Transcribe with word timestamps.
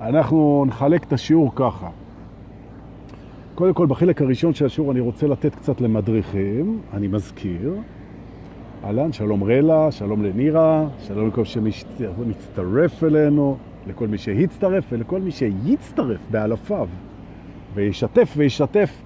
אנחנו 0.00 0.64
נחלק 0.68 1.04
את 1.04 1.12
השיעור 1.12 1.52
ככה. 1.54 1.88
קודם 3.54 3.74
כל, 3.74 3.86
בחלק 3.86 4.22
הראשון 4.22 4.54
של 4.54 4.66
השיעור 4.66 4.92
אני 4.92 5.00
רוצה 5.00 5.26
לתת 5.26 5.54
קצת 5.54 5.80
למדריכים, 5.80 6.80
אני 6.92 7.08
מזכיר. 7.08 7.74
אהלן, 8.84 9.12
שלום 9.12 9.44
רלה, 9.44 9.92
שלום 9.92 10.22
לנירה, 10.22 10.86
שלום 10.98 11.28
לכל 11.28 11.44
שמצטרף 11.44 13.04
אלינו, 13.04 13.56
לכל 13.86 14.08
מי 14.08 14.18
שהצטרף 14.18 14.84
ולכל 14.92 15.20
מי 15.20 15.30
שיצטרף 15.30 16.20
באלפיו, 16.30 16.88
וישתף 17.74 18.34
וישתף, 18.36 19.02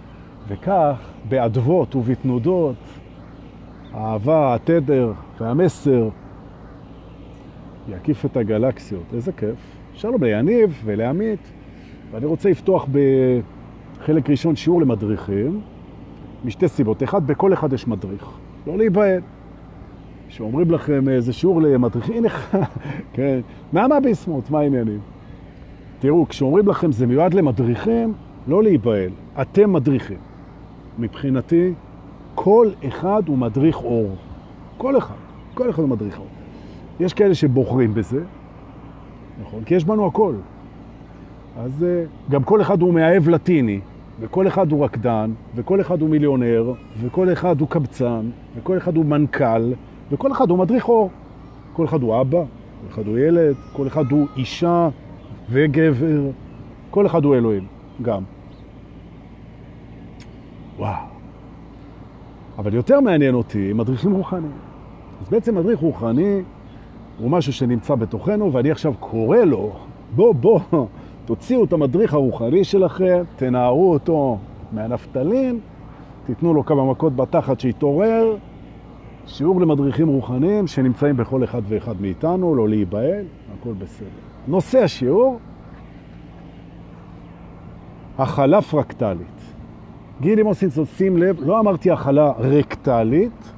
וכך 0.49 1.11
באדוות 1.29 1.97
ובתנודות, 1.97 2.77
האהבה, 3.93 4.55
התדר 4.55 5.13
והמסר 5.41 6.09
יקיף 7.89 8.25
את 8.25 8.37
הגלקסיות. 8.37 9.05
איזה 9.15 9.33
כיף. 9.33 9.74
שלום 9.97 10.25
ליניב 10.25 10.83
ולעמית, 10.85 11.53
ואני 12.11 12.27
רוצה 12.27 12.51
לפתוח 12.51 12.87
בחלק 14.01 14.31
ראשון 14.31 14.57
שיעור 14.57 14.81
למדריכים, 14.81 15.61
משתי 16.45 16.69
סיבות. 16.69 17.03
אחד, 17.03 17.27
בכל 17.27 17.53
אחד 17.53 17.73
יש 17.73 17.89
מדריך. 17.89 18.29
לא 18.67 18.79
להיבהל. 18.79 19.21
שאומרים 20.29 20.71
לכם 20.71 21.09
איזה 21.09 21.33
שיעור 21.33 21.63
למדריכים, 21.63 22.17
הנה, 22.17 22.29
כן, 23.15 23.41
מה 23.73 23.89
מה 23.89 24.01
ביסמוט, 24.01 24.51
מה 24.51 24.61
העניינים? 24.61 25.01
תראו, 25.99 26.29
כשאומרים 26.29 26.69
לכם 26.69 26.93
זה 26.93 27.07
מיועד 27.07 27.35
למדריכים, 27.35 28.13
לא 28.47 28.63
להיבהל, 28.63 29.11
אתם 29.41 29.73
מדריכים. 29.73 30.19
מבחינתי, 30.99 31.73
כל 32.35 32.71
אחד 32.89 33.23
הוא 33.27 33.39
מדריך 33.39 33.77
אור. 33.77 34.17
כל 34.77 34.99
אחד, 34.99 35.15
כל 35.55 35.71
אחד 35.71 35.83
הוא 35.83 35.89
מדריך 35.89 36.19
אור. 36.19 36.27
יש 37.01 37.13
כאלה 37.15 37.35
שבוחרים 37.35 37.95
בזה, 37.95 38.21
נכון? 39.43 39.65
כי 39.65 39.75
יש 39.75 39.85
בנו 39.85 40.07
הכל. 40.07 40.35
אז 41.57 41.87
גם 42.31 42.43
כל 42.43 42.61
אחד 42.63 42.83
הוא 42.83 42.95
מאהב 42.95 43.29
לטיני, 43.29 43.81
וכל 44.21 44.49
אחד 44.49 44.73
הוא 44.73 44.85
רקדן, 44.85 45.31
וכל 45.55 45.81
אחד 45.81 46.01
הוא 46.01 46.11
מיליונר, 46.11 46.73
וכל 47.01 47.33
אחד 47.33 47.61
הוא 47.61 47.69
קבצן, 47.69 48.31
וכל 48.57 48.79
אחד 48.79 48.97
הוא 48.97 49.05
מנכ"ל, 49.05 49.73
וכל 50.11 50.33
אחד 50.33 50.51
הוא 50.51 50.59
מדריך. 50.59 50.87
כל 51.73 51.85
אחד 51.85 52.03
הוא 52.03 52.21
אבא, 52.21 52.39
כל 52.39 52.91
אחד 52.91 53.07
הוא 53.07 53.19
ילד, 53.19 53.55
כל 53.73 53.87
אחד 53.87 54.11
הוא 54.11 54.27
אישה 54.37 54.89
וגבר, 55.51 56.31
כל 56.91 57.07
אחד 57.07 57.25
הוא 57.25 57.35
אלוהים, 57.35 57.67
גם. 58.03 58.23
וואו. 60.79 60.95
אבל 62.59 62.75
יותר 62.75 63.01
מעניין 63.01 63.35
אותי 63.35 63.73
מדריכים 63.73 64.13
רוחניים. 64.13 64.53
אז 65.21 65.29
בעצם 65.29 65.55
מדריך 65.55 65.81
רוחני 65.81 66.43
הוא 67.19 67.31
משהו 67.31 67.53
שנמצא 67.53 67.95
בתוכנו, 67.95 68.53
ואני 68.53 68.71
עכשיו 68.71 68.95
קורא 69.01 69.39
לו, 69.39 69.73
בוא, 70.15 70.35
בוא, 70.35 70.61
תוציאו 71.25 71.65
את 71.65 71.73
המדריך 71.73 72.15
הרוחני 72.15 72.65
שלכם, 72.65 73.23
תנערו 73.37 73.93
אותו 73.93 74.39
מהנפטלין, 74.73 75.59
תיתנו 76.27 76.55
לו 76.55 76.65
כמה 76.65 76.91
מכות 76.91 77.17
בתחת 77.17 77.61
שיתעורר, 77.61 78.37
שיעור 79.27 79.61
למדריכים 79.61 80.09
רוחניים 80.09 80.67
שנמצאים 80.67 81.17
בכל 81.17 81.45
אחד 81.45 81.63
ואחד 81.69 82.01
מאיתנו, 82.01 82.55
לא 82.55 82.69
להיבהל, 82.69 83.25
הכל 83.61 83.73
בסדר. 83.79 84.09
נושא 84.49 84.79
השיעור, 84.79 85.39
הכלה 88.19 88.63
פרקטלית. 88.63 89.27
גילי 90.21 90.43
מוסינסון, 90.43 90.85
שים 90.85 91.17
לב, 91.17 91.37
לא 91.41 91.61
אמרתי 91.61 91.91
הכלה 91.91 92.33
רקטלית, 92.39 93.54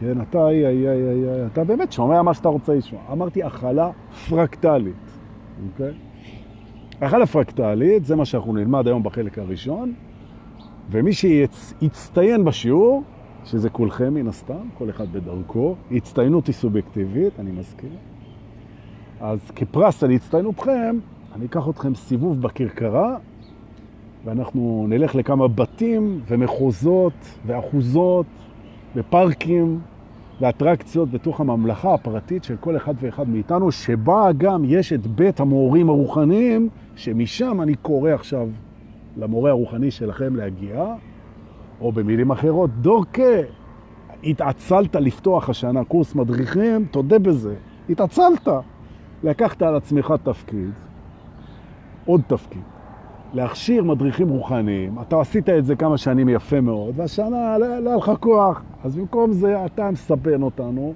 כן, 0.00 0.20
אתה, 0.20 0.48
אי, 0.48 0.66
אי, 0.66 0.88
אי, 0.88 1.10
אי, 1.12 1.46
אתה 1.46 1.64
באמת 1.64 1.92
שומע 1.92 2.22
מה 2.22 2.34
שאתה 2.34 2.48
רוצה 2.48 2.74
לשמוע. 2.74 3.02
אמרתי 3.12 3.42
הכלה 3.42 3.90
פרקטלית, 4.28 4.94
אוקיי? 5.72 5.92
הכלה 7.00 7.26
פרקטלית, 7.26 8.04
זה 8.04 8.16
מה 8.16 8.24
שאנחנו 8.24 8.52
נלמד 8.52 8.86
היום 8.86 9.02
בחלק 9.02 9.38
הראשון, 9.38 9.92
ומי 10.90 11.12
שיצטיין 11.12 12.44
בשיעור, 12.44 13.02
שזה 13.44 13.70
כולכם 13.70 14.14
מן 14.14 14.28
הסתם, 14.28 14.68
כל 14.78 14.90
אחד 14.90 15.12
בדרכו, 15.12 15.74
הצטיינות 15.90 16.46
היא 16.46 16.54
סובייקטיבית, 16.54 17.40
אני 17.40 17.50
מזכיר. 17.50 17.90
אז 19.20 19.50
כפרס 19.56 20.04
על 20.04 20.10
הצטיינותכם, 20.10 20.98
אני 21.34 21.46
אקח 21.46 21.68
אתכם 21.68 21.94
סיבוב 21.94 22.42
בקרקרה, 22.42 23.16
ואנחנו 24.24 24.86
נלך 24.88 25.14
לכמה 25.14 25.48
בתים 25.48 26.20
ומחוזות 26.28 27.12
ואחוזות 27.46 28.26
ופארקים 28.96 29.80
ואטרקציות 30.40 31.10
בתוך 31.10 31.40
הממלכה 31.40 31.94
הפרטית 31.94 32.44
של 32.44 32.56
כל 32.56 32.76
אחד 32.76 32.94
ואחד 33.00 33.28
מאיתנו, 33.28 33.72
שבה 33.72 34.28
גם 34.36 34.62
יש 34.66 34.92
את 34.92 35.06
בית 35.06 35.40
המורים 35.40 35.88
הרוחניים, 35.88 36.68
שמשם 36.96 37.60
אני 37.62 37.74
קורא 37.74 38.10
עכשיו 38.10 38.48
למורה 39.16 39.50
הרוחני 39.50 39.90
שלכם 39.90 40.36
להגיע, 40.36 40.84
או 41.80 41.92
במילים 41.92 42.30
אחרות, 42.30 42.70
דורקה, 42.70 43.40
התעצלת 44.24 44.96
לפתוח 44.96 45.48
השנה 45.48 45.84
קורס 45.84 46.14
מדריכים, 46.14 46.84
תודה 46.84 47.18
בזה, 47.18 47.54
התעצלת. 47.90 48.48
לקחת 49.24 49.62
על 49.62 49.76
עצמך 49.76 50.14
תפקיד, 50.22 50.70
עוד 52.04 52.20
תפקיד, 52.26 52.62
להכשיר 53.34 53.84
מדריכים 53.84 54.28
רוחניים, 54.28 54.98
אתה 55.00 55.20
עשית 55.20 55.48
את 55.48 55.64
זה 55.64 55.76
כמה 55.76 55.98
שנים 55.98 56.28
יפה 56.28 56.60
מאוד, 56.60 56.94
והשנה 56.96 57.58
לא, 57.58 57.78
לא 57.78 57.96
לך 57.96 58.12
כוח, 58.20 58.62
אז 58.84 58.96
במקום 58.96 59.32
זה 59.32 59.64
אתה 59.66 59.90
מספן 59.90 60.42
אותנו, 60.42 60.94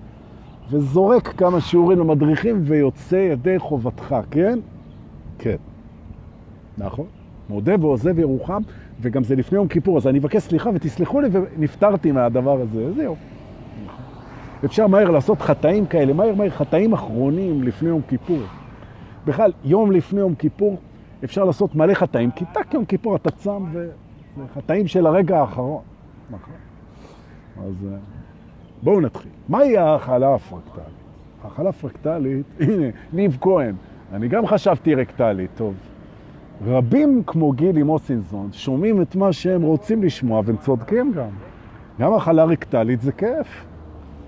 וזורק 0.71 1.29
כמה 1.37 1.61
שיעורים 1.61 1.99
למדריכים 1.99 2.61
ויוצא 2.65 3.17
ידי 3.17 3.59
חובתך, 3.59 4.17
כן? 4.31 4.59
כן. 5.39 5.57
נכון. 6.79 7.07
מודה 7.49 7.75
ועוזב 7.81 8.19
ירוחם, 8.19 8.63
וגם 9.01 9.25
זה 9.25 9.37
לפני 9.37 9.59
יום 9.59 9.69
כיפור, 9.69 9.97
אז 9.97 10.07
אני 10.07 10.19
אבקש 10.19 10.43
סליחה 10.43 10.71
ותסלחו 10.75 11.21
לי 11.21 11.29
ונפטרתי 11.33 12.13
מהדבר 12.13 12.61
הזה, 12.61 12.93
זהו. 12.93 13.17
אפשר 14.65 14.87
מהר 14.87 15.11
לעשות 15.11 15.41
חטאים 15.41 15.87
כאלה, 15.87 16.13
מהר 16.13 16.35
מהר 16.35 16.51
חטאים 16.51 16.93
אחרונים 16.93 17.63
לפני 17.63 17.89
יום 17.89 18.01
כיפור. 18.09 18.41
בכלל, 19.27 19.53
יום 19.65 19.93
לפני 19.93 20.21
יום 20.21 20.35
כיפור 20.35 20.77
אפשר 21.25 21.45
לעשות 21.45 21.75
מלא 21.75 21.95
חטאים, 21.95 22.31
כי 22.31 22.45
תק 22.53 22.75
יום 22.75 22.85
כיפור 22.85 23.17
אתה 23.17 23.31
צם 23.31 23.65
וחטאים 24.39 24.87
של 24.87 25.07
הרגע 25.07 25.41
האחרון. 25.41 25.83
נכון. 26.31 26.55
אז 27.67 27.87
בואו 28.83 29.01
נתחיל. 29.01 29.31
מהי 29.49 29.79
ההאכלה 29.79 30.35
הפרקטלית? 30.35 30.87
ההאכלה 31.43 31.69
הפרקטלית, 31.69 32.47
הנה, 32.61 32.87
ניב 33.13 33.39
כהן, 33.41 33.75
אני 34.13 34.29
גם 34.29 34.47
חשבתי 34.47 34.95
רקטלית, 34.95 35.51
טוב. 35.57 35.75
רבים 36.67 37.23
כמו 37.27 37.53
גילי 37.53 37.83
מוסינסון 37.83 38.49
שומעים 38.53 39.03
את 39.03 39.17
מה 39.17 39.33
שהם 39.33 39.63
רוצים 39.63 40.03
לשמוע, 40.03 40.43
והם 40.45 40.57
צודקים 40.57 41.13
גם. 41.13 41.29
גם 42.01 42.13
האכלה 42.13 42.45
רקטלית 42.45 43.01
זה 43.01 43.13
כיף. 43.13 43.65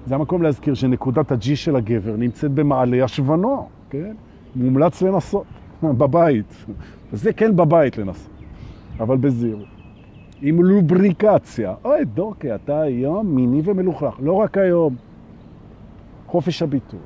זה 0.06 0.14
המקום 0.14 0.42
להזכיר 0.42 0.74
שנקודת 0.74 1.32
הג'י 1.32 1.56
של 1.56 1.76
הגבר 1.76 2.16
נמצאת 2.16 2.50
במעלה 2.50 3.04
השוונו, 3.04 3.68
כן? 3.90 4.14
מומלץ 4.56 5.02
לנסות. 5.02 5.44
בבית. 5.82 6.66
זה 7.12 7.32
כן 7.32 7.56
בבית 7.56 7.98
לנסות, 7.98 8.30
אבל 9.00 9.16
בזהירות. 9.16 9.68
עם 10.42 10.62
לובריקציה. 10.62 11.74
אוי, 11.84 12.04
דורקי, 12.04 12.54
אתה 12.54 12.80
היום 12.80 13.26
מיני 13.26 13.62
ומלוכלך. 13.64 14.14
לא 14.20 14.32
רק 14.32 14.58
היום. 14.58 14.96
חופש 16.26 16.62
הביטוי. 16.62 17.00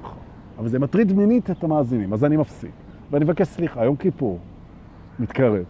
נכון. 0.00 0.18
אבל 0.58 0.68
זה 0.68 0.78
מטריד 0.78 1.12
מינית 1.12 1.50
את 1.50 1.64
המאזינים, 1.64 2.12
אז 2.12 2.24
אני 2.24 2.36
מפסיק. 2.36 2.70
ואני 3.10 3.24
מבקש 3.24 3.46
סליחה, 3.46 3.84
יום 3.84 3.96
כיפור 3.96 4.38
מתקרב. 5.18 5.64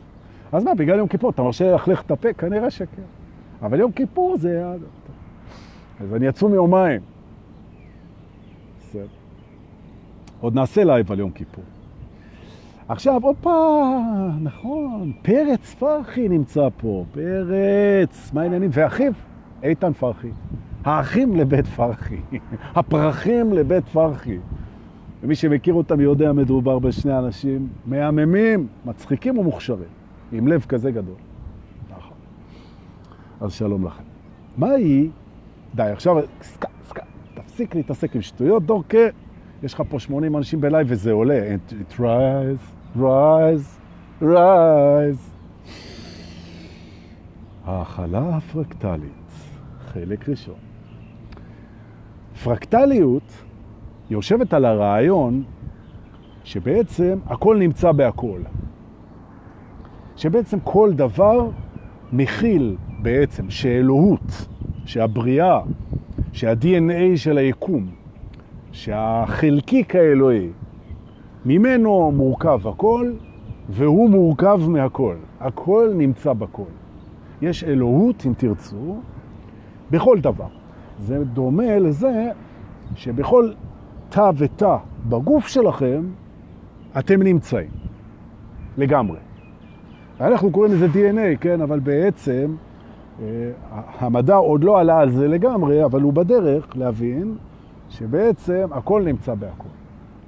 אז 0.53 0.65
מה, 0.65 0.75
בגלל 0.75 0.99
יום 0.99 1.09
כיפור 1.09 1.31
אתה 1.31 1.43
מרשה 1.43 1.71
ללכלך 1.71 2.03
את 2.03 2.11
הפה? 2.11 2.33
כנראה 2.33 2.71
שכן. 2.71 3.03
אבל 3.63 3.81
יום 3.81 3.93
כיפור 3.93 4.37
זה... 4.39 4.65
אז 6.01 6.15
אני 6.15 6.29
אצום 6.29 6.55
יומיים. 6.55 7.01
בסדר. 8.79 9.07
עוד 10.41 10.55
נעשה 10.55 10.85
live 10.85 11.13
על 11.13 11.19
יום 11.19 11.31
כיפור. 11.31 11.65
עכשיו, 12.91 13.21
הופה, 13.23 13.99
נכון, 14.43 15.13
פרץ 15.23 15.75
פרחי 15.79 16.29
נמצא 16.29 16.69
פה, 16.77 17.05
פרץ, 17.13 18.31
מה 18.33 18.43
העניינים? 18.43 18.71
ואחיו, 18.73 19.13
איתן 19.63 19.93
פרחי. 19.93 20.31
האחים 20.85 21.37
לבית 21.37 21.67
פרחי, 21.67 22.21
הפרחים 22.77 23.53
לבית 23.53 23.89
פרחי. 23.89 24.39
ומי 25.23 25.35
שמכיר 25.35 25.75
אותם 25.75 26.01
יודע, 26.01 26.33
מדובר 26.33 26.79
בשני 26.79 27.19
אנשים 27.19 27.69
מהממים, 27.87 28.67
מצחיקים 28.85 29.39
ומוכשרים, 29.39 29.89
עם 30.33 30.49
לב 30.49 30.65
כזה 30.69 30.91
גדול. 30.91 31.17
נכון. 31.91 32.17
אז 33.41 33.53
שלום 33.53 33.87
לכם. 33.87 34.05
מה 34.57 34.71
היא? 34.71 35.11
די, 35.75 35.83
עכשיו, 35.83 36.17
סקה, 36.43 36.69
סקה, 36.85 37.03
תפסיק 37.35 37.75
להתעסק 37.75 38.15
עם 38.15 38.23
שטויות, 38.23 38.63
דורקה. 38.63 39.09
יש 39.63 39.75
לך 39.75 39.83
פה 39.89 39.99
80 39.99 40.37
אנשים 40.37 40.61
בלייב 40.61 40.87
וזה 40.91 41.13
עולה. 41.13 41.55
It, 41.55 41.73
it 41.73 42.01
rise, 42.01 42.80
rise, 42.97 43.79
rise. 44.23 45.31
האכלה 47.65 48.37
הפרקטלית, 48.37 49.31
חלק 49.81 50.29
ראשון. 50.29 50.55
פרקטליות 52.45 53.23
יושבת 54.11 54.53
על 54.53 54.65
הרעיון 54.65 55.43
שבעצם 56.45 57.19
הכל 57.27 57.57
נמצא 57.57 57.93
בהכל. 57.93 58.41
שבעצם 60.17 60.59
כל 60.65 60.93
דבר 60.93 61.49
מכיל 62.13 62.77
בעצם 63.03 63.51
שאלוהות, 63.51 64.47
שהבריאה, 64.85 65.61
שה-DNA 66.33 67.17
של 67.17 67.39
היקום, 67.39 67.87
שהחלקיק 68.73 69.97
האלוהי, 69.97 70.49
ממנו 71.45 72.13
מורכב 72.13 72.69
הכל, 72.69 73.13
והוא 73.69 74.11
מורכב 74.11 74.61
מהכל. 74.69 75.15
הכל 75.41 75.91
נמצא 75.95 76.33
בכל. 76.33 76.63
יש 77.43 77.65
אלוהות, 77.65 78.27
אם 78.27 78.33
תרצו, 78.37 78.97
בכל 79.91 80.19
דבר. 80.21 80.49
זה 80.99 81.25
דומה 81.25 81.79
לזה 81.79 82.31
שבכל 82.95 83.53
תא 84.09 84.31
ותא 84.37 84.77
בגוף 85.09 85.47
שלכם 85.47 86.03
אתם 86.99 87.23
נמצאים. 87.23 87.71
לגמרי. 88.79 89.19
אנחנו 90.21 90.51
קוראים 90.51 90.73
לזה 90.73 90.87
DNA, 90.87 91.37
כן? 91.41 91.61
אבל 91.61 91.81
בעצם 91.81 92.55
אה, 93.23 93.51
המדע 93.99 94.35
עוד 94.35 94.65
לא 94.65 94.81
עלה 94.81 94.99
על 94.99 95.11
זה 95.11 95.29
לגמרי, 95.29 95.85
אבל 95.85 96.03
הוא 96.03 96.13
בדרך 96.13 96.77
להבין 96.77 97.35
שבעצם 97.89 98.69
הכל 98.71 99.03
נמצא 99.03 99.35
בהכל. 99.35 99.80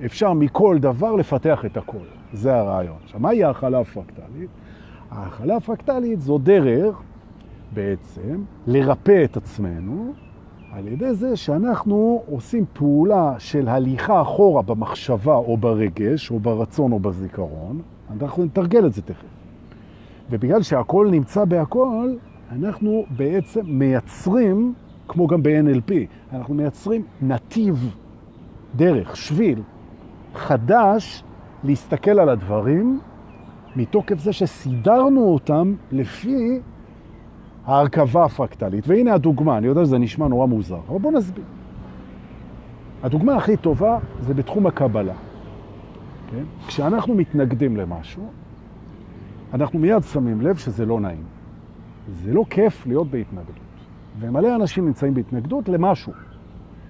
אפשר 0.04 0.32
מכל 0.32 0.78
דבר 0.80 1.16
לפתח 1.16 1.64
את 1.64 1.76
הכל. 1.76 2.04
זה 2.32 2.56
הרעיון. 2.56 2.96
עכשיו, 3.04 3.20
מהי 3.20 3.44
האכלה 3.44 3.80
הפרקטלית? 3.80 4.50
האכלה 5.10 5.56
הפרקטלית 5.56 6.20
זו 6.20 6.38
דרך 6.38 7.02
בעצם 7.74 8.42
לרפא 8.66 9.24
את 9.24 9.36
עצמנו 9.36 10.12
על 10.72 10.88
ידי 10.88 11.14
זה 11.14 11.36
שאנחנו 11.36 12.22
עושים 12.26 12.64
פעולה 12.72 13.34
של 13.38 13.68
הליכה 13.68 14.22
אחורה 14.22 14.62
במחשבה 14.62 15.34
או 15.34 15.56
ברגש 15.56 16.30
או 16.30 16.40
ברצון 16.40 16.92
או 16.92 17.00
בזיכרון. 17.00 17.80
אנחנו 18.20 18.44
נתרגל 18.44 18.86
את 18.86 18.92
זה 18.92 19.02
תכף. 19.02 19.24
ובגלל 20.30 20.62
שהכל 20.62 21.08
נמצא 21.10 21.44
בהכל, 21.44 22.14
אנחנו 22.52 23.04
בעצם 23.16 23.60
מייצרים, 23.66 24.74
כמו 25.08 25.26
גם 25.26 25.42
ב-NLP, 25.42 25.92
אנחנו 26.32 26.54
מייצרים 26.54 27.02
נתיב, 27.22 27.96
דרך, 28.76 29.16
שביל, 29.16 29.62
חדש 30.34 31.24
להסתכל 31.64 32.20
על 32.20 32.28
הדברים 32.28 33.00
מתוקף 33.76 34.18
זה 34.18 34.32
שסידרנו 34.32 35.20
אותם 35.20 35.74
לפי 35.92 36.60
ההרכבה 37.66 38.24
הפרקטלית. 38.24 38.88
והנה 38.88 39.14
הדוגמה, 39.14 39.58
אני 39.58 39.66
יודע 39.66 39.84
שזה 39.84 39.98
נשמע 39.98 40.28
נורא 40.28 40.46
מוזר, 40.46 40.80
אבל 40.88 40.98
בואו 40.98 41.14
נסביר. 41.14 41.44
הדוגמה 43.02 43.36
הכי 43.36 43.56
טובה 43.56 43.98
זה 44.20 44.34
בתחום 44.34 44.66
הקבלה. 44.66 45.14
כן? 46.30 46.44
כשאנחנו 46.66 47.14
מתנגדים 47.14 47.76
למשהו, 47.76 48.30
אנחנו 49.54 49.78
מיד 49.78 50.02
שמים 50.02 50.40
לב 50.40 50.56
שזה 50.56 50.86
לא 50.86 51.00
נעים. 51.00 51.24
זה 52.08 52.32
לא 52.32 52.44
כיף 52.50 52.86
להיות 52.86 53.10
בהתנגדות. 53.10 53.56
ומלא 54.18 54.54
אנשים 54.54 54.86
נמצאים 54.86 55.14
בהתנגדות 55.14 55.68
למשהו. 55.68 56.12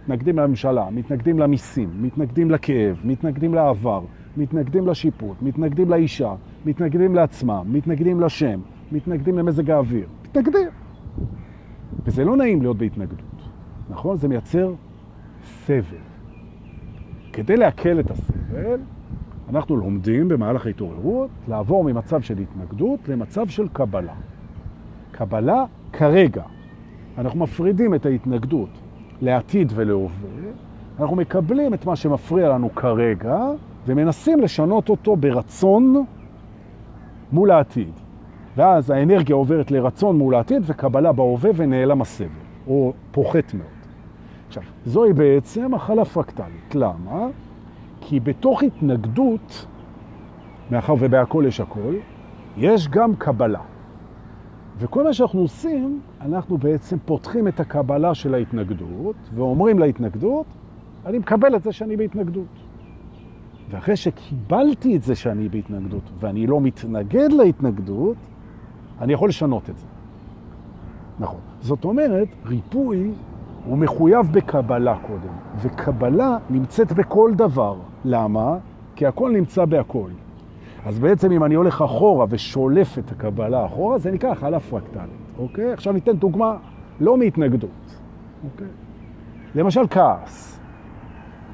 מתנגדים 0.03 0.39
לממשלה, 0.39 0.91
מתנגדים 0.91 1.39
למיסים, 1.39 1.91
מתנגדים 2.01 2.51
לכאב, 2.51 3.01
מתנגדים 3.05 3.55
לעבר, 3.55 4.01
מתנגדים 4.37 4.87
לשיפוט, 4.87 5.43
מתנגדים 5.43 5.91
לאישה, 5.91 6.35
מתנגדים 6.67 7.15
לעצמם, 7.15 7.65
מתנגדים 7.67 8.21
לשם, 8.21 8.61
מתנגדים 8.93 9.39
למזג 9.39 9.71
האוויר. 9.71 10.07
מתנגדים. 10.25 10.69
וזה 12.05 12.25
לא 12.25 12.37
נעים 12.37 12.63
להיות 12.63 12.77
בהתנגדות, 12.77 13.49
נכון? 13.91 14.17
זה 14.17 14.29
מייצר 14.29 14.75
סבל. 15.45 16.03
כדי 17.33 17.57
להקל 17.57 18.01
את 18.01 18.11
הסבל, 18.11 18.81
אנחנו 19.49 19.77
לומדים 19.77 20.29
במהלך 20.29 20.67
ההתעוררות 20.67 21.31
לעבור 21.49 21.85
ממצב 21.85 22.21
של 22.21 22.39
התנגדות 22.39 23.09
למצב 23.09 23.49
של 23.49 23.69
קבלה. 23.73 24.15
קבלה 25.11 25.65
כרגע. 25.93 26.43
אנחנו 27.19 27.41
מפרידים 27.41 27.95
את 27.95 28.07
ההתנגדות 28.07 28.69
לעתיד 29.23 29.73
ולהווה, 29.75 30.51
אנחנו 31.01 31.17
מקבלים 31.17 31.75
את 31.75 31.87
מה 31.87 31.97
שמפריע 31.97 32.49
לנו 32.49 32.75
כרגע 32.75 33.39
ומנסים 33.87 34.41
לשנות 34.41 34.89
אותו 34.89 35.17
ברצון 35.17 36.05
מול 37.33 37.51
העתיד. 37.51 37.93
ואז 38.57 38.91
האנרגיה 38.91 39.37
עוברת 39.37 39.71
לרצון 39.71 40.19
מול 40.19 40.35
העתיד 40.35 40.63
וקבלה 40.67 41.13
בהווה 41.13 41.51
ונעלם 41.55 42.03
הסבל, 42.03 42.27
או 42.67 42.93
פוחת 43.13 43.55
מאוד. 43.55 43.67
עכשיו, 44.49 44.63
זוהי 44.87 45.13
בעצם 45.13 45.75
החלה 45.75 46.05
פרקטלית. 46.05 46.75
למה? 46.75 47.27
כי 48.01 48.21
בתוך 48.21 48.63
התנגדות, 48.63 49.67
מאחר 50.71 50.95
ובהכל 50.99 51.45
יש 51.49 51.61
הכל, 51.61 51.95
יש 52.57 52.89
גם 52.89 53.17
קבלה. 53.17 53.61
וכל 54.79 55.05
מה 55.05 55.13
שאנחנו 55.13 55.41
עושים, 55.41 56.01
אנחנו 56.21 56.59
בעצם 56.59 56.97
פותחים 57.05 57.49
את 57.49 57.61
הקבלה 57.61 58.15
של 58.15 58.35
ההתנגדות, 58.35 59.17
ואומרים 59.35 59.79
להתנגדות, 59.79 60.47
אני 61.07 61.19
מקבל 61.19 61.57
את 61.57 61.63
זה 61.63 61.73
שאני 61.73 61.97
בהתנגדות. 61.97 62.47
ואחרי 63.71 63.97
שקיבלתי 63.97 64.97
את 64.97 65.03
זה 65.03 65.15
שאני 65.15 65.49
בהתנגדות, 65.49 66.03
ואני 66.21 66.47
לא 66.47 66.61
מתנגד 66.61 67.33
להתנגדות, 67.33 68.17
אני 69.01 69.13
יכול 69.13 69.29
לשנות 69.29 69.71
את 69.71 69.77
זה. 69.77 69.87
נכון. 71.19 71.41
זאת 71.61 71.85
אומרת, 71.85 72.29
ריפוי 72.47 73.11
הוא 73.67 73.79
מחויב 73.79 74.33
בקבלה 74.33 74.99
קודם, 74.99 75.35
וקבלה 75.61 76.37
נמצאת 76.51 76.93
בכל 76.93 77.33
דבר. 77.37 77.77
למה? 78.05 78.59
כי 78.97 79.07
הכל 79.07 79.31
נמצא 79.31 79.65
בהכל. 79.65 80.11
אז 80.87 80.99
בעצם 80.99 81.33
אם 81.33 81.45
אני 81.45 81.55
הולך 81.55 81.83
אחורה 81.83 82.27
ושולף 82.29 82.99
את 82.99 83.13
הקבלה 83.13 83.67
אחורה, 83.67 83.99
זה 83.99 84.11
נקרא 84.11 84.31
החלה 84.31 84.61
פרקטלית, 84.61 85.39
אוקיי? 85.39 85.73
עכשיו 85.73 85.93
ניתן 85.93 86.17
דוגמה 86.17 86.57
לא 87.01 87.19
מהתנגדות, 87.19 87.97
אוקיי? 88.45 88.67
למשל 89.55 89.81
כעס, 89.91 90.61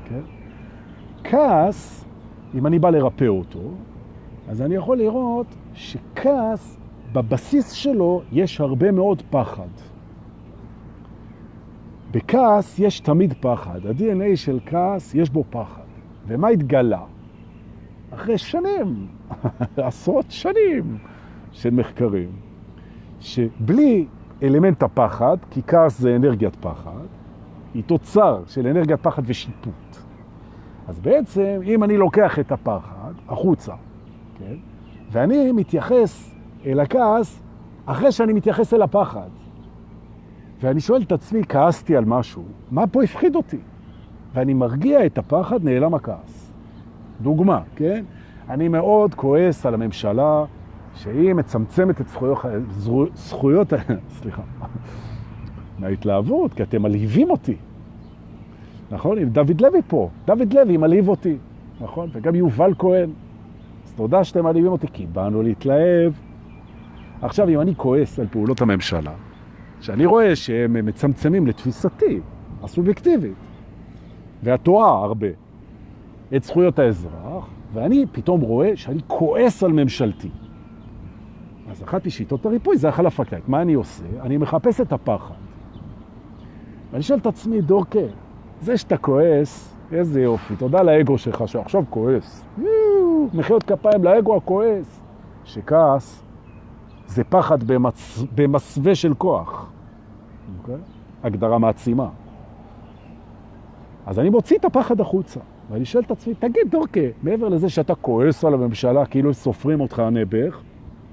אוקיי? 0.02 0.20
כעס, 1.24 2.04
אם 2.54 2.66
אני 2.66 2.78
בא 2.78 2.90
לרפא 2.90 3.24
אותו, 3.24 3.60
אז 4.48 4.62
אני 4.62 4.74
יכול 4.74 4.98
לראות 4.98 5.46
שכעס, 5.74 6.78
בבסיס 7.12 7.72
שלו 7.72 8.22
יש 8.32 8.60
הרבה 8.60 8.90
מאוד 8.90 9.22
פחד. 9.30 9.68
בכעס 12.10 12.78
יש 12.78 13.00
תמיד 13.00 13.34
פחד. 13.40 13.86
ה-DNA 13.86 14.36
של 14.36 14.60
כעס 14.66 15.14
יש 15.14 15.30
בו 15.30 15.44
פחד. 15.50 15.82
ומה 16.26 16.48
התגלה? 16.48 17.00
אחרי 18.10 18.38
שנים, 18.38 19.06
עשרות 19.76 20.26
שנים 20.28 20.98
של 21.52 21.70
מחקרים, 21.70 22.28
שבלי 23.20 24.06
אלמנט 24.42 24.82
הפחד, 24.82 25.36
כי 25.50 25.62
כעס 25.66 25.98
זה 25.98 26.16
אנרגיית 26.16 26.56
פחד, 26.56 27.06
היא 27.74 27.82
תוצר 27.86 28.42
של 28.46 28.66
אנרגיית 28.66 29.00
פחד 29.00 29.22
ושיפוט. 29.26 29.96
אז 30.88 31.00
בעצם, 31.00 31.60
אם 31.64 31.84
אני 31.84 31.96
לוקח 31.96 32.38
את 32.38 32.52
הפחד 32.52 33.12
החוצה, 33.28 33.72
כן? 34.38 34.54
ואני 35.10 35.52
מתייחס 35.52 36.34
אל 36.66 36.80
הכעס 36.80 37.42
אחרי 37.86 38.12
שאני 38.12 38.32
מתייחס 38.32 38.74
אל 38.74 38.82
הפחד, 38.82 39.28
ואני 40.60 40.80
שואל 40.80 41.02
את 41.02 41.12
עצמי, 41.12 41.42
כעסתי 41.48 41.96
על 41.96 42.04
משהו, 42.04 42.42
מה 42.70 42.86
פה 42.86 43.02
הפחיד 43.02 43.36
אותי? 43.36 43.58
ואני 44.34 44.54
מרגיע 44.54 45.06
את 45.06 45.18
הפחד, 45.18 45.64
נעלם 45.64 45.94
הכעס. 45.94 46.52
דוגמה, 47.20 47.60
כן? 47.76 48.04
אני 48.50 48.68
מאוד 48.68 49.14
כועס 49.14 49.66
על 49.66 49.74
הממשלה 49.74 50.44
שהיא 50.94 51.34
מצמצמת 51.34 52.00
את 52.00 52.08
זכויות, 52.08 52.38
זכויות 53.14 53.72
סליחה, 54.18 54.42
מההתלהבות, 55.78 56.54
כי 56.54 56.62
אתם 56.62 56.82
מלהיבים 56.82 57.30
אותי. 57.30 57.56
נכון? 58.90 59.18
עם 59.18 59.28
דוד 59.28 59.60
לוי 59.60 59.80
פה. 59.86 60.10
דוד 60.26 60.52
לוי 60.52 60.76
מלהיב 60.76 61.08
אותי, 61.08 61.36
נכון? 61.80 62.08
וגם 62.12 62.34
יובל 62.34 62.74
כהן. 62.78 63.10
אז 63.84 63.92
תודה 63.92 64.24
שאתם 64.24 64.44
מלהיבים 64.44 64.72
אותי, 64.72 64.86
כי 64.92 65.06
באנו 65.06 65.42
להתלהב. 65.42 66.12
עכשיו, 67.22 67.48
אם 67.48 67.60
אני 67.60 67.74
כועס 67.76 68.18
על 68.18 68.26
פעולות 68.26 68.60
הממשלה, 68.60 69.12
שאני 69.80 70.06
רואה 70.06 70.36
שהם 70.36 70.86
מצמצמים 70.86 71.46
לתפיסתי, 71.46 72.20
הסובייקטיבית, 72.62 73.34
והתורה 74.42 75.04
הרבה, 75.04 75.26
את 76.36 76.44
זכויות 76.44 76.78
האזרח, 76.78 77.48
ואני 77.72 78.06
פתאום 78.12 78.40
רואה 78.40 78.76
שאני 78.76 79.00
כועס 79.06 79.62
על 79.62 79.72
ממשלתי. 79.72 80.30
אז 81.70 81.82
אחת 81.82 82.06
משיטות 82.06 82.46
הריפוי 82.46 82.76
זה 82.76 82.88
החלה 82.88 83.10
פרקטית. 83.10 83.48
מה 83.48 83.62
אני 83.62 83.74
עושה? 83.74 84.04
אני 84.20 84.36
מחפש 84.36 84.80
את 84.80 84.92
הפחד. 84.92 85.34
ואני 86.90 87.02
שואל 87.02 87.18
את 87.18 87.26
עצמי, 87.26 87.60
דורקה, 87.60 87.98
זה 88.60 88.76
שאתה 88.76 88.96
כועס, 88.96 89.74
איזה 89.92 90.20
יופי, 90.20 90.56
תודה 90.56 90.82
לאגו 90.82 91.18
שלך 91.18 91.48
שעכשיו 91.48 91.84
כועס. 91.90 92.44
מחיאות 93.34 93.62
כפיים 93.62 94.04
לאגו 94.04 94.36
הכועס. 94.36 95.00
שכעס 95.44 96.24
זה 97.06 97.24
פחד 97.24 97.64
במצ... 97.64 98.22
במסווה 98.34 98.94
של 98.94 99.14
כוח. 99.14 99.66
Okay? 99.66 100.60
אוקיי? 100.60 100.82
הגדרה 101.22 101.58
מעצימה. 101.58 102.08
אז 104.06 104.18
אני 104.18 104.30
מוציא 104.30 104.58
את 104.58 104.64
הפחד 104.64 105.00
החוצה. 105.00 105.40
ואני 105.70 105.84
שואל 105.84 106.04
את 106.04 106.10
עצמי, 106.10 106.34
תגיד, 106.34 106.62
דורקה, 106.70 107.00
מעבר 107.22 107.48
לזה 107.48 107.68
שאתה 107.68 107.94
כועס 107.94 108.44
על 108.44 108.54
הממשלה 108.54 109.06
כאילו 109.06 109.34
סופרים 109.34 109.80
אותך 109.80 110.02
נעבך, 110.12 110.60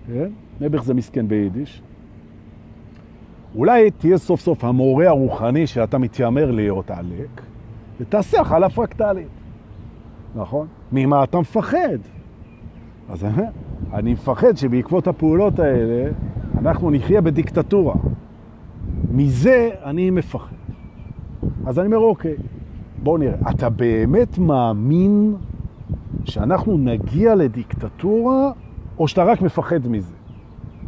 כן? 0.07 0.29
נעבך 0.62 0.83
זה 0.83 0.93
מסכן 0.93 1.27
ביידיש, 1.27 1.81
אולי 3.55 3.91
תהיה 3.91 4.17
סוף 4.17 4.41
סוף 4.41 4.63
המורה 4.63 5.07
הרוחני 5.07 5.67
שאתה 5.67 5.97
מתיימר 5.97 6.51
להיות 6.51 6.91
עלק, 6.91 7.41
ותעשה 8.00 8.41
החלה 8.41 8.69
פרקטלית, 8.69 9.27
נכון? 10.35 10.67
ממה 10.91 11.24
אתה 11.24 11.39
מפחד? 11.39 11.97
אז 13.09 13.25
אני 13.93 14.13
מפחד 14.13 14.57
שבעקבות 14.57 15.07
הפעולות 15.07 15.59
האלה 15.59 16.12
אנחנו 16.57 16.91
נחיה 16.91 17.21
בדיקטטורה. 17.21 17.95
מזה 19.12 19.69
אני 19.83 20.09
מפחד. 20.09 20.55
אז 21.65 21.79
אני 21.79 21.85
אומר, 21.85 21.97
אוקיי, 21.97 22.35
בואו 23.05 23.17
נראה. 23.17 23.35
אתה 23.50 23.69
באמת 23.69 24.38
מאמין 24.38 25.35
שאנחנו 26.24 26.77
נגיע 26.77 27.35
לדיקטטורה, 27.35 28.51
או 29.00 29.07
שאתה 29.07 29.24
רק 29.24 29.41
מפחד 29.41 29.88
מזה? 29.88 30.13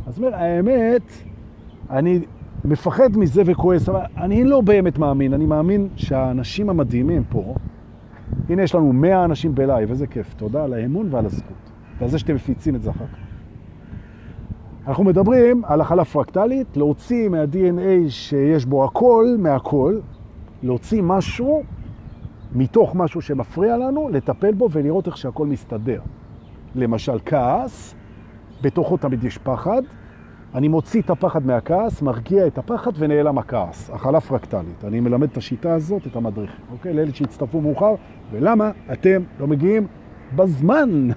אז 0.08 0.18
אומר, 0.20 0.36
האמת, 0.36 1.02
אני 1.90 2.20
מפחד 2.66 3.18
מזה 3.18 3.42
וכועס, 3.46 3.90
אבל 3.90 4.00
אני 4.18 4.44
לא 4.44 4.62
באמת 4.62 4.98
מאמין. 4.98 5.34
אני 5.34 5.46
מאמין 5.46 5.88
שהאנשים 5.96 6.70
המדהימים 6.70 7.24
פה, 7.30 7.56
הנה 8.50 8.62
יש 8.64 8.76
לנו 8.76 8.94
100 8.94 9.26
אנשים 9.26 9.56
בלייב, 9.56 9.90
איזה 9.90 10.08
כיף. 10.08 10.34
תודה 10.34 10.64
על 10.64 10.74
האמון 10.74 11.08
ועל 11.12 11.26
הזכות. 11.26 11.72
ועל 12.00 12.10
זה 12.10 12.20
שאתם 12.20 12.36
מפיצים 12.36 12.76
את 12.76 12.82
זה 12.82 12.90
אחר 12.90 13.06
כך. 13.06 13.20
אנחנו 14.88 15.04
מדברים 15.04 15.62
על 15.66 15.82
החלה 15.82 16.06
פרקטלית, 16.06 16.78
להוציא 16.78 17.30
מה-DNA 17.30 18.10
שיש 18.10 18.66
בו 18.66 18.86
הכל, 18.86 19.26
מהכל, 19.40 20.00
להוציא 20.64 21.02
משהו 21.04 21.64
מתוך 22.58 22.96
משהו 22.96 23.22
שמפריע 23.22 23.78
לנו, 23.78 24.10
לטפל 24.10 24.54
בו 24.54 24.70
ולראות 24.72 25.08
איך 25.08 25.18
שהכל 25.18 25.48
מסתדר. 25.48 26.02
למשל, 26.76 27.20
כעס, 27.26 27.96
בתוכו 28.62 28.98
תמיד 28.98 29.24
יש 29.24 29.38
פחד, 29.38 29.82
אני 30.56 30.68
מוציא 30.68 31.02
את 31.02 31.10
הפחד 31.10 31.46
מהכעס, 31.46 32.02
מרגיע 32.02 32.48
את 32.48 32.58
הפחד 32.58 32.92
ונעלם 32.98 33.38
הכעס. 33.38 33.90
החלה 33.90 34.22
פרקטלית. 34.22 34.86
אני 34.86 35.00
מלמד 35.00 35.30
את 35.32 35.38
השיטה 35.38 35.74
הזאת, 35.74 36.08
את 36.08 36.16
המדריכים, 36.16 36.66
אוקיי? 36.72 36.94
לאלה 36.94 37.14
שהצטרפו 37.14 37.62
מאוחר, 37.62 37.96
ולמה 38.32 38.72
אתם 38.92 39.24
לא 39.40 39.48
מגיעים 39.48 39.88
בזמן? 40.36 41.10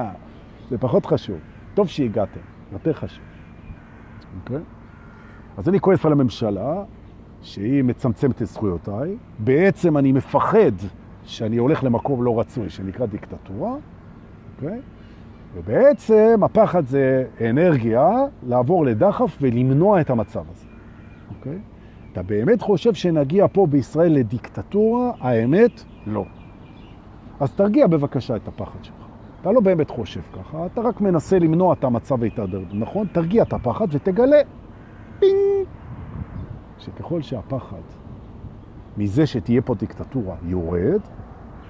זה 0.70 0.78
פחות 0.78 1.06
חשוב. 1.06 1.38
טוב 1.74 1.88
שהגעתם, 1.88 2.40
יותר 2.72 2.92
חשוב. 2.92 3.24
אוקיי? 4.40 4.62
אז 5.56 5.68
אני 5.68 5.80
כועס 5.80 6.06
על 6.06 6.12
הממשלה, 6.12 6.82
שהיא 7.44 7.84
מצמצמת 7.84 8.42
את 8.42 8.46
זכויותיי. 8.46 9.16
בעצם 9.38 9.96
אני 9.96 10.12
מפחד 10.12 10.72
שאני 11.24 11.56
הולך 11.56 11.84
למקום 11.84 12.22
לא 12.22 12.40
רצוי, 12.40 12.70
שנקרא 12.70 13.06
דיקטטורה, 13.06 13.74
אוקיי? 14.54 14.80
ובעצם 15.54 16.40
הפחד 16.42 16.86
זה 16.86 17.24
אנרגיה 17.50 18.10
לעבור 18.46 18.84
לדחף 18.84 19.38
ולמנוע 19.40 20.00
את 20.00 20.10
המצב 20.10 20.42
הזה, 20.50 20.66
אוקיי? 21.38 21.58
אתה 22.12 22.22
באמת 22.22 22.62
חושב 22.62 22.94
שנגיע 22.94 23.46
פה 23.52 23.66
בישראל 23.66 24.12
לדיקטטורה? 24.12 25.12
האמת, 25.20 25.84
לא. 26.06 26.24
אז 27.40 27.52
תרגיע 27.52 27.86
בבקשה 27.86 28.36
את 28.36 28.48
הפחד 28.48 28.84
שלך. 28.84 28.94
אתה 29.40 29.52
לא 29.52 29.60
באמת 29.60 29.90
חושב 29.90 30.20
ככה, 30.32 30.66
אתה 30.66 30.80
רק 30.80 31.00
מנסה 31.00 31.38
למנוע 31.38 31.72
את 31.74 31.84
המצב 31.84 32.22
ההתהדרדות, 32.22 32.74
נכון? 32.74 33.06
תרגיע 33.12 33.42
את 33.42 33.52
הפחד 33.52 33.86
ותגלה, 33.90 34.40
פינג, 35.18 35.66
שככל 36.84 37.22
שהפחד 37.22 37.82
מזה 38.96 39.26
שתהיה 39.26 39.62
פה 39.62 39.74
דיקטטורה 39.74 40.34
יורד, 40.42 41.00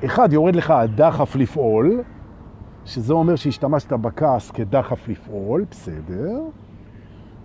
אחד, 0.05 0.33
יורד 0.33 0.57
לך 0.57 0.71
הדחף 0.71 1.37
לפעול, 1.37 2.03
שזה 2.85 3.13
אומר 3.13 3.37
שהשתמשת 3.37 3.93
בכעס 3.93 4.51
כדחף 4.51 5.09
לפעול, 5.09 5.65
בסדר, 5.71 6.41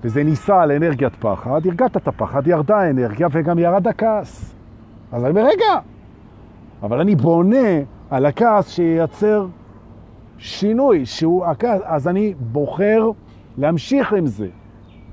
וזה 0.03 0.23
ניסה 0.23 0.61
על 0.61 0.71
אנרגיית 0.71 1.15
פחד, 1.15 1.61
הרגעת 1.65 1.97
את 1.97 2.07
הפחד, 2.07 2.47
ירדה 2.47 2.77
האנרגיה 2.77 3.27
וגם 3.31 3.59
ירד 3.59 3.87
הכעס. 3.87 4.55
אז 5.11 5.23
אני 5.23 5.29
אומר, 5.29 5.45
רגע, 5.45 5.79
אבל 6.83 6.99
אני 6.99 7.15
בונה 7.15 7.79
על 8.09 8.25
הכעס 8.25 8.69
שייצר 8.69 9.47
שינוי, 10.37 11.05
שהוא 11.05 11.45
הכעס, 11.45 11.81
אז 11.83 12.07
אני 12.07 12.33
בוחר 12.39 13.11
להמשיך 13.57 14.13
עם 14.13 14.25
זה, 14.25 14.47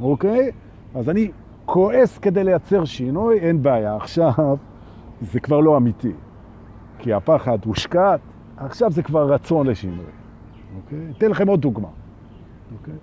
אוקיי? 0.00 0.50
אז 0.94 1.08
אני 1.08 1.30
כועס 1.66 2.18
כדי 2.18 2.44
לייצר 2.44 2.84
שינוי, 2.84 3.38
אין 3.38 3.62
בעיה. 3.62 3.96
עכשיו 3.96 4.56
זה 5.20 5.40
כבר 5.40 5.60
לא 5.60 5.76
אמיתי, 5.76 6.12
כי 6.98 7.12
הפחד 7.12 7.58
הושקעת, 7.64 8.20
עכשיו 8.56 8.92
זה 8.92 9.02
כבר 9.02 9.32
רצון 9.32 9.66
לשינוי. 9.66 10.04
אוקיי? 10.76 10.98
אתן 11.18 11.30
לכם 11.30 11.48
עוד 11.48 11.60
דוגמה. 11.60 11.88
אוקיי? 12.78 12.94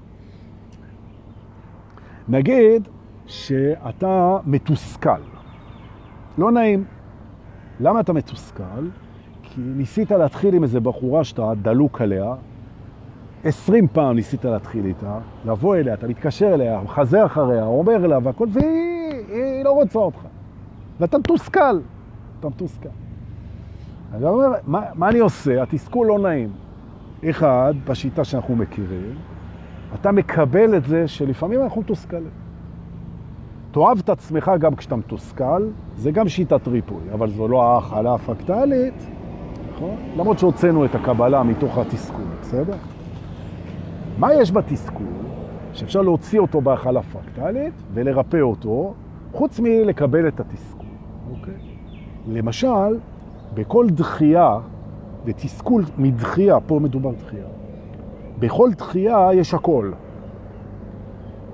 נגיד 2.28 2.88
שאתה 3.26 4.38
מתוסכל. 4.46 5.22
לא 6.38 6.52
נעים. 6.52 6.86
למה 7.80 8.00
אתה 8.00 8.14
מתוסכל? 8.14 8.88
כי 9.44 9.62
ניסית 9.62 10.12
להתחיל 10.12 10.56
עם 10.56 10.64
איזה 10.64 10.80
בחורה 10.80 11.24
שאתה 11.24 11.52
דלוק 11.62 12.02
עליה, 12.02 12.34
עשרים 13.44 13.88
פעם 13.88 14.16
ניסית 14.16 14.46
להתחיל 14.46 14.86
איתה, 14.86 15.20
לבוא 15.46 15.76
אליה, 15.76 15.94
אתה 15.94 16.08
מתקשר 16.08 16.54
אליה, 16.54 16.82
מחזר 16.84 17.26
אחריה, 17.26 17.66
אומר 17.66 18.08
לה 18.08 18.20
והכל, 18.24 18.48
והיא 18.52 19.64
לא 19.64 19.72
רוצה 19.72 20.00
אותך. 20.00 20.20
ואתה 21.00 21.18
מתוסכל, 21.18 21.80
אתה 22.40 22.50
מתוסכל. 22.50 22.90
אני 24.14 24.26
אומר, 24.26 24.48
מה, 24.68 24.82
מה 24.94 25.10
אני 25.10 25.20
עושה? 25.20 25.64
התסכול 25.64 26.08
לא 26.08 26.20
נעים. 26.20 26.50
אחד, 27.30 27.74
בשיטה 27.88 28.24
שאנחנו 28.24 28.56
מכירים, 28.56 29.16
אתה 29.94 30.12
מקבל 30.12 30.78
את 30.78 30.86
זה 30.86 31.08
שלפעמים 31.08 31.62
אנחנו 31.62 31.82
מתוסכלים. 31.82 32.30
תאהב 33.72 34.00
את 34.00 34.10
עצמך 34.10 34.52
גם 34.60 34.76
כשאתה 34.76 34.96
מתוסכל, 34.96 35.68
זה 35.96 36.12
גם 36.12 36.28
שיטת 36.28 36.68
ריפוי, 36.68 37.02
אבל 37.14 37.30
זו 37.30 37.48
לא 37.48 37.64
האכלה 37.64 38.14
הפקטלית, 38.14 39.08
נכון? 39.76 39.96
למרות 40.18 40.40
שהוצאנו 40.40 40.86
את 40.86 40.96
הקבלה 40.96 41.44
מתוך 41.44 41.78
התסכול, 41.78 42.26
בסדר? 42.42 42.78
מה 44.18 44.34
יש 44.34 44.52
בתסכול 44.52 45.06
שאפשר 45.74 46.02
להוציא 46.02 46.40
אותו 46.40 46.62
בהכלה 46.62 47.02
פרקטלית 47.04 47.74
ולרפא 47.94 48.38
אותו, 48.38 48.94
חוץ 49.32 49.60
מלקבל 49.60 50.28
את 50.28 50.40
התסכול, 50.40 50.86
אוקיי? 51.32 51.54
למשל, 52.28 52.98
בכל 53.54 53.88
דחייה, 53.90 54.58
ותסכול 55.26 55.84
מדחייה, 55.98 56.60
פה 56.60 56.80
מדובר 56.80 57.12
דחייה, 57.12 57.46
בכל 58.40 58.70
דחייה 58.78 59.30
יש 59.34 59.54
הכל. 59.54 59.92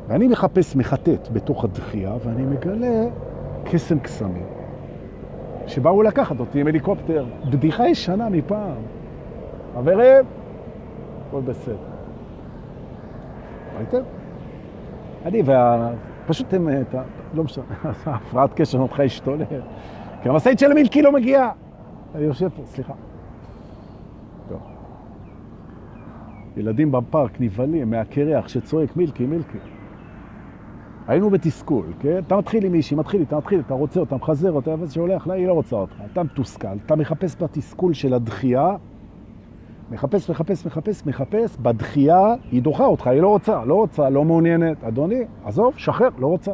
ואני 0.07 0.27
מחפש 0.27 0.75
מחטט 0.75 1.27
בתוך 1.33 1.63
הדחייה, 1.63 2.13
ואני 2.25 2.45
מגלה 2.45 3.05
קסם 3.63 3.99
קסמים. 3.99 4.45
שבאו 5.67 6.03
לקחת 6.03 6.39
אותי 6.39 6.61
עם 6.61 6.67
הליקופטר. 6.67 7.25
בדיחה 7.49 7.87
ישנה 7.87 8.29
מפעם. 8.29 8.81
חברים, 9.75 10.25
הכל 11.27 11.41
בסדר. 11.41 11.88
ראיתם? 13.79 14.01
אני 15.25 15.41
וה... 15.45 15.89
פשוט 16.27 16.53
הם... 16.53 16.69
לא 17.33 17.43
משנה, 17.43 17.65
הפרעת 18.05 18.53
קשר 18.53 18.77
נותחה 18.77 19.03
השתולל. 19.03 19.45
כי 20.21 20.29
המשאית 20.29 20.59
של 20.59 20.73
מילקי 20.73 21.01
לא 21.01 21.11
מגיעה. 21.11 21.51
אני 22.15 22.23
יושב 22.23 22.49
פה, 22.49 22.61
סליחה. 22.65 22.93
ילדים 26.57 26.91
בפארק 26.91 27.41
נבהלים 27.41 27.89
מהקרח 27.89 28.47
שצועק 28.47 28.97
מילקי, 28.97 29.25
מילקי. 29.25 29.57
היינו 31.07 31.29
בתסכול, 31.29 31.85
כן? 31.99 32.17
אתה 32.27 32.37
מתחיל 32.37 32.65
עם 32.65 32.71
מישהי, 32.71 32.97
מתחיל, 32.97 33.21
אתה 33.21 33.37
מתחיל, 33.37 33.59
אתה 33.59 33.73
רוצה 33.73 33.99
אותה, 33.99 34.15
מחזר 34.15 34.51
אותה, 34.51 34.75
וזה 34.79 34.93
שהולך 34.93 35.27
לה, 35.27 35.33
היא 35.33 35.47
לא 35.47 35.53
רוצה 35.53 35.75
אותך. 35.75 35.95
אתה 36.11 36.23
מתוסכל, 36.23 36.67
אתה 36.85 36.95
מחפש 36.95 37.35
בתסכול 37.41 37.93
של 37.93 38.13
הדחייה, 38.13 38.75
מחפש, 39.91 40.29
מחפש, 40.29 40.65
מחפש, 40.65 41.05
מחפש, 41.05 41.57
בדחייה 41.57 42.35
היא 42.51 42.61
דוחה 42.61 42.85
אותך, 42.85 43.07
היא 43.07 43.21
לא 43.21 43.27
רוצה, 43.27 43.65
לא 43.65 43.75
רוצה, 43.75 44.09
לא 44.09 44.25
מעוניינת. 44.25 44.83
אדוני, 44.83 45.21
עזוב, 45.45 45.73
שחרר, 45.77 46.09
לא 46.17 46.27
רוצה. 46.27 46.51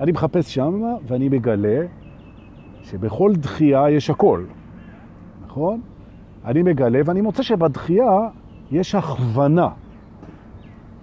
אני 0.00 0.12
מחפש 0.12 0.54
שם 0.54 0.82
ואני 1.06 1.28
מגלה 1.28 1.86
שבכל 2.82 3.32
דחייה 3.34 3.90
יש 3.90 4.10
הכל, 4.10 4.44
נכון? 5.46 5.80
אני 6.44 6.62
מגלה 6.62 7.00
ואני 7.04 7.20
מוצא 7.20 7.42
שבדחייה 7.42 8.28
יש 8.70 8.94
הכוונה. 8.94 9.68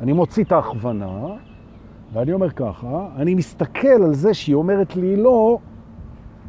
אני 0.02 0.14
מוציא 0.14 0.44
את 0.44 0.52
ההכוונה, 0.52 1.28
ואני 2.14 2.34
אומר 2.34 2.50
ככה, 2.50 3.08
אני 3.16 3.36
מסתכל 3.36 3.88
על 3.88 4.14
זה 4.14 4.34
שהיא 4.34 4.56
אומרת 4.56 4.96
לי 4.96 5.16
לא, 5.16 5.60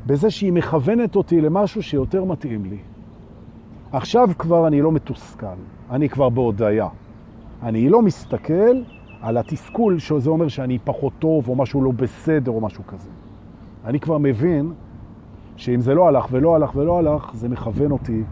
בזה 0.07 0.31
שהיא 0.31 0.53
מכוונת 0.53 1.17
אותי 1.17 1.41
למשהו 1.41 1.83
שיותר 1.83 2.25
מתאים 2.25 2.65
לי. 2.65 2.79
עכשיו 3.93 4.29
כבר 4.39 4.67
אני 4.67 4.81
לא 4.81 4.93
מתוסכל, 4.93 5.47
אני 5.91 6.09
כבר 6.09 6.29
בהודעה. 6.29 6.89
אני 7.63 7.89
לא 7.89 8.03
מסתכל 8.03 8.83
על 9.23 9.37
התסכול 9.39 9.99
שזה 9.99 10.31
אומר 10.31 10.49
שאני 10.49 10.79
פחות 10.85 11.13
טוב 11.19 11.49
או 11.49 11.55
משהו 11.55 11.83
לא 11.83 11.91
בסדר 11.91 12.51
או 12.51 12.61
משהו 12.61 12.87
כזה. 12.87 13.11
אני 13.85 14.01
כבר 14.01 14.19
מבין 14.19 14.73
שאם 15.57 15.81
זה 15.81 15.95
לא 15.95 16.09
הלך 16.09 16.27
ולא 16.31 16.57
הלך 16.57 16.77
ולא 16.77 16.99
הלך, 16.99 17.31
זה 17.35 17.49
מכוון 17.49 17.91
אותי 17.91 18.23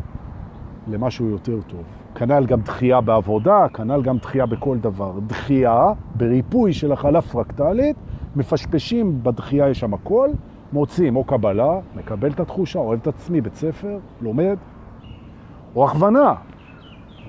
למשהו 0.88 1.28
יותר 1.28 1.58
טוב. 1.66 1.82
כנ"ל 2.14 2.46
גם 2.46 2.60
דחייה 2.60 3.00
בעבודה, 3.00 3.66
כנ"ל 3.74 4.02
גם 4.02 4.18
דחייה 4.18 4.46
בכל 4.46 4.78
דבר. 4.78 5.12
דחייה 5.26 5.92
בריפוי 6.16 6.72
של 6.72 6.92
החלה 6.92 7.22
פרקטלית, 7.22 7.96
מפשפשים 8.36 9.20
בדחייה 9.22 9.68
יש 9.68 9.80
שם 9.80 9.94
הכל, 9.94 10.30
מוצאים 10.72 11.16
או 11.16 11.24
קבלה, 11.24 11.78
מקבל 11.96 12.30
את 12.30 12.40
התחושה, 12.40 12.78
אוהב 12.78 13.00
את 13.02 13.06
עצמי, 13.06 13.40
בית 13.40 13.54
ספר, 13.54 13.98
לומד, 14.20 14.56
או 15.78 15.84
הכוונה, 15.84 16.34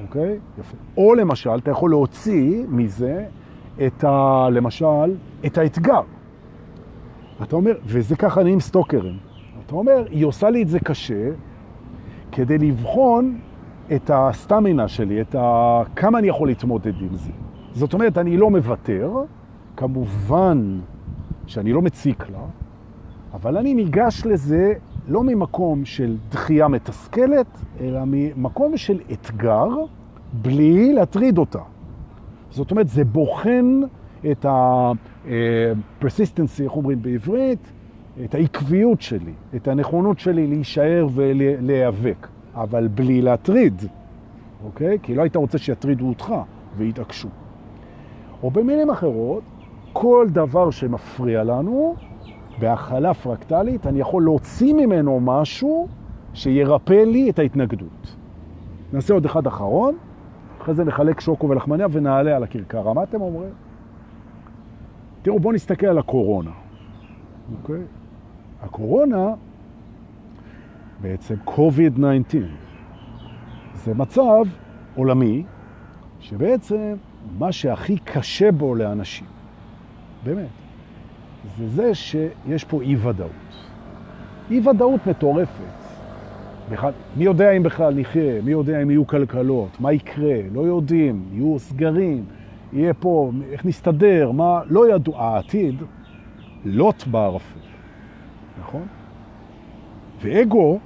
אוקיי? 0.02 0.40
יפה. 0.60 0.78
או 0.98 1.16
למשל, 1.16 1.56
אתה 1.56 1.72
יכול 1.72 1.90
להוציא 1.90 2.64
מזה 2.68 3.26
את 3.86 4.04
ה... 4.04 4.48
למשל, 4.52 5.16
את 5.46 5.58
האתגר. 5.58 6.02
אתה 7.44 7.56
אומר, 7.56 7.72
וזה 7.86 8.16
ככה 8.16 8.44
נהיים 8.44 8.60
סטוקרים. 8.60 9.18
אתה 9.66 9.76
אומר, 9.76 10.06
היא 10.10 10.26
עושה 10.26 10.50
לי 10.50 10.64
את 10.64 10.68
זה 10.68 10.80
קשה 10.80 11.30
כדי 12.32 12.58
לבחון 12.58 13.40
את 13.96 14.12
הסטמינה 14.14 14.88
שלי, 14.88 15.22
את 15.22 15.36
ה... 15.36 15.82
כמה 15.96 16.20
אני 16.20 16.28
יכול 16.28 16.48
להתמודד 16.48 17.02
עם 17.02 17.16
זה. 17.16 17.32
זאת 17.74 17.94
אומרת, 17.94 18.18
אני 18.18 18.38
לא 18.38 18.50
מוותר, 18.50 19.12
כמובן 19.78 20.80
שאני 21.46 21.74
לא 21.74 21.82
מציק 21.82 22.30
לה, 22.30 22.42
אבל 23.34 23.58
אני 23.58 23.74
ניגש 23.74 24.26
לזה 24.26 24.74
לא 25.10 25.24
ממקום 25.24 25.86
של 25.86 26.18
דחייה 26.32 26.68
מתסכלת, 26.68 27.48
אלא 27.82 28.00
ממקום 28.06 28.78
של 28.78 29.00
אתגר 29.12 29.68
בלי 30.34 30.94
להטריד 30.94 31.38
אותה. 31.38 31.60
זאת 32.52 32.72
אומרת, 32.72 32.88
זה 32.88 33.06
בוחן 33.06 33.82
את 34.32 34.46
ה-persistency, 34.46 36.64
איך 36.64 36.76
אומרים 36.76 37.02
בעברית? 37.02 37.60
את 38.24 38.36
העקביות 38.36 39.02
שלי, 39.02 39.34
את 39.56 39.68
הנכונות 39.68 40.20
שלי 40.20 40.48
להישאר 40.48 41.08
ולהיאבק, 41.14 42.28
אבל 42.56 42.88
בלי 42.88 43.22
להטריד, 43.22 43.84
אוקיי? 44.66 44.98
כי 45.04 45.16
לא 45.16 45.22
היית 45.22 45.36
רוצה 45.36 45.58
שיטרידו 45.58 46.08
אותך 46.08 46.34
ויתעקשו. 46.78 47.28
או 48.44 48.52
במילים 48.52 48.90
אחרות, 48.90 49.44
כל 49.94 50.28
דבר 50.32 50.72
שמפריע 50.72 51.44
לנו, 51.44 51.96
בהכלה 52.60 53.14
פרקטלית, 53.14 53.88
אני 53.88 54.00
יכול 54.00 54.24
להוציא 54.24 54.74
ממנו 54.74 55.20
משהו 55.20 55.88
שירפא 56.34 56.94
לי 56.94 57.30
את 57.30 57.40
ההתנגדות. 57.40 58.16
נעשה 58.94 59.14
עוד 59.14 59.26
אחד 59.26 59.48
אחרון, 59.48 59.98
אחרי 60.62 60.76
זה 60.76 60.84
נחלק 60.84 61.20
שוקו 61.20 61.50
ולחמניה 61.50 61.88
ונעלה 61.92 62.36
על 62.36 62.44
הכרכרה. 62.44 62.94
מה 62.94 63.04
אתם 63.04 63.22
אומרים? 63.22 63.54
תראו, 65.22 65.40
בואו 65.40 65.54
נסתכל 65.54 65.88
על 65.88 65.98
הקורונה, 65.98 66.52
אוקיי? 67.62 67.82
הקורונה, 68.62 69.34
בעצם 71.02 71.36
COVID-19, 71.48 72.36
זה 73.74 73.94
מצב 73.94 74.44
עולמי 74.96 75.44
שבעצם 76.20 76.96
מה 77.38 77.52
שהכי 77.52 77.98
קשה 77.98 78.52
בו 78.52 78.76
לאנשים, 78.76 79.28
באמת, 80.24 80.48
זה 81.58 81.68
זה 81.68 81.96
שיש 81.96 82.64
פה 82.64 82.82
אי-ודאות. 82.82 83.32
אי-ודאות 84.52 85.08
מטורפת. 85.08 85.80
מי 87.16 87.24
יודע 87.24 87.52
אם 87.52 87.64
בכלל 87.64 87.94
נחיה, 87.94 88.42
מי 88.42 88.52
יודע 88.52 88.82
אם 88.82 88.90
יהיו 88.90 89.08
כלכלות, 89.08 89.70
מה 89.80 89.94
יקרה, 89.94 90.36
לא 90.54 90.62
יודעים, 90.62 91.26
יהיו 91.34 91.60
סגרים, 91.60 92.26
יהיה 92.74 92.94
פה, 92.94 93.32
איך 93.52 93.66
נסתדר, 93.66 94.32
מה, 94.32 94.62
לא 94.70 94.96
ידעו, 94.96 95.18
העתיד 95.18 95.76
לוט 96.66 97.08
בערפל, 97.08 97.60
נכון? 98.60 98.88
ואגו, 100.22 100.80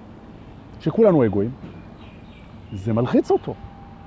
שכולנו 0.79 1.25
אגואים, 1.25 1.51
זה 2.73 2.93
מלחיץ 2.93 3.31
אותו, 3.31 3.53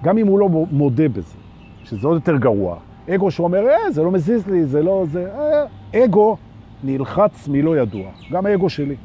גם 0.03 0.19
אם 0.19 0.27
הוא 0.27 0.39
לא 0.39 0.49
מודה 0.71 1.09
בזה, 1.09 1.37
שזה 1.85 2.07
עוד 2.09 2.15
יותר 2.15 2.37
גרוע. 2.37 2.79
אגו 3.15 3.31
שאומר, 3.31 3.69
אה, 3.69 3.91
זה 3.91 4.03
לא 4.03 4.11
מזיז 4.11 4.47
לי, 4.47 4.65
זה 4.65 4.83
לא 4.83 5.05
זה, 5.07 5.33
אה, 5.35 6.05
אגו 6.05 6.37
נלחץ 6.85 7.49
מלא 7.49 7.77
ידוע, 7.77 8.11
גם 8.31 8.47
האגו 8.47 8.71
שלי, 8.71 8.97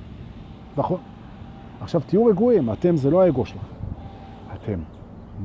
נכון? 0.77 0.99
עכשיו 1.81 2.01
תהיו 2.05 2.25
רגועים, 2.25 2.71
אתם 2.71 2.97
זה 2.97 3.09
לא 3.11 3.21
האגו 3.21 3.45
שלכם, 3.45 3.75
אתם 4.53 4.79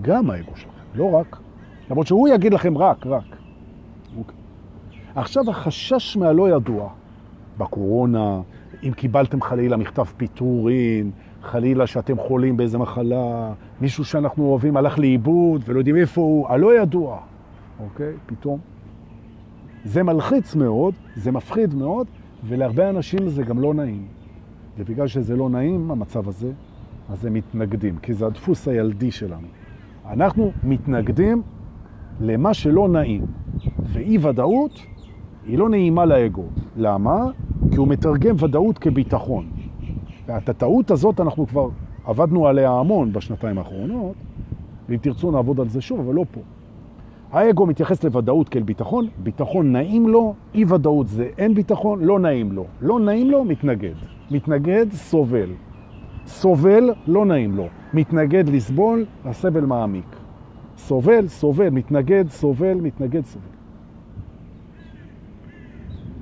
גם 0.03 0.31
האגו 0.31 0.57
שלכם, 0.57 0.71
לא 0.95 1.11
רק, 1.11 1.37
למרות 1.91 2.07
שהוא 2.07 2.29
יגיד 2.29 2.55
לכם 2.55 2.79
רק, 2.79 3.07
רק. 3.07 3.37
אוקיי. 4.19 4.37
עכשיו 5.15 5.51
החשש 5.51 6.17
מהלא 6.17 6.57
ידוע, 6.57 6.89
בקורונה, 7.59 8.41
אם 8.83 8.93
קיבלתם 8.93 9.43
חלילה 9.43 9.77
מכתב 9.77 10.05
פיטורין, 10.17 11.11
חלילה 11.43 11.87
שאתם 11.87 12.19
חולים 12.19 12.57
באיזה 12.57 12.79
מחלה, 12.79 13.53
מישהו 13.81 14.05
שאנחנו 14.05 14.45
אוהבים 14.45 14.77
הלך 14.77 14.99
לאיבוד 14.99 15.63
ולא 15.65 15.79
יודעים 15.79 15.97
איפה 15.97 16.21
הוא, 16.21 16.49
הלא 16.49 16.81
ידוע, 16.83 17.19
אוקיי? 17.81 18.13
פתאום. 18.27 18.59
זה 19.85 20.03
מלחיץ 20.03 20.55
מאוד, 20.55 20.95
זה 21.17 21.33
מפחיד 21.33 21.75
מאוד, 21.75 22.07
ולהרבה 22.45 22.91
אנשים 22.91 23.29
זה 23.29 23.43
גם 23.43 23.61
לא 23.61 23.75
נעים. 23.75 24.07
ובגלל 24.79 25.07
שזה 25.07 25.37
לא 25.37 25.49
נעים, 25.49 25.91
המצב 25.91 26.29
הזה, 26.29 26.53
אז 27.09 27.25
הם 27.25 27.35
מתנגדים, 27.35 27.99
כי 27.99 28.15
זה 28.15 28.27
הדפוס 28.27 28.69
הילדי 28.69 29.11
שלנו. 29.11 29.47
אנחנו 30.11 30.53
מתנגדים 30.65 31.43
למה 32.21 32.55
שלא 32.55 32.89
נעים, 32.89 33.27
ואי 33.93 34.19
ודאות 34.21 34.81
היא 35.47 35.59
לא 35.59 35.69
נעימה 35.69 36.05
לאגו. 36.05 36.45
למה? 36.77 37.31
כי 37.71 37.77
הוא 37.77 37.89
מתרגם 37.89 38.37
ודאות 38.39 38.79
כביטחון. 38.79 39.47
ואת 40.27 40.49
הטעות 40.49 40.91
הזאת 40.91 41.21
אנחנו 41.21 41.47
כבר 41.47 41.69
עבדנו 42.05 42.47
עליה 42.47 42.71
המון 42.71 43.13
בשנתיים 43.13 43.59
האחרונות, 43.59 44.15
ואם 44.89 44.97
תרצו 44.97 45.31
נעבוד 45.31 45.61
על 45.61 45.69
זה 45.69 45.81
שוב, 45.81 46.01
אבל 46.01 46.15
לא 46.15 46.25
פה. 46.31 46.41
האגו 47.33 47.67
מתייחס 47.67 48.05
לוודאות 48.05 48.49
כאל 48.49 48.63
ביטחון, 48.63 49.09
ביטחון 49.19 49.73
נעים 49.73 50.09
לו, 50.09 50.35
אי 50.55 50.65
ודאות 50.65 51.09
זה 51.09 51.29
אין 51.39 51.55
ביטחון, 51.55 52.05
לא 52.05 52.19
נעים 52.19 52.53
לו. 52.53 52.65
לא 52.81 53.01
נעים 53.01 53.31
לו, 53.31 53.45
מתנגד. 53.45 53.95
מתנגד, 54.31 54.87
סובל. 54.93 55.51
סובל, 56.27 56.95
לא 57.07 57.27
נעים 57.27 57.57
לו. 57.57 57.67
מתנגד, 57.95 58.49
לסבול, 58.49 59.05
הסבל 59.25 59.65
מעמיק. 59.65 60.17
סובל, 60.77 61.29
סובל, 61.29 61.69
מתנגד, 61.69 62.31
סובל, 62.31 62.75
מתנגד, 62.75 63.25
סובל. 63.25 63.47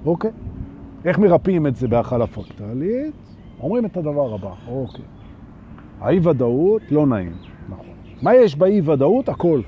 אוקיי. 0.06 0.30
איך 1.04 1.18
מרפאים 1.18 1.66
את 1.66 1.76
זה 1.76 1.88
בהכלה 1.88 2.26
פרקטלית? 2.26 3.14
אומרים 3.60 3.86
את 3.86 3.96
הדבר 3.96 4.34
הבא, 4.34 4.50
אוקיי. 4.68 5.04
האי-ודאות 6.00 6.82
לא 6.90 7.06
נעים, 7.06 7.32
נכון. 7.68 7.94
מה 8.22 8.34
יש 8.34 8.56
באי-ודאות? 8.56 9.28
הכל. 9.28 9.60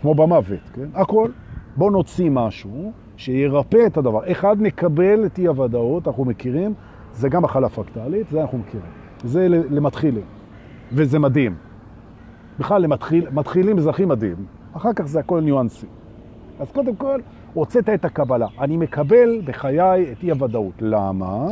כמו 0.00 0.14
במוות, 0.14 0.60
כן? 0.74 0.88
הכל. 0.94 1.30
בואו 1.76 1.90
נוציא 1.90 2.30
משהו 2.30 2.92
שירפא 3.16 3.86
את 3.86 3.96
הדבר. 3.96 4.32
אחד, 4.32 4.56
נקבל 4.60 5.26
את 5.26 5.38
אי-הוודאות, 5.38 6.08
אנחנו 6.08 6.24
מכירים, 6.24 6.74
זה 7.12 7.28
גם 7.28 7.44
הכלה 7.44 7.68
פרקטלית, 7.68 8.28
זה 8.28 8.42
אנחנו 8.42 8.58
מכירים. 8.58 8.90
זה 9.24 9.48
למתחילים, 9.48 10.24
וזה 10.92 11.18
מדהים. 11.18 11.54
בכלל, 12.58 12.82
למתחיל, 12.82 13.26
מתחילים 13.30 13.80
זה 13.80 13.90
הכי 13.90 14.04
מדהים, 14.04 14.36
אחר 14.72 14.92
כך 14.92 15.04
זה 15.04 15.20
הכל 15.20 15.40
ניואנסים. 15.40 15.88
אז 16.60 16.70
קודם 16.70 16.96
כל, 16.96 17.20
הוצאת 17.54 17.88
את 17.88 18.04
הקבלה. 18.04 18.46
אני 18.60 18.76
מקבל 18.76 19.40
בחיי 19.44 20.12
את 20.12 20.22
אי-הוודאות. 20.22 20.74
למה? 20.80 21.46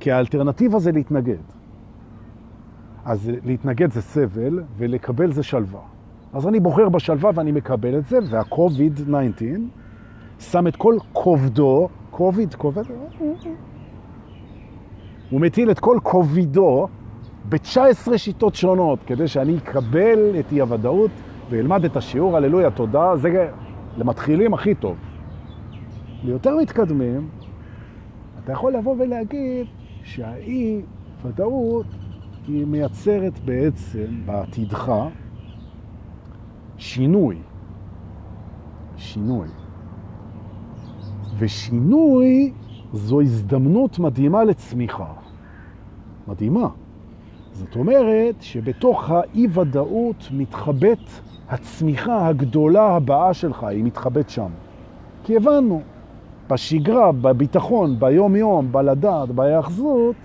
כי 0.00 0.12
האלטרנטיבה 0.12 0.78
זה 0.78 0.92
להתנגד. 0.92 1.42
אז 3.04 3.30
להתנגד 3.44 3.92
זה 3.92 4.02
סבל, 4.02 4.62
ולקבל 4.76 5.32
זה 5.32 5.42
שלווה. 5.42 5.80
אז 6.32 6.48
אני 6.48 6.60
בוחר 6.60 6.88
בשלווה 6.88 7.30
ואני 7.34 7.52
מקבל 7.52 7.98
את 7.98 8.06
זה, 8.06 8.18
וה-COVID-19 8.30 9.42
שם 10.38 10.66
את 10.66 10.76
כל 10.76 10.96
כובדו, 11.12 11.88
COVID, 12.12 12.56
כובד, 12.56 12.82
הוא 15.30 15.40
מטיל 15.40 15.70
את 15.70 15.78
כל 15.78 15.98
כובדו 16.02 16.88
ב-19 17.48 18.16
שיטות 18.16 18.54
שונות, 18.54 18.98
כדי 19.06 19.28
שאני 19.28 19.56
אקבל 19.56 20.40
את 20.40 20.52
אי-הוודאות 20.52 21.10
ואלמד 21.50 21.84
את 21.84 21.96
השיעור, 21.96 22.36
הללויה, 22.36 22.70
תודה, 22.70 23.16
זה 23.16 23.48
למתחילים 23.96 24.54
הכי 24.54 24.74
טוב. 24.74 24.96
ליותר 26.24 26.56
מתקדמים, 26.56 27.28
אתה 28.44 28.52
יכול 28.52 28.72
לבוא 28.72 28.94
ולהגיד 28.98 29.66
שהאי-ודאות 30.02 31.86
היא 32.48 32.66
מייצרת 32.66 33.38
בעצם 33.44 34.06
בעתידך 34.26 34.92
שינוי. 36.80 37.36
שינוי. 38.96 39.48
ושינוי 41.38 42.52
זו 42.92 43.20
הזדמנות 43.20 43.98
מדהימה 43.98 44.44
לצמיחה. 44.44 45.12
מדהימה. 46.28 46.68
זאת 47.52 47.76
אומרת 47.76 48.34
שבתוך 48.40 49.10
האי-ודאות 49.10 50.28
מתחבט 50.32 50.98
הצמיחה 51.48 52.26
הגדולה 52.26 52.82
הבאה 52.82 53.34
שלך, 53.34 53.64
היא 53.64 53.84
מתחבט 53.84 54.28
שם. 54.28 54.50
כי 55.24 55.36
הבנו, 55.36 55.82
בשגרה, 56.50 57.12
בביטחון, 57.12 57.98
ביום-יום, 57.98 58.72
בלדעת, 58.72 59.28
בהיאחזות, 59.28 60.16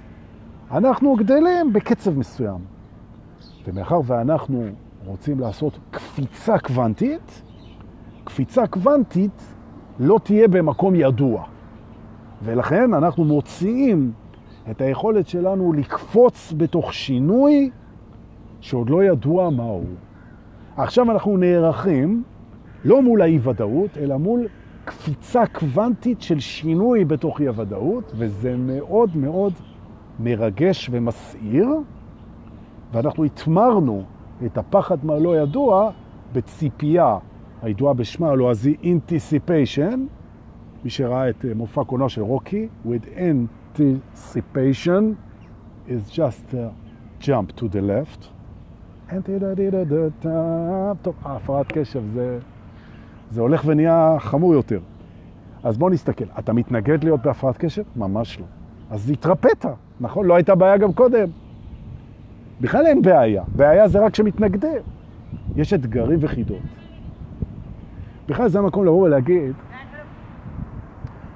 אנחנו 0.72 1.16
גדלים 1.16 1.74
בקצב 1.74 2.18
מסוים. 2.18 2.60
ומאחר 3.68 4.00
ואנחנו 4.06 4.66
רוצים 5.06 5.40
לעשות 5.40 5.80
קפיצה 5.92 6.60
קוונטית, 6.60 7.42
קפיצה 8.24 8.68
קוונטית 8.68 9.56
לא 10.00 10.20
תהיה 10.24 10.48
במקום 10.48 10.96
ידוע. 10.96 11.44
ולכן 12.44 12.94
אנחנו 12.94 13.24
מוציאים 13.24 14.12
את 14.72 14.82
היכולת 14.82 15.28
שלנו 15.28 15.74
לקפוץ 15.74 16.54
בתוך 16.58 16.94
שינוי 16.94 17.70
שעוד 18.62 18.90
לא 18.90 19.04
ידוע 19.04 19.50
מהו. 19.50 19.84
עכשיו 20.78 21.12
אנחנו 21.12 21.38
נערכים 21.38 22.24
לא 22.86 23.02
מול 23.02 23.22
האי-ודאות, 23.22 23.98
אלא 23.98 24.18
מול 24.18 24.48
קפיצה 24.86 25.44
קוונטית 25.46 26.22
של 26.22 26.40
שינוי 26.40 27.06
בתוך 27.06 27.42
אי-הוודאות, 27.42 28.12
וזה 28.18 28.56
מאוד 28.58 29.18
מאוד 29.18 29.54
מרגש 30.20 30.90
ומסעיר, 30.92 31.70
ואנחנו 32.94 33.24
התמרנו 33.24 34.04
את 34.46 34.58
הפחד 34.58 35.06
מהלא 35.06 35.38
ידוע 35.38 35.92
בציפייה 36.34 37.18
הידועה 37.62 37.94
בשמה 37.94 38.30
הלועזי 38.30 38.76
Anticipation, 38.84 39.98
מי 40.84 40.90
שראה 40.90 41.30
את 41.30 41.46
מופע 41.56 41.84
קולנוע 41.84 42.10
של 42.10 42.22
רוקי, 42.22 42.68
with 42.86 43.06
anticipation 43.78 45.04
is 45.88 46.12
just 46.12 46.54
a 46.54 46.72
jump 47.22 47.60
to 47.60 47.64
the 47.64 47.82
left. 47.82 48.28
טוב, 51.02 51.16
הפרעת 51.24 51.72
קשב 51.72 52.04
זה, 52.14 52.40
זה 53.32 53.42
הולך 53.42 53.64
ונהיה 53.66 54.16
חמור 54.20 54.54
יותר. 54.54 54.80
אז 55.64 55.78
בוא 55.78 55.90
נסתכל. 55.90 56.26
אתה 56.40 56.54
מתנגד 56.54 57.04
להיות 57.04 57.22
בהפרעת 57.22 57.58
קשב? 57.58 57.84
ממש 57.96 58.40
לא. 58.40 58.46
אז 58.90 59.10
התרפאת, 59.10 59.66
נכון? 60.00 60.26
לא 60.26 60.36
הייתה 60.36 60.56
בעיה 60.56 60.78
גם 60.78 60.94
קודם. 60.94 61.30
בכלל 62.62 62.86
אין 62.86 63.02
בעיה. 63.02 63.44
בעיה 63.56 63.88
זה 63.88 64.00
רק 64.00 64.16
שמתנגדים. 64.16 64.82
יש 65.56 65.74
אתגרים 65.74 66.20
וחידות. 66.22 66.62
בכלל 68.28 68.48
זה 68.48 68.60
המקום 68.60 68.86
לבוא 68.86 69.04
ולהגיד 69.04 69.54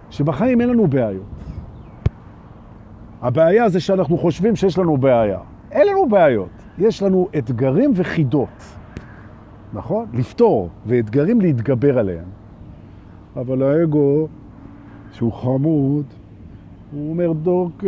שבחיים 0.10 0.62
אין 0.62 0.70
לנו 0.70 0.88
בעיות. 0.88 1.24
הבעיה 3.22 3.70
זה 3.70 3.80
שאנחנו 3.80 4.18
חושבים 4.18 4.56
שיש 4.56 4.78
לנו 4.78 4.98
בעיה. 4.98 5.40
אין 5.72 5.88
לנו 5.88 6.10
בעיות. 6.10 6.50
יש 6.78 7.04
לנו 7.04 7.28
אתגרים 7.38 7.92
וחידות, 7.96 8.64
נכון? 9.74 10.06
לפתור, 10.14 10.70
ואתגרים 10.86 11.42
להתגבר 11.42 12.00
עליהם. 12.00 12.26
אבל 13.36 13.64
האגו, 13.64 14.28
שהוא 15.12 15.34
חמוד, 15.34 16.06
הוא 16.92 17.10
אומר, 17.10 17.32
דורק, 17.32 17.84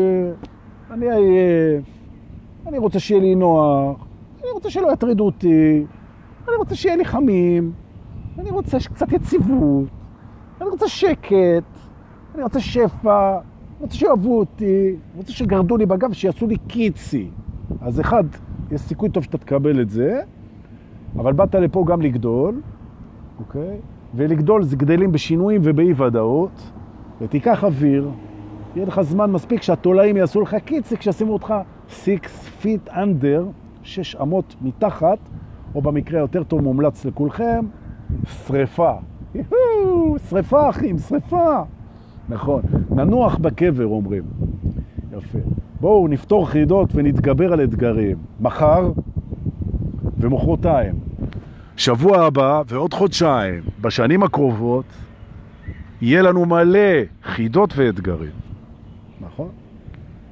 אני 0.91 1.11
עייף, 1.11 2.00
אני 2.67 2.77
רוצה 2.77 2.99
שיהיה 2.99 3.21
לי 3.21 3.35
נוח, 3.35 4.05
אני 4.41 4.49
רוצה 4.53 4.69
שלא 4.69 4.93
יטרידו 4.93 5.25
אותי, 5.25 5.85
אני 6.47 6.55
רוצה 6.55 6.75
שיהיה 6.75 6.95
לי 6.95 7.05
חמים, 7.05 7.71
אני 8.39 8.51
רוצה 8.51 8.77
קצת 8.93 9.11
יציבות, 9.11 9.87
אני 10.61 10.69
רוצה 10.69 10.87
שקט, 10.87 11.63
אני 12.35 12.43
רוצה 12.43 12.59
שפע, 12.59 13.31
אני 13.33 13.81
רוצה 13.81 13.95
שאוהבו 13.95 14.39
אותי, 14.39 14.87
אני 14.87 15.17
רוצה 15.17 15.31
שגרדו 15.31 15.77
לי 15.77 15.85
בגב, 15.85 16.13
שיעשו 16.13 16.47
לי 16.47 16.57
קיצי. 16.67 17.29
אז 17.81 17.99
אחד, 18.01 18.23
יש 18.71 18.81
סיכוי 18.81 19.09
טוב 19.09 19.23
שאתה 19.23 19.37
תקבל 19.37 19.81
את 19.81 19.89
זה, 19.89 20.21
אבל 21.15 21.33
באת 21.33 21.55
לפה 21.55 21.83
גם 21.87 22.01
לגדול, 22.01 22.61
אוקיי? 23.39 23.77
ולגדול 24.15 24.63
זה 24.63 24.75
גדלים 24.75 25.11
בשינויים 25.11 25.61
ובאי 25.63 25.93
ודאות, 25.93 26.71
ותיקח 27.21 27.63
אוויר, 27.63 28.09
יהיה 28.75 28.85
לך 28.85 29.01
זמן 29.01 29.31
מספיק 29.31 29.61
שהתולעים 29.61 30.17
יעשו 30.17 30.41
לך 30.41 30.55
קיצי 30.65 30.97
כשישימו 30.97 31.33
אותך 31.33 31.53
6 31.91 32.19
feet 32.63 32.89
under, 32.89 33.43
6 33.83 34.15
אמות 34.15 34.55
מתחת, 34.61 35.19
או 35.75 35.81
במקרה 35.81 36.19
יותר 36.19 36.43
טוב 36.43 36.61
מומלץ 36.61 37.05
לכולכם, 37.05 37.65
שריפה. 38.45 38.93
שריפה 40.29 40.69
אחים, 40.69 40.97
שריפה. 40.97 41.61
נכון, 42.29 42.61
ננוח 42.89 43.37
בקבר 43.37 43.85
אומרים. 43.85 44.23
יפה. 45.17 45.39
בואו 45.79 46.07
נפתור 46.07 46.49
חידות 46.49 46.89
ונתגבר 46.93 47.53
על 47.53 47.63
אתגרים. 47.63 48.17
מחר 48.39 48.91
ומחרתיים. 50.17 50.95
שבוע 51.77 52.25
הבא 52.25 52.61
ועוד 52.67 52.93
חודשיים, 52.93 53.63
בשנים 53.81 54.23
הקרובות, 54.23 54.85
יהיה 56.01 56.21
לנו 56.21 56.45
מלא 56.45 57.01
חידות 57.23 57.73
ואתגרים. 57.75 58.31
נכון? 59.21 59.49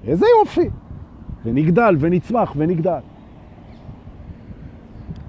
איזה 0.07 0.25
יופי. 0.39 0.69
ונגדל 1.45 1.95
ונצמח 1.99 2.53
ונגדל. 2.57 2.99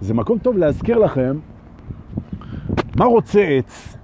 זה 0.01 0.15
מקום 0.15 0.39
טוב 0.39 0.57
להזכיר 0.57 0.99
לכם 0.99 1.39
מה 2.97 3.05
רוצה 3.05 3.41
עץ. 3.41 3.97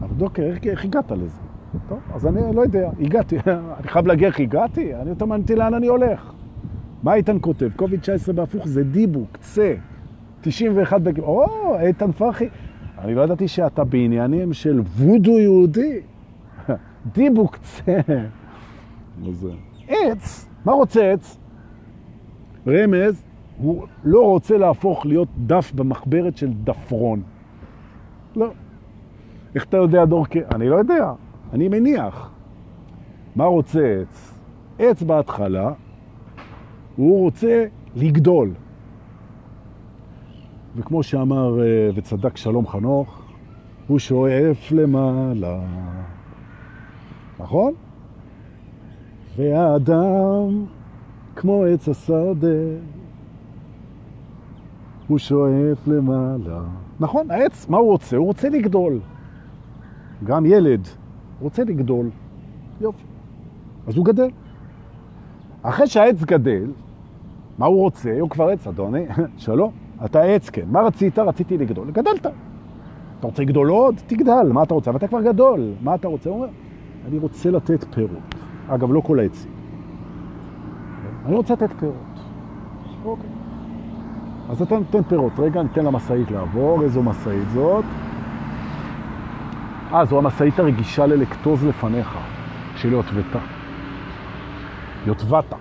אבל 0.00 0.14
דוקר, 0.16 0.42
איך, 0.42 0.64
איך 0.64 0.84
הגעת 0.84 1.10
לזה? 1.10 1.40
טוב, 1.88 1.98
אז 2.14 2.26
אני 2.26 2.56
לא 2.56 2.60
יודע, 2.60 2.90
הגעתי, 3.00 3.36
אני 3.78 3.88
חייב 3.88 4.06
להגיע 4.06 4.28
איך 4.28 4.40
הגעתי, 4.40 4.94
אני 4.94 5.10
יותר 5.10 5.26
מעניין 5.26 5.58
לאן 5.58 5.74
אני 5.74 5.86
הולך. 5.86 6.32
מה 7.02 7.14
איתן 7.14 7.36
כותב? 7.40 7.68
קוביד 7.76 8.00
19 8.00 8.34
בהפוך 8.34 8.68
זה 8.68 8.84
דיבוק, 8.84 9.36
צא, 9.36 9.74
91 10.40 11.00
בג... 11.00 11.20
או, 11.20 11.46
איתן 11.80 12.12
פרחי, 12.12 12.48
אני 12.98 13.14
לא 13.14 13.22
ידעתי 13.22 13.48
שאתה 13.48 13.84
בעניינים 13.84 14.52
של 14.52 14.80
וודו 14.80 15.38
יהודי. 15.38 16.00
דיבוק 17.14 17.56
צא. 17.56 17.92
עץ, 19.90 20.48
מה 20.64 20.72
רוצה 20.72 21.12
עץ? 21.12 21.38
רמז, 22.66 23.22
הוא 23.58 23.86
לא 24.04 24.24
רוצה 24.24 24.58
להפוך 24.58 25.06
להיות 25.06 25.28
דף 25.46 25.72
במחברת 25.74 26.36
של 26.36 26.52
דפרון. 26.64 27.22
לא. 28.36 28.50
איך 29.54 29.64
אתה 29.64 29.76
יודע, 29.76 30.04
דורקי? 30.04 30.40
אני 30.54 30.68
לא 30.68 30.76
יודע. 30.76 31.12
אני 31.52 31.68
מניח. 31.68 32.30
מה 33.36 33.44
רוצה 33.44 34.00
עץ? 34.00 34.34
עץ 34.78 35.02
בהתחלה, 35.02 35.72
הוא 36.96 37.20
רוצה 37.20 37.66
לגדול. 37.96 38.52
וכמו 40.76 41.02
שאמר 41.02 41.62
אה, 41.62 41.90
וצדק 41.94 42.36
שלום 42.36 42.66
חנוך, 42.66 43.22
הוא 43.86 43.98
שואף 43.98 44.72
למעלה. 44.72 45.60
נכון? 47.38 47.74
והאדם 49.40 50.64
כמו 51.36 51.64
עץ 51.64 51.88
השדה, 51.88 52.48
הוא 55.08 55.18
שואף 55.18 55.86
למעלה. 55.86 56.62
נכון, 57.00 57.30
העץ, 57.30 57.68
מה 57.68 57.76
הוא 57.76 57.90
רוצה? 57.90 58.16
הוא 58.16 58.26
רוצה 58.26 58.48
לגדול. 58.48 59.00
גם 60.24 60.46
ילד 60.46 60.88
רוצה 61.40 61.64
לגדול. 61.64 62.10
יופי. 62.80 63.04
אז 63.86 63.96
הוא 63.96 64.04
גדל. 64.04 64.28
אחרי 65.62 65.86
שהעץ 65.86 66.24
גדל, 66.24 66.70
מה 67.58 67.66
הוא 67.66 67.80
רוצה? 67.80 68.20
הוא 68.20 68.30
כבר 68.30 68.48
עץ, 68.48 68.66
אדוני. 68.66 69.04
שלום, 69.36 69.72
אתה 70.04 70.22
עץ, 70.22 70.50
כן. 70.50 70.64
מה 70.70 70.80
רצית? 70.80 71.18
רציתי 71.18 71.58
לגדול. 71.58 71.90
גדלת. 71.90 72.26
אתה 73.18 73.26
רוצה 73.26 73.42
לגדול 73.42 73.68
עוד? 73.68 73.94
תגדל. 74.06 74.52
מה 74.52 74.62
אתה 74.62 74.74
רוצה? 74.74 74.90
אתה 74.96 75.08
כבר 75.08 75.22
גדול. 75.22 75.72
מה 75.82 75.94
אתה 75.94 76.08
רוצה? 76.08 76.30
הוא 76.30 76.36
אומר, 76.36 76.48
אני 77.08 77.18
רוצה 77.18 77.50
לתת 77.50 77.84
פירות. 77.94 78.39
אגב, 78.74 78.92
לא 78.92 79.00
כל 79.00 79.18
העצים. 79.18 79.50
אני 81.26 81.34
רוצה 81.34 81.54
לתת 81.54 81.70
פירות. 81.78 81.94
אוקיי. 83.04 83.30
אז 84.50 84.62
אתה 84.62 84.78
נותן 84.78 85.02
פירות. 85.02 85.32
רגע, 85.38 85.62
ניתן 85.62 85.84
למסעית 85.84 86.30
לעבור. 86.30 86.82
איזו 86.82 87.02
מסעית 87.02 87.50
זאת? 87.50 87.84
אה, 89.92 90.04
זו 90.04 90.18
המשאית 90.18 90.58
הרגישה 90.58 91.06
ללקטוז 91.06 91.64
לפניך, 91.64 92.18
של 92.76 92.92
יוטבתה. 92.92 93.38
יוטבתה. 95.06 95.56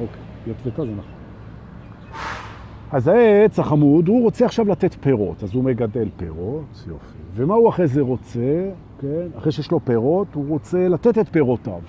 אוקיי, 0.00 0.22
יוטבתה 0.46 0.84
זה 0.84 0.92
נכון. 0.92 1.12
אז 2.92 3.08
העץ 3.08 3.58
החמוד, 3.58 4.08
הוא 4.08 4.22
רוצה 4.22 4.44
עכשיו 4.44 4.68
לתת 4.68 4.94
פירות, 4.94 5.42
אז 5.42 5.54
הוא 5.54 5.64
מגדל 5.64 6.08
פירות, 6.16 6.84
יופי. 6.88 7.18
ומה 7.34 7.54
הוא 7.54 7.68
אחרי 7.68 7.86
זה 7.86 8.00
רוצה? 8.00 8.70
כן? 9.00 9.26
אחרי 9.38 9.52
שיש 9.52 9.70
לו 9.70 9.80
פירות, 9.84 10.34
הוא 10.34 10.48
רוצה 10.48 10.88
לתת 10.88 11.18
את 11.18 11.28
פירותיו. 11.28 11.80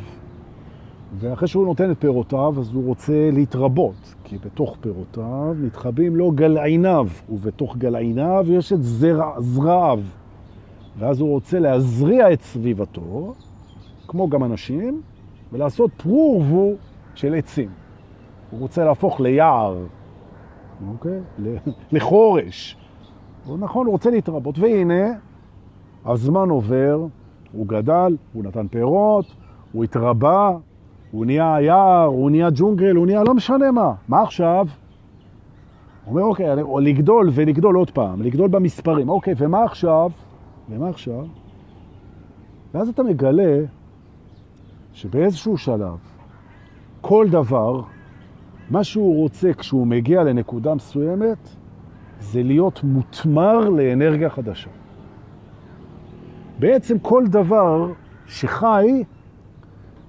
ואחרי 1.20 1.48
שהוא 1.48 1.66
נותן 1.66 1.92
את 1.92 1.98
פירותיו, 2.00 2.54
אז 2.60 2.74
הוא 2.74 2.86
רוצה 2.86 3.30
להתרבות, 3.34 4.16
כי 4.24 4.38
בתוך 4.38 4.78
פירותיו 4.82 5.56
נתחבים 5.62 6.16
לו 6.16 6.32
גלעיניו, 6.32 7.08
ובתוך 7.30 7.78
גלעיניו 7.78 8.46
יש 8.50 8.74
את 8.74 8.84
זרע, 8.84 9.42
זרעיו. 9.42 10.00
ואז 11.00 11.20
הוא 11.20 11.30
רוצה 11.30 11.60
להזריע 11.60 12.34
את 12.34 12.42
סביבתו, 12.42 13.34
כמו 14.08 14.30
גם 14.30 14.44
אנשים, 14.44 15.02
ולעשות 15.52 15.92
פרו 15.98 16.44
ורבו 16.44 16.74
של 17.16 17.36
עצים. 17.36 17.70
הוא 18.52 18.60
רוצה 18.60 18.86
להפוך 18.86 19.22
ליער, 19.22 19.78
אוקיי? 20.88 21.20
לחורש. 21.92 22.78
נכון, 23.60 23.86
הוא 23.86 23.92
רוצה 23.92 24.10
להתרבות. 24.10 24.60
והנה, 24.60 25.14
הזמן 26.06 26.50
עובר, 26.50 27.06
הוא 27.52 27.68
גדל, 27.68 28.18
הוא 28.34 28.44
נתן 28.44 28.68
פירות, 28.68 29.26
הוא 29.72 29.84
התרבה, 29.84 30.58
הוא 31.12 31.26
נהיה 31.26 31.58
יער, 31.62 32.06
הוא 32.06 32.32
נהיה 32.32 32.50
ג'ונגל, 32.56 32.96
הוא 32.96 33.06
נהיה 33.06 33.24
לא 33.24 33.34
משנה 33.34 33.72
מה. 33.72 33.94
מה 34.08 34.22
עכשיו? 34.22 34.68
הוא 36.06 36.16
אומר, 36.16 36.24
אוקיי, 36.24 36.48
לגדול 36.82 37.30
ולגדול 37.34 37.76
עוד 37.76 37.92
פעם, 37.92 38.22
לגדול 38.22 38.48
במספרים. 38.48 39.10
אוקיי, 39.10 39.34
ומה 39.38 39.64
עכשיו? 39.64 40.12
ומה 40.70 40.90
עכשיו? 40.90 41.26
ואז 42.74 42.90
אתה 42.90 43.04
מגלה 43.04 43.60
שבאיזשהו 44.94 45.58
שלב, 45.58 45.98
כל 47.02 47.28
דבר, 47.30 47.82
מה 48.70 48.84
שהוא 48.84 49.16
רוצה 49.16 49.54
כשהוא 49.54 49.88
מגיע 49.88 50.24
לנקודה 50.24 50.76
מסוימת, 50.76 51.50
זה 52.20 52.44
להיות 52.44 52.84
מותמר 52.84 53.70
לאנרגיה 53.70 54.30
חדשה. 54.30 54.70
בעצם 56.60 57.00
כל 57.00 57.24
דבר 57.28 57.92
שחי, 58.28 59.04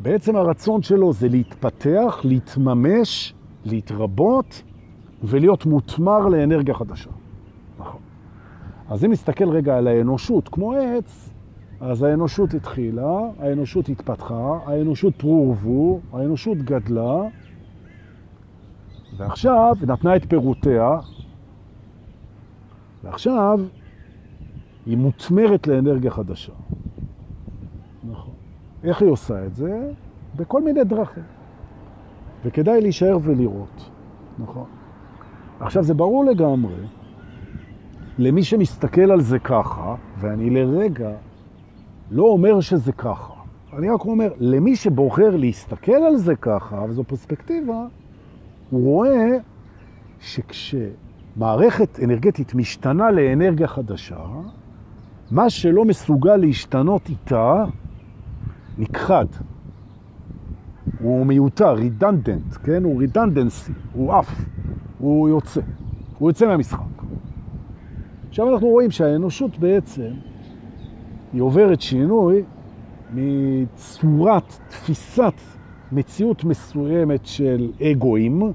בעצם 0.02 0.36
הרצון 0.36 0.82
שלו 0.82 1.12
זה 1.12 1.28
להתפתח, 1.28 2.20
להתממש, 2.24 3.34
להתרבות 3.64 4.62
ולהיות 5.22 5.66
מותמר 5.66 6.28
לאנרגיה 6.28 6.74
חדשה. 6.74 7.10
נכון. 7.78 8.00
אז 8.88 9.04
אם 9.04 9.10
נסתכל 9.12 9.48
רגע 9.48 9.76
על 9.76 9.88
האנושות 9.88 10.48
כמו 10.48 10.72
עץ, 10.72 11.30
אז 11.80 12.02
האנושות 12.02 12.54
התחילה, 12.54 13.18
האנושות 13.38 13.88
התפתחה, 13.88 14.58
האנושות 14.66 15.16
פרורבו, 15.16 16.00
האנושות 16.12 16.58
גדלה, 16.58 17.16
ועכשיו 19.16 19.76
נתנה 19.86 20.16
את 20.16 20.24
פירותיה, 20.28 20.98
ועכשיו 23.04 23.60
היא 24.86 24.96
מותמרת 24.96 25.66
לאנרגיה 25.66 26.10
חדשה. 26.10 26.52
איך 28.84 29.02
היא 29.02 29.10
עושה 29.10 29.46
את 29.46 29.54
זה? 29.54 29.90
בכל 30.36 30.62
מיני 30.62 30.84
דרכים. 30.84 31.22
וכדאי 32.44 32.80
להישאר 32.80 33.18
ולראות. 33.22 33.90
נכון. 34.38 34.64
עכשיו, 35.60 35.82
זה 35.82 35.94
ברור 35.94 36.24
לגמרי, 36.24 36.74
למי 38.18 38.42
שמסתכל 38.42 39.10
על 39.10 39.20
זה 39.20 39.38
ככה, 39.38 39.94
ואני 40.18 40.50
לרגע 40.50 41.10
לא 42.10 42.22
אומר 42.22 42.60
שזה 42.60 42.92
ככה. 42.92 43.32
אני 43.78 43.90
רק 43.90 44.00
אומר, 44.00 44.32
למי 44.38 44.76
שבוחר 44.76 45.36
להסתכל 45.36 45.92
על 45.92 46.16
זה 46.16 46.36
ככה, 46.36 46.84
וזו 46.88 47.04
פרספקטיבה, 47.04 47.86
הוא 48.70 48.84
רואה 48.84 49.26
שכשמערכת 50.20 52.00
אנרגטית 52.04 52.54
משתנה 52.54 53.10
לאנרגיה 53.10 53.66
חדשה, 53.66 54.24
מה 55.30 55.50
שלא 55.50 55.84
מסוגל 55.84 56.36
להשתנות 56.36 57.08
איתה, 57.08 57.64
נכחד. 58.78 59.26
הוא 61.00 61.26
מיותר, 61.26 61.72
רידנדנט, 61.74 62.56
כן? 62.64 62.84
הוא 62.84 63.00
רידנדנסי, 63.00 63.72
הוא 63.92 64.18
אף, 64.18 64.44
הוא 64.98 65.28
יוצא, 65.28 65.60
הוא 66.18 66.30
יוצא 66.30 66.46
מהמשחק. 66.46 67.02
עכשיו 68.28 68.52
אנחנו 68.52 68.66
רואים 68.68 68.90
שהאנושות 68.90 69.58
בעצם 69.58 70.10
היא 71.32 71.42
עוברת 71.42 71.80
שינוי 71.80 72.42
מצורת 73.14 74.58
תפיסת 74.68 75.34
מציאות 75.92 76.44
מסוימת 76.44 77.26
של 77.26 77.70
אגואים, 77.82 78.52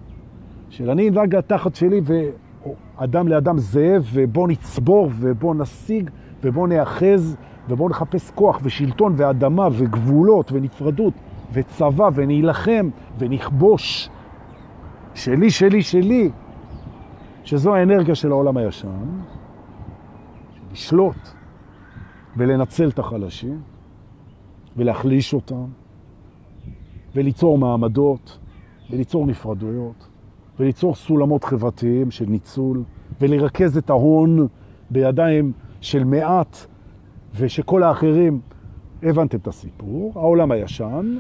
של 0.70 0.90
אני 0.90 1.10
נדאג 1.10 1.36
לתחת 1.36 1.76
שלי 1.76 2.02
ואדם 2.04 3.28
לאדם 3.28 3.58
זאב, 3.58 4.10
ובוא 4.14 4.48
נצבור 4.48 5.10
ובוא 5.20 5.56
נשיג 5.56 6.10
ובוא 6.44 6.68
נאחז 6.68 7.38
ובוא 7.70 7.90
נחפש 7.90 8.32
כוח 8.32 8.60
ושלטון 8.64 9.14
ואדמה 9.18 9.68
וגבולות 9.72 10.52
ונפרדות 10.52 11.14
וצבא 11.54 12.10
ונילחם 12.14 12.90
ונכבוש. 13.18 14.10
שלי, 15.14 15.52
שלי, 15.52 15.82
שלי, 15.82 16.32
שזו 17.44 17.76
האנרגיה 17.76 18.16
של 18.16 18.32
העולם 18.32 18.58
הישן, 18.58 18.88
לשלוט. 20.72 21.38
ולנצל 22.38 22.90
את 22.90 23.00
החלשים 23.00 23.62
ולהחליש 24.78 25.34
אותם 25.34 25.66
וליצור 27.16 27.58
מעמדות 27.58 28.38
וליצור 28.90 29.28
נפרדויות 29.28 30.08
וליצור 30.60 30.96
סולמות 30.96 31.44
חברתיים 31.44 32.12
של 32.12 32.26
ניצול 32.26 32.84
ולרכז 33.22 33.78
את 33.78 33.90
ההון 33.90 34.48
בידיים 34.90 35.52
של 35.82 36.04
מעט 36.04 36.58
ושכל 37.38 37.84
האחרים, 37.84 38.40
הבנתם 39.04 39.38
את 39.38 39.48
הסיפור, 39.48 40.12
העולם 40.16 40.52
הישן, 40.52 41.18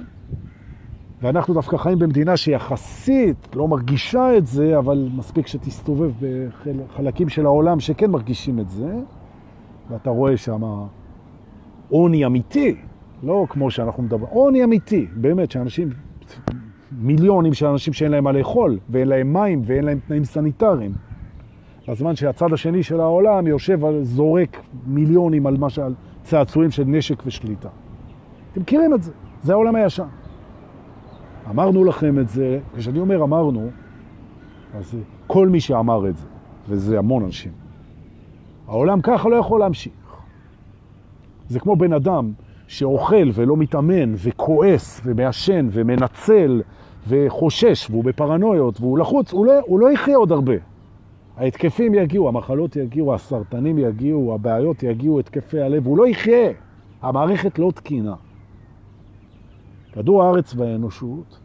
ואנחנו 1.21 1.53
דווקא 1.53 1.77
חיים 1.77 1.99
במדינה 1.99 2.37
שיחסית 2.37 3.55
לא 3.55 3.67
מרגישה 3.67 4.37
את 4.37 4.47
זה, 4.47 4.77
אבל 4.77 5.09
מספיק 5.15 5.47
שתסתובב 5.47 6.11
בחלקים 6.19 7.29
של 7.29 7.45
העולם 7.45 7.79
שכן 7.79 8.11
מרגישים 8.11 8.59
את 8.59 8.69
זה, 8.69 8.95
ואתה 9.89 10.09
רואה 10.09 10.37
שם 10.37 10.61
עוני 11.89 12.25
אמיתי, 12.25 12.75
לא 13.23 13.45
כמו 13.49 13.71
שאנחנו 13.71 14.03
מדברים, 14.03 14.27
עוני 14.29 14.63
אמיתי, 14.63 15.07
באמת, 15.15 15.51
שאנשים, 15.51 15.89
מיליונים 16.91 17.53
של 17.53 17.65
אנשים 17.65 17.93
שאין 17.93 18.11
להם 18.11 18.23
מה 18.23 18.31
לאכול, 18.31 18.79
ואין 18.89 19.07
להם 19.07 19.33
מים, 19.33 19.61
ואין 19.65 19.83
להם 19.85 19.99
תנאים 20.07 20.23
סניטריים. 20.23 20.91
בזמן 21.87 22.15
שהצד 22.15 22.53
השני 22.53 22.83
של 22.83 22.99
העולם 22.99 23.47
יושב 23.47 23.79
זורק 24.01 24.57
מיליונים 24.87 25.47
על, 25.47 25.57
משל, 25.57 25.93
צעצועים 26.27 26.71
של 26.71 26.83
נשק 26.83 27.23
ושליטה. 27.25 27.69
אתם 28.51 28.61
מכירים 28.61 28.93
את 28.93 29.03
זה, 29.03 29.11
זה 29.43 29.53
העולם 29.53 29.75
הישן. 29.75 30.07
אמרנו 31.49 31.83
לכם 31.83 32.19
את 32.19 32.29
זה, 32.29 32.59
כשאני 32.75 32.99
אומר 32.99 33.23
אמרנו, 33.23 33.69
אז 34.73 34.97
כל 35.27 35.47
מי 35.47 35.59
שאמר 35.59 36.09
את 36.09 36.17
זה, 36.17 36.25
וזה 36.69 36.99
המון 36.99 37.23
אנשים. 37.23 37.51
העולם 38.67 39.01
ככה 39.01 39.29
לא 39.29 39.35
יכול 39.35 39.59
להמשיך. 39.59 39.93
זה 41.49 41.59
כמו 41.59 41.75
בן 41.75 41.93
אדם 41.93 42.31
שאוכל 42.67 43.29
ולא 43.33 43.57
מתאמן 43.57 44.13
וכועס 44.17 45.01
ומעשן 45.05 45.67
ומנצל 45.71 46.61
וחושש 47.07 47.89
והוא 47.89 48.03
בפרנויות 48.03 48.81
והוא 48.81 48.99
לחוץ, 48.99 49.33
הוא 49.33 49.45
לא, 49.45 49.53
הוא 49.65 49.79
לא 49.79 49.91
יחיה 49.91 50.17
עוד 50.17 50.31
הרבה. 50.31 50.55
ההתקפים 51.37 51.93
יגיעו, 51.93 52.27
המחלות 52.27 52.75
יגיעו, 52.75 53.13
הסרטנים 53.13 53.77
יגיעו, 53.77 54.33
הבעיות 54.33 54.83
יגיעו, 54.83 55.19
התקפי 55.19 55.61
הלב, 55.61 55.85
הוא 55.85 55.97
לא 55.97 56.07
יחיה. 56.07 56.51
המערכת 57.01 57.59
לא 57.59 57.71
תקינה. 57.75 58.15
כדור 59.91 60.23
הארץ 60.23 60.55
והאנושות, 60.55 61.39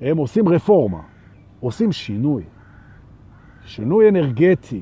הם 0.00 0.16
עושים 0.16 0.48
רפורמה, 0.48 1.00
עושים 1.60 1.92
שינוי. 1.92 2.42
שינוי 3.64 4.08
אנרגטי 4.08 4.80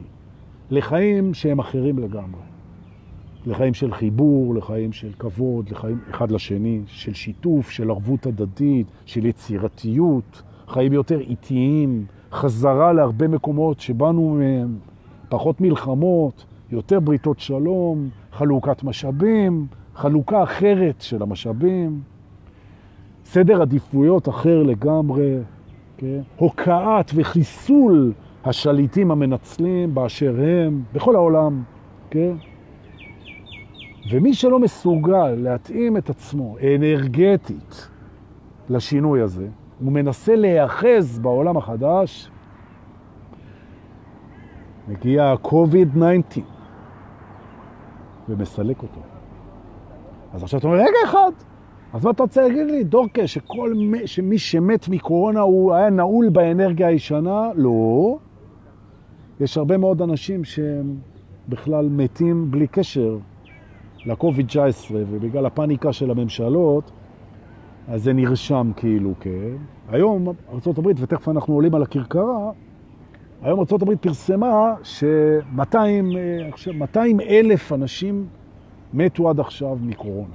לחיים 0.71 1.35
שהם 1.35 1.59
אחרים 1.59 1.99
לגמרי. 1.99 2.41
לחיים 3.47 3.75
של 3.75 3.93
חיבור, 3.93 4.55
לחיים 4.55 4.93
של 4.93 5.13
כבוד, 5.19 5.71
לחיים 5.71 5.99
אחד 6.11 6.31
לשני, 6.31 6.81
של 6.87 7.15
שיתוף, 7.15 7.71
של 7.71 7.91
ערבות 7.91 8.27
הדדית, 8.27 8.87
של 9.05 9.27
יצירתיות, 9.27 10.43
חיים 10.69 10.93
יותר 10.93 11.21
איטיים, 11.21 12.07
חזרה 12.33 12.93
להרבה 12.93 13.29
מקומות 13.29 13.81
שבאנו 13.81 14.35
מהם, 14.39 14.79
פחות 15.29 15.61
מלחמות, 15.61 16.45
יותר 16.71 17.01
בריתות 17.01 17.41
שלום, 17.41 18.09
חלוקת 18.33 18.85
משאבים, 18.85 19.67
חלוקה 19.95 20.43
אחרת 20.43 21.01
של 21.01 21.23
המשאבים, 21.23 22.01
סדר 23.25 23.63
עדיפויות 23.63 24.29
אחר 24.29 24.63
לגמרי, 24.63 25.39
כן? 25.97 26.21
הוקעת 26.37 27.11
וחיסול 27.15 28.13
השליטים 28.45 29.11
המנצלים 29.11 29.95
באשר 29.95 30.37
הם, 30.41 30.83
בכל 30.93 31.17
העולם, 31.17 31.63
כן? 32.11 32.33
ומי 34.13 34.35
שלא 34.35 34.59
מסוגל 34.59 35.31
להתאים 35.31 35.97
את 35.97 36.11
עצמו 36.11 36.57
אנרגטית 36.75 37.89
לשינוי 38.69 39.21
הזה, 39.21 39.49
הוא 39.81 39.93
מנסה 39.93 40.37
להיאחז 40.37 41.19
בעולם 41.19 41.57
החדש, 41.57 42.31
מגיע 44.89 45.25
ה-COVID-19 45.25 46.41
ומסלק 48.29 48.83
אותו. 48.83 49.01
אז 50.33 50.43
עכשיו 50.43 50.59
אתה 50.59 50.69
אומר, 50.69 50.79
רגע 50.79 50.99
אחד, 51.05 51.31
אז 51.93 52.05
מה 52.05 52.11
אתה 52.11 52.23
רוצה 52.23 52.43
להגיד 52.43 52.67
לי, 52.67 52.85
דורקה, 52.85 53.27
שכל 53.27 53.75
מי, 53.75 54.07
שמי 54.07 54.39
שמת 54.39 54.89
מקורונה 54.89 55.41
הוא 55.41 55.75
היה 55.75 55.91
נעול 55.91 56.29
באנרגיה 56.29 56.89
הישנה? 56.89 57.49
לא. 57.55 58.17
יש 59.41 59.59
הרבה 59.59 59.77
מאוד 59.77 60.03
אנשים 60.03 60.45
שהם 60.45 60.97
בכלל 61.49 61.89
מתים 61.89 62.51
בלי 62.51 62.67
קשר 62.67 63.19
לקוביד-19 64.07 64.93
ובגלל 64.93 65.47
הפניקה 65.47 65.93
של 65.93 66.11
הממשלות, 66.11 66.91
אז 67.89 68.03
זה 68.03 68.13
נרשם 68.13 68.71
כאילו 68.77 69.15
כן. 69.21 69.57
היום 69.89 70.29
ארה"ב, 70.49 70.87
ותכף 70.97 71.29
אנחנו 71.29 71.55
עולים 71.55 71.75
על 71.75 71.83
הכרכרה, 71.83 72.51
היום 73.43 73.61
ארה"ב 73.61 73.95
פרסמה 73.95 74.75
ש-200 74.83 75.77
אלף 77.29 77.73
אנשים 77.73 78.27
מתו 78.95 79.31
עד 79.31 79.41
עכשיו 79.41 79.79
מקורונה. 79.83 80.35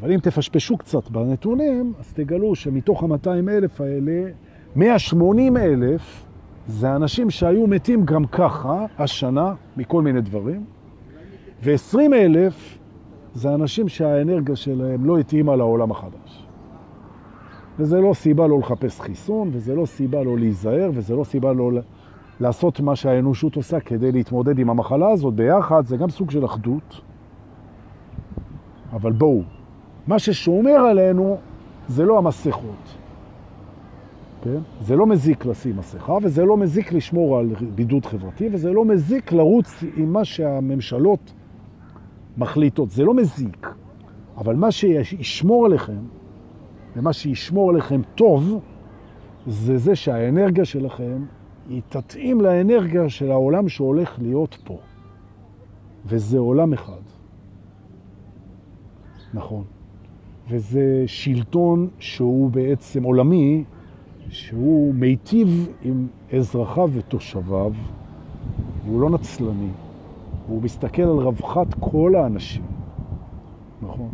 אבל 0.00 0.12
אם 0.12 0.20
תפשפשו 0.20 0.76
קצת 0.76 1.10
בנתונים, 1.10 1.92
אז 1.98 2.12
תגלו 2.12 2.54
שמתוך 2.54 3.02
ה-200 3.02 3.50
אלף 3.50 3.80
האלה, 3.80 4.30
180 4.76 5.56
אלף 5.56 6.26
זה 6.66 6.96
אנשים 6.96 7.30
שהיו 7.30 7.66
מתים 7.66 8.04
גם 8.04 8.26
ככה 8.26 8.86
השנה 8.98 9.54
מכל 9.76 10.02
מיני 10.02 10.20
דברים, 10.20 10.64
ו-20 11.62 11.98
אלף 12.12 12.78
זה 13.34 13.54
אנשים 13.54 13.88
שהאנרגיה 13.88 14.56
שלהם 14.56 15.04
לא 15.04 15.18
התאימה 15.18 15.56
לעולם 15.56 15.90
החדש. 15.90 16.46
וזה 17.78 18.00
לא 18.00 18.14
סיבה 18.14 18.46
לא 18.46 18.58
לחפש 18.58 19.00
חיסון, 19.00 19.50
וזה 19.52 19.74
לא 19.74 19.86
סיבה 19.86 20.22
לא 20.22 20.38
להיזהר, 20.38 20.90
וזה 20.94 21.16
לא 21.16 21.24
סיבה 21.24 21.52
לא 21.52 21.70
לעשות 22.40 22.80
מה 22.80 22.96
שהאנושות 22.96 23.56
עושה 23.56 23.80
כדי 23.80 24.12
להתמודד 24.12 24.58
עם 24.58 24.70
המחלה 24.70 25.10
הזאת 25.10 25.34
ביחד, 25.34 25.86
זה 25.86 25.96
גם 25.96 26.10
סוג 26.10 26.30
של 26.30 26.44
אחדות. 26.44 27.00
אבל 28.92 29.12
בואו, 29.12 29.42
מה 30.06 30.18
ששומר 30.18 30.76
עלינו 30.76 31.36
זה 31.88 32.04
לא 32.04 32.18
המסכות. 32.18 32.96
כן? 34.44 34.58
זה 34.80 34.96
לא 34.96 35.06
מזיק 35.06 35.46
לשים 35.46 35.76
מסכה, 35.76 36.16
וזה 36.22 36.44
לא 36.44 36.56
מזיק 36.56 36.92
לשמור 36.92 37.38
על 37.38 37.54
בידוד 37.74 38.06
חברתי, 38.06 38.48
וזה 38.52 38.72
לא 38.72 38.84
מזיק 38.84 39.32
לרוץ 39.32 39.84
עם 39.96 40.12
מה 40.12 40.24
שהממשלות 40.24 41.32
מחליטות. 42.38 42.90
זה 42.90 43.04
לא 43.04 43.14
מזיק. 43.14 43.66
אבל 44.36 44.56
מה 44.56 44.72
שישמור 44.72 45.66
עליכם, 45.66 46.02
ומה 46.96 47.12
שישמור 47.12 47.70
עליכם 47.70 48.00
טוב, 48.14 48.60
זה 49.46 49.78
זה 49.78 49.96
שהאנרגיה 49.96 50.64
שלכם 50.64 51.24
היא 51.68 51.82
תתאים 51.88 52.40
לאנרגיה 52.40 53.08
של 53.08 53.30
העולם 53.30 53.68
שהולך 53.68 54.18
להיות 54.18 54.58
פה. 54.64 54.78
וזה 56.06 56.38
עולם 56.38 56.72
אחד. 56.72 57.02
נכון. 59.34 59.64
וזה 60.48 61.04
שלטון 61.06 61.88
שהוא 61.98 62.50
בעצם 62.50 63.02
עולמי, 63.02 63.64
שהוא 64.28 64.94
מיטיב 64.94 65.68
עם 65.82 66.06
אזרחיו 66.32 66.90
ותושביו, 66.92 67.72
והוא 68.84 69.00
לא 69.00 69.10
נצלני. 69.10 69.70
והוא 70.50 70.62
מסתכל 70.62 71.02
על 71.02 71.18
רווחת 71.18 71.74
כל 71.80 72.14
האנשים. 72.14 72.62
נכון. 73.82 74.08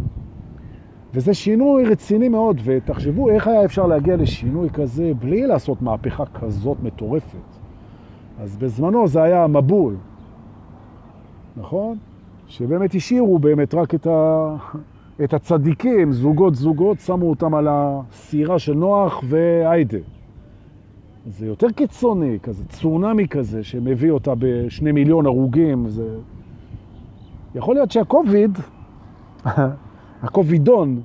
וזה 1.14 1.34
שינוי 1.34 1.84
רציני 1.84 2.28
מאוד, 2.28 2.60
ותחשבו 2.64 3.30
איך 3.30 3.46
היה 3.46 3.64
אפשר 3.64 3.86
להגיע 3.86 4.16
לשינוי 4.16 4.70
כזה 4.70 5.12
בלי 5.18 5.46
לעשות 5.46 5.82
מהפכה 5.82 6.24
כזאת 6.26 6.76
מטורפת. 6.82 7.38
אז 8.40 8.56
בזמנו 8.56 9.08
זה 9.08 9.22
היה 9.22 9.46
מבול, 9.46 9.96
נכון? 11.56 11.98
שבאמת 12.46 12.94
השאירו 12.94 13.38
באמת 13.38 13.74
רק 13.74 13.94
את, 13.94 14.06
ה... 14.06 14.56
את 15.24 15.34
הצדיקים, 15.34 16.12
זוגות 16.12 16.54
זוגות, 16.54 17.00
שמו 17.00 17.30
אותם 17.30 17.54
על 17.54 17.68
הסירה 17.70 18.58
של 18.58 18.74
נוח 18.74 19.24
והיידה. 19.28 19.98
זה 21.28 21.46
יותר 21.46 21.70
קיצוני, 21.70 22.38
כזה 22.42 22.64
צונמי 22.64 23.28
כזה, 23.28 23.64
שמביא 23.64 24.10
אותה 24.10 24.32
בשני 24.38 24.92
מיליון 24.92 25.26
הרוגים. 25.26 25.88
זה... 25.88 26.18
יכול 27.54 27.74
להיות 27.74 27.90
שהקוביד, 27.90 28.58
הקובידון, 30.22 31.00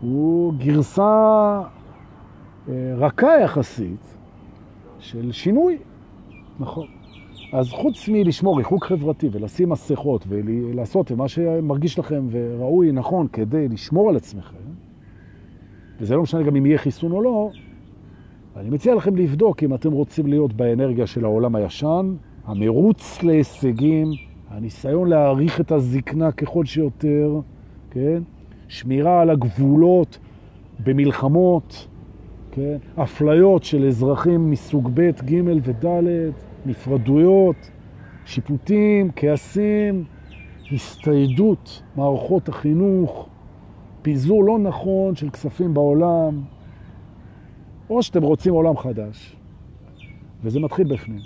הוא 0.00 0.54
גרסה 0.58 1.62
אה, 2.68 2.94
רכה 2.96 3.40
יחסית 3.44 4.16
של 4.98 5.32
שינוי, 5.32 5.78
נכון. 6.60 6.86
אז 7.52 7.68
חוץ 7.70 8.08
מלשמור 8.08 8.58
ריחוק 8.58 8.84
חברתי 8.84 9.28
ולשים 9.32 9.68
מסכות 9.68 10.24
ולעשות 10.28 11.10
מה 11.10 11.28
שמרגיש 11.28 11.98
לכם 11.98 12.26
וראוי, 12.30 12.92
נכון, 12.92 13.28
כדי 13.28 13.68
לשמור 13.68 14.08
על 14.08 14.16
עצמכם, 14.16 14.56
וזה 16.00 16.16
לא 16.16 16.22
משנה 16.22 16.42
גם 16.42 16.56
אם 16.56 16.66
יהיה 16.66 16.78
חיסון 16.78 17.12
או 17.12 17.22
לא, 17.22 17.50
אני 18.56 18.70
מציע 18.70 18.94
לכם 18.94 19.16
לבדוק 19.16 19.62
אם 19.62 19.74
אתם 19.74 19.92
רוצים 19.92 20.26
להיות 20.26 20.52
באנרגיה 20.52 21.06
של 21.06 21.24
העולם 21.24 21.54
הישן, 21.56 22.14
המרוץ 22.44 23.22
להישגים, 23.22 24.10
הניסיון 24.50 25.08
להעריך 25.08 25.60
את 25.60 25.72
הזקנה 25.72 26.32
ככל 26.32 26.64
שיותר, 26.64 27.40
כן? 27.90 28.22
שמירה 28.68 29.20
על 29.20 29.30
הגבולות 29.30 30.18
במלחמות, 30.84 31.86
כן? 32.52 32.76
אפליות 33.02 33.64
של 33.64 33.86
אזרחים 33.86 34.50
מסוג 34.50 34.90
ב', 34.94 35.10
ג' 35.10 35.42
וד', 35.62 35.86
נפרדויות, 36.66 37.70
שיפוטים, 38.24 39.10
כעסים, 39.16 40.04
הסתיידות 40.72 41.82
מערכות 41.96 42.48
החינוך, 42.48 43.28
פיזור 44.02 44.44
לא 44.44 44.58
נכון 44.58 45.14
של 45.14 45.30
כספים 45.30 45.74
בעולם, 45.74 46.42
או 47.90 48.02
שאתם 48.02 48.22
רוצים 48.22 48.54
עולם 48.54 48.76
חדש, 48.76 49.36
וזה 50.42 50.60
מתחיל 50.60 50.86
בפנים. 50.94 51.20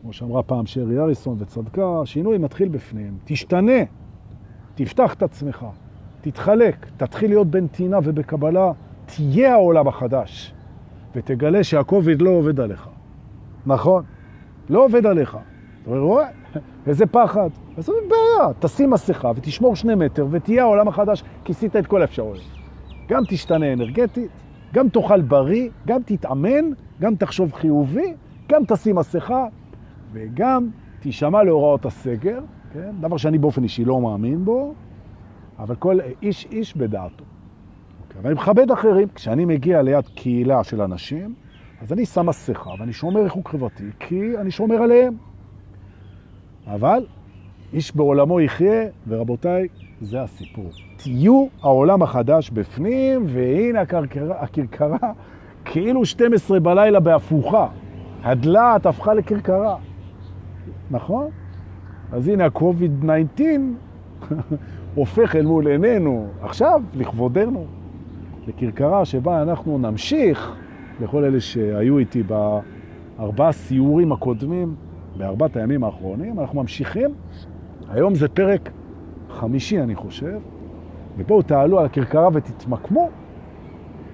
כמו 0.00 0.12
שאמרה 0.12 0.42
פעם 0.42 0.66
שרי 0.66 0.98
אריסון 0.98 1.36
וצדקה, 1.38 2.00
שינוי 2.04 2.38
מתחיל 2.38 2.68
בפנים. 2.68 3.18
תשתנה, 3.24 3.82
תפתח 4.74 5.14
את 5.14 5.22
עצמך, 5.22 5.66
תתחלק, 6.20 6.86
תתחיל 6.96 7.30
להיות 7.30 7.46
בנתינה 7.46 7.98
ובקבלה, 8.04 8.72
תהיה 9.06 9.52
העולם 9.52 9.88
החדש, 9.88 10.54
ותגלה 11.14 11.64
שהקוביד 11.64 12.22
לא 12.22 12.30
עובד 12.30 12.60
עליך. 12.60 12.88
נכון? 13.66 14.04
לא 14.68 14.84
עובד 14.84 15.06
עליך. 15.06 15.38
אתה 15.82 15.90
רואה? 15.90 16.26
איזה 16.86 17.06
פחד. 17.06 17.50
אז 17.76 17.84
זאת 17.84 17.96
בעיה, 18.08 18.52
תשים 18.58 18.90
מסכה 18.90 19.30
ותשמור 19.36 19.76
שני 19.76 19.94
מטר 19.94 20.26
ותהיה 20.30 20.62
העולם 20.62 20.88
החדש, 20.88 21.22
כיסית 21.44 21.76
את 21.76 21.86
כל 21.86 22.02
האפשרויות. 22.02 22.42
גם 23.08 23.22
תשתנה 23.28 23.72
אנרגטית, 23.72 24.30
גם 24.72 24.88
תאכל 24.88 25.20
בריא, 25.20 25.70
גם 25.86 26.00
תתאמן, 26.04 26.64
גם 27.00 27.14
תחשוב 27.14 27.52
חיובי, 27.52 28.14
גם 28.48 28.62
תשים 28.68 28.96
מסכה, 28.96 29.46
וגם 30.12 30.68
תשמע 31.00 31.42
להוראות 31.42 31.86
הסגר, 31.86 32.40
כן? 32.72 32.90
דבר 33.00 33.16
שאני 33.16 33.38
באופן 33.38 33.62
אישי 33.62 33.84
לא 33.84 34.00
מאמין 34.00 34.44
בו, 34.44 34.74
אבל 35.58 35.74
כל 35.74 35.98
איש 36.22 36.46
איש 36.50 36.76
בדעתו. 36.76 37.24
אוקיי? 38.02 38.20
ואני 38.22 38.34
מכבד 38.34 38.70
אחרים. 38.70 39.08
כשאני 39.14 39.44
מגיע 39.44 39.82
ליד 39.82 40.04
קהילה 40.14 40.64
של 40.64 40.82
אנשים, 40.82 41.34
אז 41.82 41.92
אני 41.92 42.06
שם 42.06 42.26
מסכה 42.26 42.70
ואני 42.78 42.92
שומר 42.92 43.22
ריחוק 43.22 43.48
חברתי, 43.48 43.90
כי 44.00 44.38
אני 44.38 44.50
שומר 44.50 44.74
עליהם. 44.76 45.14
אבל 46.66 47.06
איש 47.72 47.96
בעולמו 47.96 48.40
יחיה, 48.40 48.86
ורבותיי, 49.08 49.68
זה 50.00 50.22
הסיפור. 50.22 50.70
תהיו 51.02 51.46
העולם 51.62 52.02
החדש 52.02 52.50
בפנים, 52.50 53.26
והנה 53.28 53.80
הכרכרה, 53.80 54.40
הכרכרה 54.40 55.12
כאילו 55.64 56.04
12 56.04 56.60
בלילה 56.60 57.00
בהפוכה. 57.00 57.68
הדלת 58.22 58.86
הפכה 58.86 59.14
לכרכרה. 59.14 59.76
נכון? 60.90 61.30
אז 62.12 62.28
הנה 62.28 62.44
ה-COVID-19 62.44 63.40
הופך 64.94 65.36
אל 65.36 65.46
מול 65.46 65.66
עינינו, 65.66 66.26
עכשיו, 66.42 66.82
לכבודנו, 66.94 67.66
לכרכרה 68.46 69.04
שבה 69.04 69.42
אנחנו 69.42 69.78
נמשיך, 69.78 70.56
לכל 71.00 71.24
אלה 71.24 71.40
שהיו 71.40 71.98
איתי 71.98 72.22
בארבעה 73.18 73.52
סיורים 73.52 74.12
הקודמים, 74.12 74.74
בארבעת 75.16 75.56
הימים 75.56 75.84
האחרונים, 75.84 76.40
אנחנו 76.40 76.60
ממשיכים. 76.60 77.10
היום 77.88 78.14
זה 78.14 78.28
פרק 78.28 78.70
חמישי, 79.30 79.80
אני 79.80 79.94
חושב, 79.94 80.38
ובואו 81.16 81.42
תעלו 81.42 81.78
על 81.80 81.86
הכרכרה 81.86 82.28
ותתמקמו. 82.32 83.10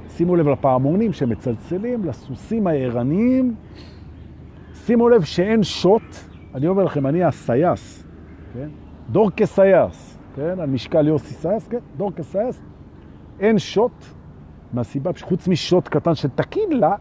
שימו 0.09 0.37
לב 0.37 0.49
לפעמונים 0.49 1.13
שמצלצלים, 1.13 2.05
לסוסים 2.05 2.67
הערניים. 2.67 3.55
שימו 4.75 5.09
לב 5.09 5.23
שאין 5.23 5.63
שוט. 5.63 6.03
אני 6.55 6.67
אומר 6.67 6.85
לכם, 6.85 7.07
אני 7.07 7.25
הסייס, 7.25 8.05
כן? 8.55 8.69
דור 9.11 9.31
כסייס, 9.31 10.19
כן? 10.37 10.61
על 10.61 10.71
משקל 10.71 11.09
יוסי 11.09 11.35
סייס, 11.35 11.69
כן? 11.69 11.79
דור 11.97 12.13
כסייס. 12.13 12.63
אין 13.41 13.59
שוט, 13.59 13.93
מהסיבה, 14.73 15.11
חוץ 15.21 15.49
משוט 15.49 15.89
קטן 15.89 16.15
של 16.15 16.29
טקילה, 16.29 16.95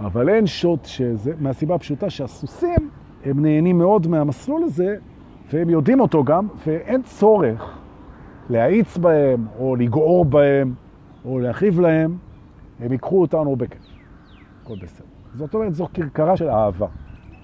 אבל 0.00 0.28
אין 0.28 0.46
שוט 0.46 0.84
שזה, 0.84 1.32
מהסיבה 1.40 1.74
הפשוטה 1.74 2.10
שהסוסים, 2.10 2.90
הם 3.24 3.42
נהנים 3.46 3.78
מאוד 3.78 4.06
מהמסלול 4.06 4.62
הזה, 4.62 4.96
והם 5.52 5.70
יודעים 5.70 6.00
אותו 6.00 6.24
גם, 6.24 6.48
ואין 6.66 7.02
צורך 7.02 7.78
להאיץ 8.50 8.96
בהם, 8.96 9.46
או 9.58 9.76
לגעור 9.76 10.24
בהם, 10.24 10.74
או 11.24 11.38
להכאיב 11.38 11.80
להם, 11.80 12.16
הם 12.80 12.92
ייקחו 12.92 13.20
אותנו 13.20 13.56
בכיף. 13.56 13.82
הכל 14.62 14.74
בסדר. 14.82 15.06
זאת 15.34 15.54
אומרת, 15.54 15.74
זו 15.74 15.88
קרקרה 15.92 16.36
של 16.36 16.48
אהבה. 16.48 16.86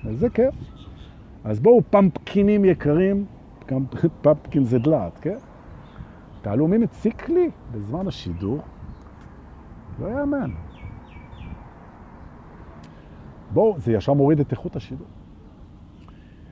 וזה 0.05 0.31
כיף. 0.31 0.55
אז 1.45 1.61
בואו, 1.61 1.83
פמפקינים 1.91 2.65
יקרים, 2.65 3.25
פמפקין 4.23 4.65
זה 4.65 4.79
דלעת, 4.79 5.19
כן? 5.21 5.37
תעלו, 6.43 6.69
מי 6.69 6.79
מציק 6.79 7.29
לי 7.29 7.51
בזמן 7.73 8.07
השידור? 8.09 8.59
לא 10.01 10.09
יאמן. 10.09 10.51
בואו, 13.53 13.75
זה 13.79 13.93
ישר 13.93 14.13
מוריד 14.13 14.41
את 14.41 14.53
איכות 14.53 14.77
השידור. 14.77 15.07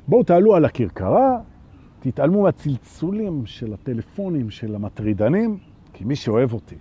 בואו 0.09 0.23
תעלו 0.23 0.55
על 0.55 0.65
הכרכרה 0.65 1.39
תתעלמו 2.11 2.43
מהצלצולים 2.43 3.47
של 3.47 3.73
הטלפונים 3.73 4.51
של 4.51 4.75
המטרידנים, 4.75 5.59
כי 5.93 6.05
מי 6.05 6.17
שאוהב 6.17 6.53
אותי 6.53 6.75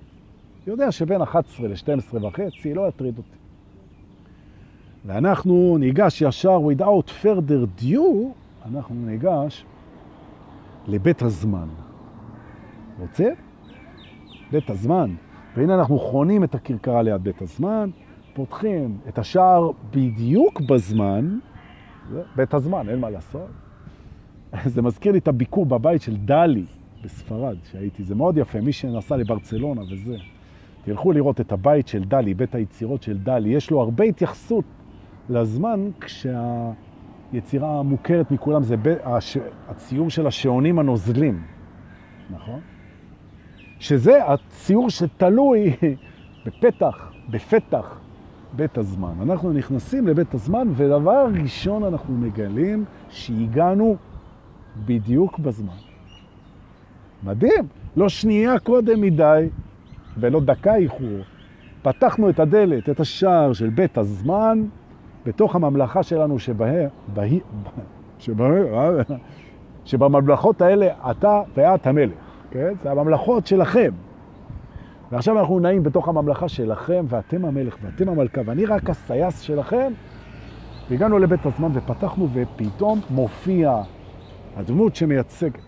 יודע 0.67 0.91
שבין 0.91 1.21
11 1.21 1.67
ל-12 1.67 2.25
וחצי 2.25 2.73
לא 2.73 2.87
יטריד 2.87 3.17
אותי. 3.17 3.37
ואנחנו 5.05 5.77
ניגש 5.79 6.21
ישר, 6.21 6.59
without 6.59 7.23
further 7.23 7.81
due, 7.81 7.95
אנחנו 8.65 8.95
ניגש 8.95 9.65
לבית 10.87 11.21
הזמן. 11.21 11.67
רוצה? 12.99 13.29
בית 14.51 14.69
הזמן. 14.69 15.15
והנה 15.55 15.75
אנחנו 15.75 15.99
חונים 15.99 16.43
את 16.43 16.55
הכרכרה 16.55 17.01
ליד 17.01 17.23
בית 17.23 17.41
הזמן, 17.41 17.89
פותחים 18.33 18.97
את 19.07 19.17
השער 19.17 19.71
בדיוק 19.91 20.61
בזמן, 20.61 21.37
בית 22.35 22.53
הזמן, 22.53 22.89
אין 22.89 22.99
מה 22.99 23.09
לעשות. 23.09 23.66
זה 24.73 24.81
מזכיר 24.81 25.11
לי 25.11 25.17
את 25.17 25.27
הביקור 25.27 25.65
בבית 25.65 26.01
של 26.01 26.17
דלי 26.17 26.65
בספרד, 27.03 27.57
שהייתי, 27.71 28.03
זה 28.03 28.15
מאוד 28.15 28.37
יפה, 28.37 28.61
מי 28.61 28.71
שנסע 28.71 29.17
לברצלונה 29.17 29.81
וזה. 29.81 30.17
תלכו 30.83 31.11
לראות 31.11 31.41
את 31.41 31.51
הבית 31.51 31.87
של 31.87 32.03
דלי, 32.03 32.33
בית 32.33 32.55
היצירות 32.55 33.03
של 33.03 33.17
דלי, 33.17 33.49
יש 33.49 33.71
לו 33.71 33.81
הרבה 33.81 34.03
התייחסות 34.03 34.65
לזמן 35.29 35.89
כשהיצירה 36.01 37.79
המוכרת 37.79 38.31
מכולם 38.31 38.63
זה 38.63 38.75
הש... 39.03 39.37
הציור 39.67 40.09
של 40.09 40.27
השעונים 40.27 40.79
הנוזלים, 40.79 41.43
נכון? 42.29 42.59
שזה 43.79 44.25
הציור 44.25 44.89
שתלוי 44.89 45.73
בפתח, 46.45 47.11
בפתח 47.29 47.99
בית 48.53 48.77
הזמן. 48.77 49.13
אנחנו 49.21 49.53
נכנסים 49.53 50.07
לבית 50.07 50.33
הזמן, 50.33 50.67
ודבר 50.75 51.27
ראשון 51.43 51.83
אנחנו 51.83 52.13
מגלים 52.13 52.85
שהגענו 53.09 53.97
בדיוק 54.85 55.39
בזמן. 55.39 55.77
מדהים, 57.23 57.67
לא 57.95 58.09
שנייה 58.09 58.59
קודם 58.59 59.01
מדי 59.01 59.49
ולא 60.17 60.39
דקה 60.39 60.75
איחור. 60.75 61.19
פתחנו 61.81 62.29
את 62.29 62.39
הדלת, 62.39 62.89
את 62.89 62.99
השער 62.99 63.53
של 63.53 63.69
בית 63.69 63.97
הזמן, 63.97 64.65
בתוך 65.25 65.55
הממלכה 65.55 66.03
שלנו 66.03 66.39
שבה, 66.39 66.65
בה, 67.13 67.23
שבה, 68.19 68.47
שבממלכות 69.85 70.61
האלה 70.61 70.87
אתה 71.11 71.41
ואת 71.55 71.87
המלך, 71.87 72.13
כן? 72.51 72.73
זה 72.83 72.91
הממלכות 72.91 73.47
שלכם. 73.47 73.91
ועכשיו 75.11 75.39
אנחנו 75.39 75.59
נעים 75.59 75.83
בתוך 75.83 76.07
הממלכה 76.07 76.49
שלכם, 76.49 77.05
ואתם 77.09 77.45
המלך 77.45 77.77
ואתם 77.81 78.09
המלכה, 78.09 78.41
ואני 78.45 78.65
רק 78.65 78.89
הסייס 78.89 79.39
שלכם. 79.39 79.93
והגענו 80.89 81.19
לבית 81.19 81.45
הזמן 81.45 81.69
ופתחנו, 81.73 82.27
ופתאום 82.33 82.99
מופיע 83.09 83.81
הדמות 84.57 84.95
שמייצגת 84.95 85.61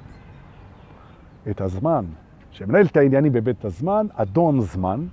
את 1.50 1.62
הזמן, 1.62 2.06
שמנהל 2.52 2.86
את 2.86 2.98
העניינים 2.98 3.32
בבית 3.32 3.66
הזמן, 3.66 4.08
אדון 4.14 4.62
זמן. 4.62 5.06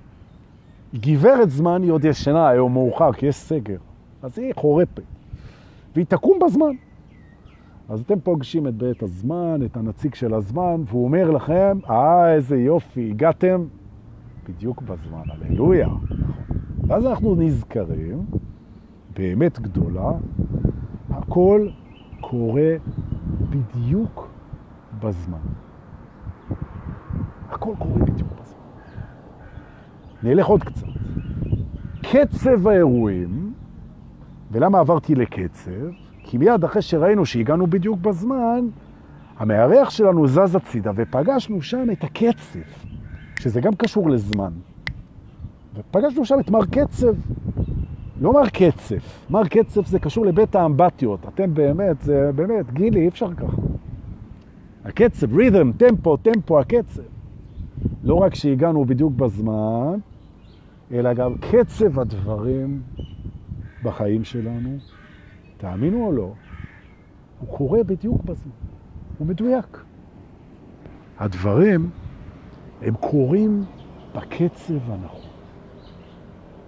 גברת 0.95 1.49
זמן 1.49 1.83
היא 1.83 1.91
עוד 1.91 2.05
ישנה, 2.05 2.49
היום 2.49 2.73
מאוחר, 2.73 3.13
כי 3.13 3.25
יש 3.25 3.35
סגר. 3.35 3.77
אז 4.21 4.39
היא 4.39 4.53
חורפת, 4.55 5.03
והיא 5.95 6.05
תקום 6.05 6.39
בזמן. 6.45 6.71
אז 7.89 8.01
אתם 8.01 8.19
פוגשים 8.19 8.67
את 8.67 8.73
בית 8.73 9.03
הזמן, 9.03 9.59
את 9.65 9.77
הנציג 9.77 10.15
של 10.15 10.33
הזמן, 10.33 10.81
והוא 10.87 11.03
אומר 11.03 11.31
לכם, 11.31 11.79
אה, 11.89 12.33
איזה 12.33 12.57
יופי, 12.57 13.09
הגעתם 13.09 13.65
בדיוק 14.49 14.81
בזמן, 14.81 15.23
הללויה. 15.29 15.89
ואז 16.87 17.05
אנחנו 17.05 17.35
נזכרים, 17.35 18.25
באמת 19.15 19.59
גדולה, 19.59 20.11
הכל 21.09 21.69
קורה 22.21 22.75
בדיוק 23.49 24.27
בזמן. 24.99 25.37
הכל 27.49 27.73
קורה 27.79 27.99
בדיוק 27.99 28.29
בזמן. 28.41 28.57
נלך 30.23 30.45
עוד 30.45 30.63
קצת. 30.63 30.87
קצב 32.01 32.67
האירועים 32.67 33.53
ולמה 34.51 34.79
עברתי 34.79 35.15
לקצב? 35.15 35.71
כי 36.23 36.37
מיד 36.37 36.63
אחרי 36.63 36.81
שראינו 36.81 37.25
שהגענו 37.25 37.67
בדיוק 37.67 37.99
בזמן, 37.99 38.67
המארח 39.37 39.89
שלנו 39.89 40.27
זז 40.27 40.55
הצידה 40.55 40.91
ופגשנו 40.95 41.61
שם 41.61 41.87
את 41.91 42.03
הקצב, 42.03 42.59
שזה 43.39 43.61
גם 43.61 43.75
קשור 43.75 44.09
לזמן. 44.09 44.51
ופגשנו 45.75 46.25
שם 46.25 46.39
את 46.39 46.49
מר 46.49 46.65
קצב, 46.65 47.13
לא 48.21 48.33
מר 48.33 48.49
קצב, 48.49 48.95
מר 49.29 49.47
קצב 49.47 49.85
זה 49.85 49.99
קשור 49.99 50.25
לבית 50.25 50.55
האמבטיות. 50.55 51.19
אתם 51.27 51.53
באמת, 51.53 52.01
זה 52.01 52.31
באמת, 52.35 52.73
גילי, 52.73 52.99
אי 52.99 53.07
אפשר 53.07 53.33
ככה. 53.33 53.61
הקצב, 54.85 55.35
רית'ם, 55.35 55.71
טמפו, 55.77 56.17
טמפו, 56.17 56.59
הקצב. 56.59 57.01
לא 58.03 58.15
רק 58.15 58.35
שהגענו 58.35 58.85
בדיוק 58.85 59.13
בזמן, 59.13 59.99
אלא 60.91 61.13
גם 61.13 61.35
קצב 61.37 61.99
הדברים 61.99 62.81
בחיים 63.83 64.23
שלנו, 64.23 64.77
תאמינו 65.57 66.05
או 66.05 66.11
לא, 66.11 66.33
הוא 67.39 67.57
קורה 67.57 67.83
בדיוק 67.83 68.23
בזמן, 68.23 68.51
הוא 69.17 69.27
מדויק. 69.27 69.83
הדברים 71.19 71.89
הם 72.81 72.95
קורים 72.95 73.63
בקצב 74.15 74.91
הנכון. 74.91 75.26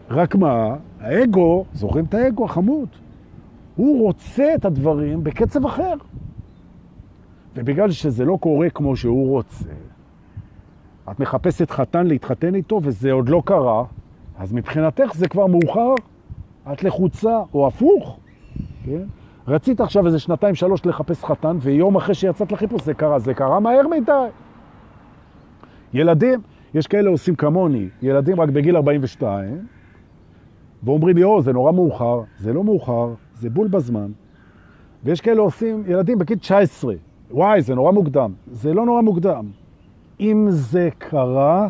רק 0.09 0.35
מה, 0.35 0.75
האגו, 0.99 1.65
זוכרים 1.73 2.05
את 2.05 2.13
האגו 2.13 2.45
החמוד, 2.45 2.89
הוא 3.75 4.05
רוצה 4.05 4.55
את 4.55 4.65
הדברים 4.65 5.23
בקצב 5.23 5.65
אחר. 5.65 5.93
ובגלל 7.55 7.91
שזה 7.91 8.25
לא 8.25 8.37
קורה 8.41 8.69
כמו 8.69 8.95
שהוא 8.95 9.29
רוצה, 9.29 9.69
את 11.11 11.19
מחפשת 11.19 11.71
חתן 11.71 12.07
להתחתן 12.07 12.55
איתו 12.55 12.79
וזה 12.83 13.11
עוד 13.11 13.29
לא 13.29 13.41
קרה, 13.45 13.83
אז 14.37 14.53
מבחינתך 14.53 15.11
זה 15.13 15.27
כבר 15.27 15.47
מאוחר 15.47 15.93
את 16.73 16.83
לחוצה, 16.83 17.39
או 17.53 17.67
הפוך, 17.67 18.19
כן? 18.85 19.01
רצית 19.47 19.81
עכשיו 19.81 20.05
איזה 20.05 20.19
שנתיים, 20.19 20.55
שלוש 20.55 20.85
לחפש 20.85 21.23
חתן, 21.23 21.57
ויום 21.61 21.95
אחרי 21.95 22.15
שיצאת 22.15 22.51
לחיפוש 22.51 22.83
זה 22.83 22.93
קרה. 22.93 23.19
זה 23.19 23.33
קרה 23.33 23.59
מהר 23.59 23.87
מדי. 23.87 24.27
ילדים, 25.93 26.41
יש 26.73 26.87
כאלה 26.87 27.09
עושים 27.09 27.35
כמוני, 27.35 27.87
ילדים 28.01 28.41
רק 28.41 28.49
בגיל 28.49 28.75
42, 28.75 29.57
ואומרים, 30.83 31.17
יו, 31.17 31.41
זה 31.41 31.53
נורא 31.53 31.71
מאוחר. 31.71 32.21
זה 32.37 32.53
לא 32.53 32.63
מאוחר, 32.63 33.13
זה 33.33 33.49
בול 33.49 33.67
בזמן. 33.67 34.11
ויש 35.03 35.21
כאלה 35.21 35.41
עושים 35.41 35.83
ילדים 35.87 36.19
בגיל 36.19 36.37
19, 36.37 36.93
וואי, 37.31 37.61
זה 37.61 37.75
נורא 37.75 37.91
מוקדם. 37.91 38.33
זה 38.51 38.73
לא 38.73 38.85
נורא 38.85 39.01
מוקדם. 39.01 39.45
אם 40.19 40.47
זה 40.49 40.89
קרה, 40.97 41.67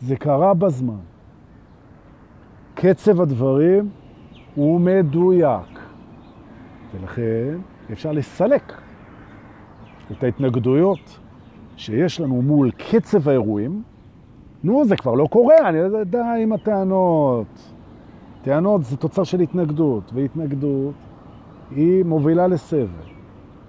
זה 0.00 0.16
קרה 0.16 0.54
בזמן. 0.54 1.00
קצב 2.74 3.20
הדברים 3.20 3.88
הוא 4.54 4.80
מדויק. 4.80 5.78
ולכן 6.94 7.58
אפשר 7.92 8.12
לסלק 8.12 8.72
את 10.10 10.24
ההתנגדויות 10.24 11.18
שיש 11.76 12.20
לנו 12.20 12.42
מול 12.42 12.70
קצב 12.70 13.28
האירועים. 13.28 13.82
נו, 14.64 14.84
זה 14.84 14.96
כבר 14.96 15.14
לא 15.14 15.26
קורה, 15.26 15.68
אני 15.68 15.78
יודע, 15.78 16.04
די 16.04 16.42
עם 16.42 16.52
הטענות. 16.52 17.71
טענות 18.42 18.84
זה 18.84 18.96
תוצר 18.96 19.24
של 19.24 19.40
התנגדות, 19.40 20.12
והתנגדות 20.14 20.94
היא 21.70 22.04
מובילה 22.04 22.46
לסבל. 22.46 22.86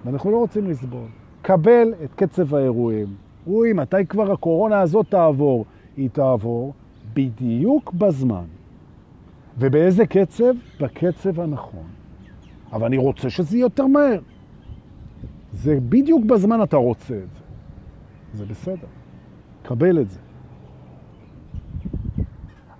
ואנחנו 0.04 0.30
לא 0.30 0.36
רוצים 0.36 0.70
לסבול. 0.70 1.08
קבל 1.42 1.94
את 2.04 2.14
קצב 2.14 2.54
האירועים. 2.54 3.06
אוי, 3.46 3.72
מתי 3.72 4.06
כבר 4.08 4.32
הקורונה 4.32 4.80
הזאת 4.80 5.06
תעבור? 5.08 5.64
היא 5.96 6.10
תעבור 6.10 6.74
בדיוק 7.14 7.92
בזמן. 7.92 8.44
ובאיזה 9.58 10.06
קצב? 10.06 10.54
בקצב 10.80 11.40
הנכון. 11.40 11.86
אבל 12.72 12.86
אני 12.86 12.96
רוצה 12.96 13.30
שזה 13.30 13.56
יהיה 13.56 13.64
יותר 13.64 13.86
מהר. 13.86 14.20
זה 15.52 15.78
בדיוק 15.88 16.24
בזמן 16.24 16.62
אתה 16.62 16.76
רוצה 16.76 17.14
את 17.14 17.30
זה. 17.34 17.44
זה 18.34 18.44
בסדר. 18.46 18.86
קבל 19.62 20.00
את 20.00 20.10
זה. 20.10 20.18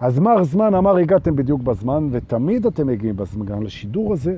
אז 0.00 0.18
מר 0.18 0.44
זמן 0.44 0.74
אמר, 0.74 0.96
הגעתם 0.96 1.36
בדיוק 1.36 1.62
בזמן, 1.62 2.08
ותמיד 2.10 2.66
אתם 2.66 2.86
מגיעים 2.86 3.16
בזמן, 3.16 3.62
לשידור 3.62 4.12
הזה. 4.12 4.36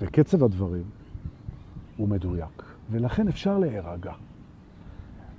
וקצב 0.00 0.44
הדברים 0.44 0.82
הוא 1.96 2.08
מדויק, 2.08 2.62
ולכן 2.90 3.28
אפשר 3.28 3.58
להירגע. 3.58 4.12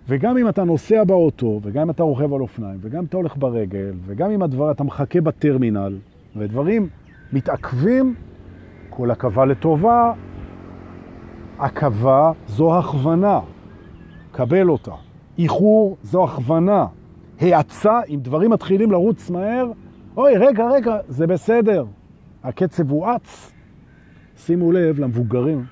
וגם 0.08 0.38
אם 0.38 0.50
אתה 0.50 0.64
נוסע 0.64 1.04
באוטו, 1.04 1.60
וגם 1.64 1.82
אם 1.82 1.90
אתה 1.90 2.04
רוכב 2.04 2.34
על 2.34 2.42
אופניים, 2.42 2.78
וגם 2.82 3.00
אם 3.00 3.06
אתה 3.06 3.18
הולך 3.18 3.38
ברגל, 3.38 3.94
וגם 4.06 4.32
אם 4.32 4.42
הדבר, 4.42 4.72
אתה 4.72 4.84
מחכה 4.84 5.22
בטרמינל, 5.22 5.98
ודברים 6.36 6.90
מתעכבים, 7.34 8.16
כל 8.90 9.12
עכבה 9.12 9.46
לטובה, 9.46 10.14
עכבה 11.58 12.32
זו 12.48 12.80
הכוונה, 12.80 13.40
קבל 14.32 14.70
אותה. 14.70 14.92
איחור 15.38 15.98
זו 16.04 16.24
הכוונה. 16.24 16.86
האצה, 17.40 18.00
אם 18.10 18.20
דברים 18.22 18.52
מתחילים 18.52 18.92
לרוץ 18.92 19.30
מהר, 19.30 19.72
אוי, 20.18 20.38
רגע, 20.38 20.68
רגע, 20.70 20.98
זה 21.08 21.28
בסדר. 21.28 21.86
הקצב 22.44 22.92
הוא 22.92 23.08
אץ. 23.16 23.52
שימו 24.38 24.72
לב 24.72 25.00
למבוגרים 25.00 25.66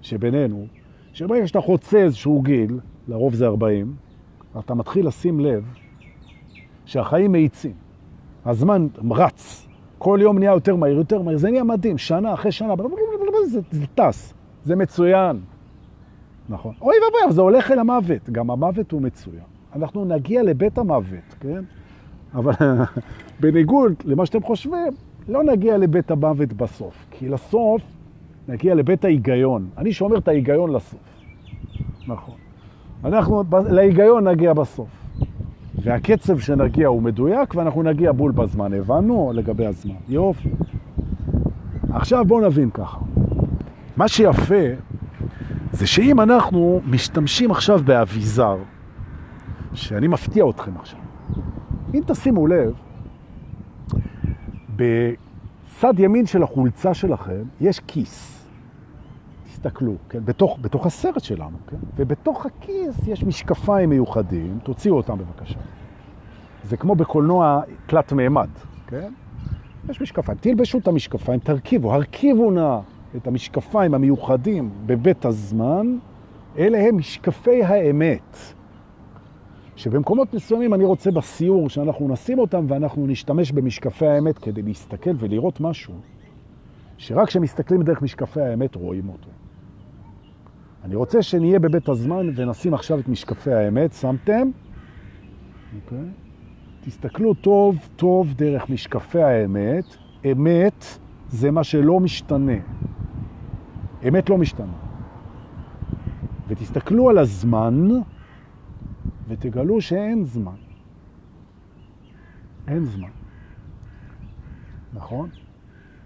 שבינינו, 0.00 0.66
שברגע 1.12 1.46
שאתה 1.46 1.60
חוצה 1.60 1.98
איזשהו 1.98 2.42
גיל, 2.42 2.78
לרוב 3.08 3.34
זה 3.34 3.46
40, 3.46 3.94
אתה 4.58 4.74
מתחיל 4.74 5.06
לשים 5.06 5.40
לב 5.40 5.64
שהחיים 6.84 7.32
מאיצים. 7.32 7.72
הזמן 8.46 8.86
רץ, 9.10 9.66
כל 9.98 10.18
יום 10.22 10.38
נהיה 10.38 10.52
יותר 10.52 10.76
מהיר, 10.76 10.96
יותר 10.96 11.22
מהיר, 11.22 11.38
זה 11.38 11.50
נהיה 11.50 11.64
מדהים, 11.64 11.98
שנה 11.98 12.34
אחרי 12.34 12.52
שנה, 12.52 12.74
זה, 13.46 13.60
זה 13.70 13.86
טס, 13.94 14.34
זה 14.64 14.76
מצוין. 14.76 15.40
נכון. 16.48 16.74
אוי 16.80 16.94
ואבוי, 17.04 17.34
זה 17.34 17.40
הולך 17.40 17.70
אל 17.70 17.78
המוות, 17.78 18.30
גם 18.30 18.50
המוות 18.50 18.92
הוא 18.92 19.02
מצוין. 19.02 19.53
אנחנו 19.74 20.04
נגיע 20.04 20.42
לבית 20.42 20.78
המוות, 20.78 21.34
כן? 21.40 21.62
אבל 22.34 22.52
בניגוד 23.40 23.94
למה 24.04 24.26
שאתם 24.26 24.42
חושבים, 24.42 24.92
לא 25.28 25.44
נגיע 25.44 25.78
לבית 25.78 26.10
המוות 26.10 26.52
בסוף, 26.52 27.06
כי 27.10 27.28
לסוף 27.28 27.82
נגיע 28.48 28.74
לבית 28.74 29.04
ההיגיון. 29.04 29.68
אני 29.78 29.92
שומר 29.92 30.18
את 30.18 30.28
ההיגיון 30.28 30.72
לסוף. 30.72 31.00
נכון. 32.06 32.34
אנחנו 33.04 33.42
להיגיון 33.70 34.28
נגיע 34.28 34.52
בסוף. 34.52 34.88
והקצב 35.82 36.38
שנגיע 36.38 36.88
הוא 36.88 37.02
מדויק, 37.02 37.54
ואנחנו 37.54 37.82
נגיע 37.82 38.12
בול 38.12 38.32
בזמן. 38.32 38.72
הבנו 38.72 39.32
לגבי 39.34 39.66
הזמן. 39.66 39.94
יופי. 40.08 40.48
עכשיו 41.92 42.24
בואו 42.24 42.46
נבין 42.46 42.70
ככה. 42.70 42.98
מה 43.96 44.08
שיפה 44.08 44.64
זה 45.72 45.86
שאם 45.86 46.20
אנחנו 46.20 46.80
משתמשים 46.90 47.50
עכשיו 47.50 47.80
באביזר, 47.84 48.56
שאני 49.74 50.08
מפתיע 50.08 50.44
אתכם 50.50 50.76
עכשיו, 50.76 51.00
אם 51.94 52.00
תשימו 52.06 52.46
לב, 52.46 52.74
בצד 54.76 55.98
ימין 55.98 56.26
של 56.26 56.42
החולצה 56.42 56.94
שלכם 56.94 57.42
יש 57.60 57.80
כיס. 57.80 58.46
תסתכלו, 59.44 59.94
כן? 60.08 60.24
בתוך, 60.24 60.58
בתוך 60.60 60.86
הסרט 60.86 61.22
שלנו, 61.24 61.56
כן? 61.66 61.76
ובתוך 61.96 62.46
הכיס 62.46 63.06
יש 63.06 63.24
משקפיים 63.24 63.90
מיוחדים, 63.90 64.58
תוציאו 64.62 64.96
אותם 64.96 65.18
בבקשה. 65.18 65.58
זה 66.64 66.76
כמו 66.76 66.94
בקולנוע 66.94 67.60
תלת 67.86 68.12
מימד, 68.12 68.48
כן? 68.86 69.12
יש 69.88 70.00
משקפיים, 70.00 70.38
תלבשו 70.38 70.78
את 70.78 70.88
המשקפיים, 70.88 71.40
תרכיבו, 71.40 71.94
הרכיבו 71.94 72.50
נא 72.50 72.78
את 73.16 73.26
המשקפיים 73.26 73.94
המיוחדים 73.94 74.70
בבית 74.86 75.24
הזמן, 75.24 75.98
אלה 76.58 76.78
הם 76.78 76.96
משקפי 76.96 77.64
האמת. 77.64 78.54
שבמקומות 79.76 80.34
מסוימים 80.34 80.74
אני 80.74 80.84
רוצה 80.84 81.10
בסיור 81.10 81.68
שאנחנו 81.68 82.08
נשים 82.08 82.38
אותם 82.38 82.66
ואנחנו 82.68 83.06
נשתמש 83.06 83.52
במשקפי 83.52 84.06
האמת 84.06 84.38
כדי 84.38 84.62
להסתכל 84.62 85.10
ולראות 85.18 85.60
משהו 85.60 85.94
שרק 86.98 87.28
כשמסתכלים 87.28 87.82
דרך 87.82 88.02
משקפי 88.02 88.40
האמת 88.40 88.74
רואים 88.74 89.08
אותו. 89.08 89.30
אני 90.84 90.94
רוצה 90.94 91.22
שנהיה 91.22 91.58
בבית 91.58 91.88
הזמן 91.88 92.30
ונשים 92.34 92.74
עכשיו 92.74 92.98
את 92.98 93.08
משקפי 93.08 93.52
האמת, 93.52 93.92
שמתם? 93.92 94.50
אוקיי. 95.76 95.98
Okay. 95.98 96.24
תסתכלו 96.84 97.34
טוב 97.34 97.76
טוב 97.96 98.34
דרך 98.36 98.70
משקפי 98.70 99.22
האמת. 99.22 99.84
אמת 100.32 100.84
זה 101.28 101.50
מה 101.50 101.64
שלא 101.64 102.00
משתנה. 102.00 102.56
אמת 104.08 104.30
לא 104.30 104.38
משתנה. 104.38 104.72
ותסתכלו 106.48 107.10
על 107.10 107.18
הזמן 107.18 107.88
ותגלו 109.28 109.80
שאין 109.80 110.24
זמן. 110.24 110.56
אין 112.68 112.84
זמן. 112.84 113.08
נכון? 114.92 115.28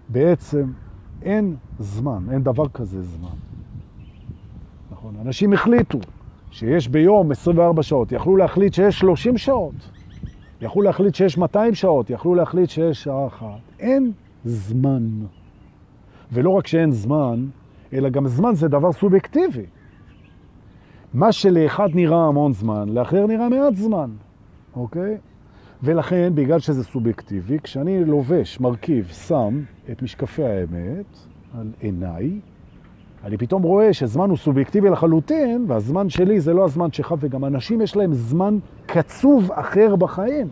בעצם 0.09 0.71
אין 1.21 1.55
זמן, 1.79 2.23
אין 2.31 2.43
דבר 2.43 2.67
כזה 2.67 3.01
זמן. 3.01 3.37
נכון? 4.91 5.15
אנשים 5.21 5.53
החליטו 5.53 5.99
שיש 6.51 6.87
ביום 6.87 7.31
24 7.31 7.83
שעות, 7.83 8.11
יכלו 8.11 8.37
להחליט 8.37 8.73
שיש 8.73 8.99
30 8.99 9.37
שעות, 9.37 9.89
יכלו 10.61 10.81
להחליט 10.81 11.15
שיש 11.15 11.37
200 11.37 11.75
שעות, 11.75 12.09
יכלו 12.09 12.35
להחליט 12.35 12.69
שיש 12.69 13.03
שעה 13.03 13.27
אחת. 13.27 13.59
אין 13.79 14.11
זמן. 14.45 15.07
ולא 16.31 16.49
רק 16.49 16.67
שאין 16.67 16.91
זמן, 16.91 17.45
אלא 17.93 18.09
גם 18.09 18.27
זמן 18.27 18.55
זה 18.55 18.67
דבר 18.67 18.91
סובייקטיבי. 18.91 19.65
מה 21.13 21.31
שלאחד 21.31 21.87
נראה 21.93 22.27
המון 22.27 22.53
זמן, 22.53 22.89
לאחר 22.89 23.27
נראה 23.27 23.49
מעט 23.49 23.75
זמן, 23.75 24.09
אוקיי? 24.75 25.17
ולכן, 25.83 26.31
בגלל 26.35 26.59
שזה 26.59 26.83
סובייקטיבי, 26.83 27.59
כשאני 27.63 28.05
לובש, 28.05 28.59
מרכיב, 28.59 29.07
שם 29.07 29.59
את 29.91 30.01
משקפי 30.01 30.43
האמת 30.43 31.17
על 31.59 31.67
עיניי, 31.79 32.39
אני 33.23 33.37
פתאום 33.37 33.63
רואה 33.63 33.93
שזמן 33.93 34.29
הוא 34.29 34.37
סובייקטיבי 34.37 34.89
לחלוטין, 34.89 35.65
והזמן 35.67 36.09
שלי 36.09 36.39
זה 36.39 36.53
לא 36.53 36.65
הזמן 36.65 36.91
שלך, 36.91 37.15
וגם 37.19 37.45
אנשים 37.45 37.81
יש 37.81 37.95
להם 37.95 38.13
זמן 38.13 38.57
קצוב 38.85 39.51
אחר 39.51 39.95
בחיים. 39.95 40.47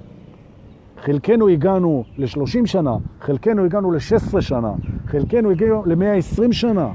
חלקנו 0.98 1.48
הגענו 1.48 2.04
ל-30 2.18 2.66
שנה, 2.66 2.98
חלקנו 3.22 3.66
הגענו 3.66 3.92
ל-16 3.92 4.42
שנה, 4.42 4.74
חלקנו 5.08 5.52
הגענו 5.52 5.84
ל-120 5.86 6.52
שנה. 6.52 6.90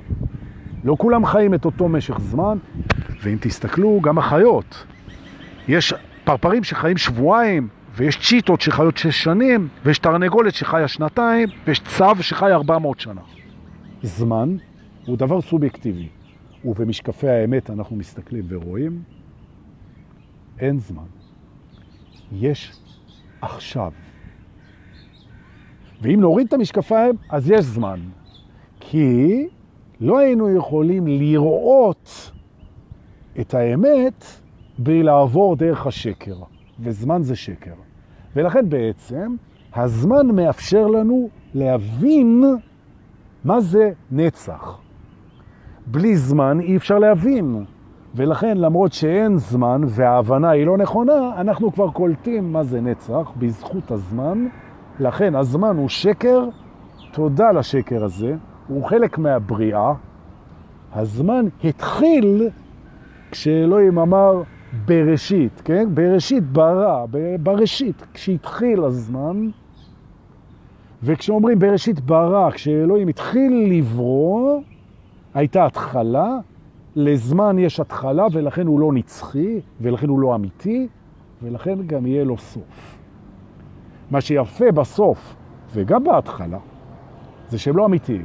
לא 0.85 0.97
כולם 0.99 1.27
חיים 1.27 1.55
את 1.55 1.65
אותו 1.65 1.89
משך 1.89 2.21
זמן, 2.21 2.59
ואם 3.23 3.37
תסתכלו, 3.41 4.01
גם 4.01 4.19
החיות. 4.19 4.87
יש 5.69 5.95
פרפרים 6.25 6.65
שחיים 6.65 6.97
שבועיים, 6.97 7.69
ויש 7.97 8.17
צ'יטות 8.29 8.61
שחיות 8.61 8.97
שש 8.97 9.23
שנים, 9.25 9.69
ויש 9.85 9.99
תרנגולת 9.99 10.55
שחיה 10.55 10.89
שנתיים, 10.89 11.49
ויש 11.67 11.81
צב 11.81 12.17
שחי 12.21 12.53
400 12.53 13.01
שנה. 13.01 13.21
זמן 14.03 14.57
הוא 15.07 15.17
דבר 15.17 15.41
סובייקטיבי, 15.41 16.09
ובמשקפי 16.65 17.29
האמת 17.29 17.71
אנחנו 17.71 17.97
מסתכלים 17.97 18.45
ורואים, 18.49 19.03
אין 20.59 20.79
זמן. 20.79 21.03
יש 22.33 22.73
עכשיו. 23.41 23.93
ואם 26.03 26.21
נוריד 26.21 26.47
את 26.47 26.53
המשקפיים, 26.53 27.15
אז 27.29 27.51
יש 27.51 27.65
זמן. 27.65 28.01
כי 28.81 29.47
לא 30.01 30.19
היינו 30.19 30.57
יכולים 30.57 31.07
לראות 31.07 32.32
את 33.41 33.55
האמת 33.55 34.25
בלי 34.79 35.03
לעבור 35.03 35.57
דרך 35.57 35.87
השקר, 35.87 36.37
וזמן 36.81 37.23
זה 37.23 37.37
שקר. 37.37 37.75
ולכן 38.37 38.69
בעצם 38.69 39.35
הזמן 39.75 40.27
מאפשר 40.27 40.87
לנו 40.87 41.29
להבין 41.55 42.45
מה 43.45 43.61
זה 43.61 43.93
נצח. 44.11 44.79
בלי 45.87 46.17
זמן 46.17 46.61
אי 46.61 46.77
אפשר 46.77 46.99
להבין. 46.99 47.65
ולכן 48.15 48.59
למרות 48.59 48.93
שאין 48.93 49.37
זמן 49.37 49.83
וההבנה 49.87 50.51
היא 50.51 50.67
לא 50.67 50.79
נכונה, 50.79 51.41
אנחנו 51.41 51.73
כבר 51.73 51.91
קולטים 51.91 52.53
מה 52.53 52.63
זה 52.63 52.81
נצח 52.81 53.33
בזכות 53.39 53.91
הזמן. 53.91 54.47
לכן 55.01 55.35
הזמן 55.35 55.77
הוא 55.77 55.89
שקר, 55.89 56.49
תודה 57.13 57.53
לשקר 57.53 58.05
הזה, 58.05 58.37
הוא 58.69 58.85
חלק 58.85 59.19
מהבריאה. 59.19 59.93
הזמן 60.93 61.47
התחיל 61.65 62.49
כשאלוהים 63.33 63.99
אמר 63.99 64.43
בראשית, 64.87 65.63
כן? 65.65 65.89
בראשית 65.95 66.45
ברא, 66.45 67.07
בראשית, 67.43 68.07
כשהתחיל 68.15 68.85
הזמן, 68.85 69.49
וכשאומרים 71.03 71.59
בראשית 71.59 72.01
ברא, 72.01 72.51
כשאלוהים 72.51 73.09
התחיל 73.09 73.67
לברוא, 73.71 74.61
הייתה 75.35 75.67
התחלה, 75.67 76.39
לזמן 76.97 77.59
יש 77.59 77.81
התחלה 77.81 78.27
ולכן 78.33 78.67
הוא 78.67 78.81
לא 78.81 78.93
נצחי, 78.93 79.61
ולכן 79.81 80.09
הוא 80.09 80.21
לא 80.21 80.35
אמיתי, 80.35 80.89
ולכן 81.43 81.87
גם 81.87 82.07
יהיה 82.07 82.25
לו 82.25 82.39
סוף. 82.39 82.99
מה 84.11 84.21
שיפה 84.21 84.73
בסוף, 84.73 85.37
וגם 85.75 86.05
בהתחלה, 86.05 86.59
זה 87.49 87.59
שהם 87.59 87.77
לא 87.77 87.87
אמיתיים. 87.87 88.25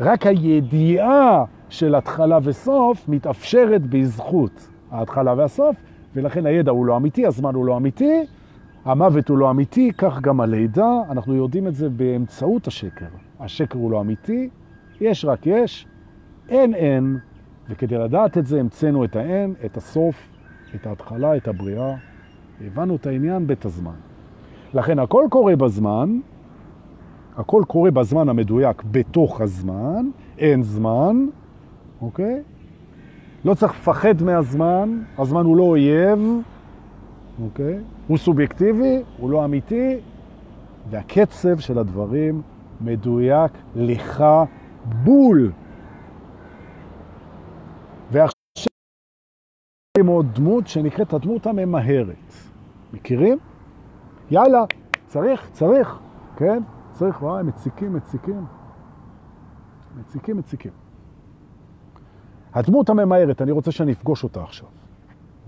רק 0.00 0.26
הידיעה 0.26 1.44
של 1.70 1.94
התחלה 1.94 2.38
וסוף 2.42 3.08
מתאפשרת 3.08 3.86
בזכות 3.86 4.68
ההתחלה 4.90 5.34
והסוף, 5.36 5.76
ולכן 6.14 6.46
הידע 6.46 6.70
הוא 6.70 6.86
לא 6.86 6.96
אמיתי, 6.96 7.26
הזמן 7.26 7.54
הוא 7.54 7.64
לא 7.64 7.76
אמיתי, 7.76 8.26
המוות 8.84 9.28
הוא 9.28 9.38
לא 9.38 9.50
אמיתי, 9.50 9.92
כך 9.98 10.20
גם 10.20 10.40
הלידה, 10.40 10.92
אנחנו 11.10 11.34
יודעים 11.34 11.66
את 11.66 11.74
זה 11.74 11.88
באמצעות 11.88 12.66
השקר. 12.66 13.06
השקר 13.40 13.78
הוא 13.78 13.90
לא 13.90 14.00
אמיתי, 14.00 14.48
יש 15.00 15.24
רק 15.24 15.46
יש, 15.46 15.86
אין 16.48 16.74
אין, 16.74 17.18
וכדי 17.68 17.98
לדעת 17.98 18.38
את 18.38 18.46
זה 18.46 18.60
המצאנו 18.60 19.04
את 19.04 19.16
האין, 19.16 19.54
את 19.64 19.76
הסוף, 19.76 20.28
את 20.74 20.86
ההתחלה, 20.86 21.36
את 21.36 21.48
הבריאה. 21.48 21.94
הבנו 22.66 22.96
את 22.96 23.06
העניין 23.06 23.46
בית 23.46 23.64
הזמן. 23.64 23.94
לכן 24.74 24.98
הכל 24.98 25.26
קורה 25.30 25.56
בזמן, 25.56 26.20
הכל 27.36 27.62
קורה 27.66 27.90
בזמן 27.90 28.28
המדויק 28.28 28.82
בתוך 28.90 29.40
הזמן, 29.40 30.10
אין 30.38 30.62
זמן, 30.62 31.26
אוקיי? 32.02 32.42
לא 33.44 33.54
צריך 33.54 33.72
לפחד 33.72 34.22
מהזמן, 34.22 35.02
הזמן 35.18 35.44
הוא 35.44 35.56
לא 35.56 35.62
אויב, 35.62 36.18
אוקיי? 37.42 37.78
הוא 38.08 38.18
סובייקטיבי, 38.18 39.02
הוא 39.18 39.30
לא 39.30 39.44
אמיתי, 39.44 39.96
והקצב 40.90 41.58
של 41.58 41.78
הדברים 41.78 42.42
מדויק 42.80 43.52
לך 43.76 44.24
בול. 45.04 45.52
ועכשיו 48.10 48.72
עם 49.98 50.06
עוד 50.06 50.26
דמות 50.34 50.66
שנקראת 50.66 51.12
הדמות 51.12 51.46
הממהרת. 51.46 52.32
מכירים? 52.92 53.38
יאללה, 54.30 54.64
צריך, 55.06 55.50
צריך, 55.52 55.98
כן? 56.36 56.62
צריך, 56.92 57.22
וואי, 57.22 57.42
מציקים, 57.42 57.94
מציקים. 57.94 58.44
מציקים, 59.96 60.36
מציקים. 60.36 60.72
הדמות 62.54 62.90
הממהרת, 62.90 63.42
אני 63.42 63.50
רוצה 63.50 63.70
שאני 63.70 63.92
אפגוש 63.92 64.24
אותה 64.24 64.42
עכשיו, 64.42 64.68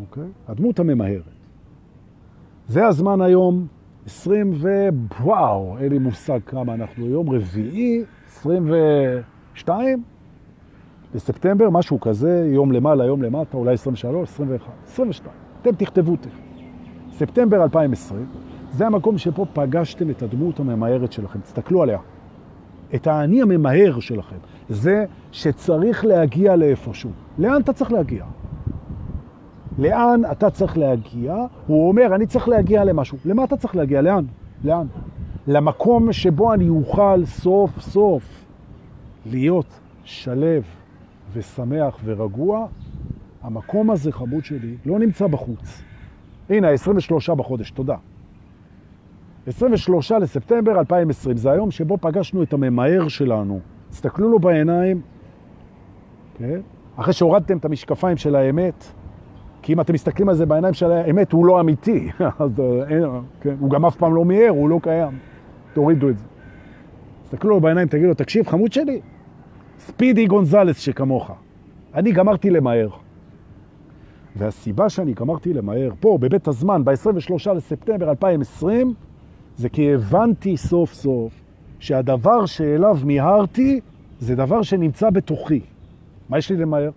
אוקיי? 0.01 0.29
הדמות 0.49 0.81
הממהרת. 0.81 1.23
זה 2.69 2.87
הזמן 2.87 3.21
היום, 3.21 3.67
20 4.07 4.53
ו... 4.55 4.89
וואו, 5.21 5.79
אין 5.79 5.93
לי 5.93 5.99
מושג 5.99 6.39
כמה 6.47 6.75
אנחנו 6.75 7.07
היום, 7.07 7.31
רביעי, 7.31 8.05
22 8.29 10.03
בספטמבר, 11.15 11.71
משהו 11.71 12.01
כזה, 12.01 12.51
יום 12.53 12.73
למעלה, 12.73 13.05
יום 13.05 13.23
למטה, 13.23 13.57
אולי 13.57 13.73
23, 13.73 14.29
21, 14.29 14.73
22. 14.85 15.35
אתם 15.63 15.75
תכתבו 15.75 16.17
תכף. 16.17 16.39
ספטמבר 17.13 17.63
2020, 17.63 18.27
זה 18.73 18.87
המקום 18.87 19.19
שפה 19.19 19.47
פגשתם 19.53 20.11
את 20.11 20.23
הדמות 20.23 20.61
הממהרת 20.61 21.13
שלכם. 21.13 21.41
תסתכלו 21.41 21.83
עליה. 21.83 21.99
את 22.95 23.07
האני 23.07 23.43
הממהר 23.43 24.01
שלכם. 24.01 24.37
זה 24.69 25.05
שצריך 25.33 26.05
להגיע 26.05 26.57
לאיפשהו. 26.57 27.11
לאן 27.39 27.61
אתה 27.61 27.73
צריך 27.73 27.93
להגיע? 27.93 28.25
לאן 29.79 30.23
אתה 30.33 30.51
צריך 30.51 30.79
להגיע? 30.79 31.37
הוא 31.67 31.89
אומר, 31.89 32.15
אני 32.15 32.27
צריך 32.27 32.49
להגיע 32.49 32.85
למשהו. 32.85 33.19
למה 33.25 33.45
אתה 33.45 33.57
צריך 33.57 33.77
להגיע? 33.77 34.03
לאן? 34.03 34.25
לאן? 34.65 34.87
למקום 35.47 36.13
שבו 36.13 36.55
אני 36.55 36.69
אוכל 36.69 37.25
סוף 37.25 37.81
סוף 37.81 38.45
להיות 39.27 39.81
שלב 40.05 40.63
ושמח 41.33 41.99
ורגוע. 42.05 42.67
המקום 43.43 43.91
הזה, 43.91 44.13
חמוד 44.13 44.45
שלי, 44.45 44.77
לא 44.87 44.99
נמצא 44.99 45.27
בחוץ. 45.27 45.83
הנה, 46.51 46.69
23 46.69 47.31
בחודש, 47.31 47.71
תודה. 47.71 47.97
23 49.47 50.13
לספטמבר 50.13 50.79
2020, 50.79 51.37
זה 51.37 51.51
היום 51.51 51.71
שבו 51.71 51.99
פגשנו 52.01 52.43
את 52.43 52.53
הממהר 52.53 53.09
שלנו. 53.09 53.61
תסתכלו 53.93 54.29
לו 54.29 54.39
בעיניים, 54.39 55.01
כן? 56.35 56.61
אחרי 56.97 57.13
שהורדתם 57.13 57.57
את 57.57 57.65
המשקפיים 57.65 58.17
של 58.17 58.37
האמת, 58.37 58.85
כי 59.63 59.73
אם 59.73 59.81
אתם 59.81 59.95
מסתכלים 59.95 60.29
על 60.29 60.35
זה 60.35 60.47
בעיניים 60.47 60.75
של 60.75 60.93
האמת, 60.93 61.33
הוא 61.33 61.47
לא 61.47 61.61
אמיתי. 61.61 62.11
אז 62.39 62.61
אה, 62.61 62.89
אין, 62.89 63.05
כן? 63.41 63.55
הוא 63.61 63.71
גם 63.71 63.87
אף 63.87 63.97
פעם 63.97 64.15
לא 64.15 64.25
מיהר, 64.25 64.51
הוא 64.51 64.69
לא 64.69 64.81
קיים. 64.83 65.19
תורידו 65.73 66.09
את 66.09 66.19
זה. 66.19 66.25
תסתכלו 67.25 67.51
לו 67.51 67.61
בעיניים, 67.61 67.89
תגידו 67.89 68.09
לו, 68.09 68.15
תקשיב, 68.15 68.49
חמוד 68.49 68.73
שלי, 68.73 69.01
ספידי 69.79 70.27
גונזלס 70.27 70.79
שכמוך. 70.79 71.31
אני 71.95 72.13
גמרתי 72.13 72.51
למהר. 72.51 72.89
והסיבה 74.37 74.89
שאני 74.89 75.13
גמרתי 75.13 75.53
למהר, 75.53 75.91
פה, 76.01 76.19
בבית 76.21 76.49
הזמן, 76.49 76.85
ב-23 76.85 77.53
לספטמבר 77.53 78.11
2020, 78.11 78.95
זה 79.57 79.69
כי 79.69 79.95
הבנתי 79.95 80.57
סוף 80.57 80.93
סוף 80.93 81.42
שהדבר 81.83 82.47
שאליו 82.47 82.99
מיהרתי 83.05 83.81
זה 84.21 84.37
דבר 84.37 84.63
שנמצא 84.63 85.11
בתוכי. 85.11 85.61
מה 86.29 86.39
יש 86.39 86.51
לי 86.51 86.57
למהר? 86.57 86.91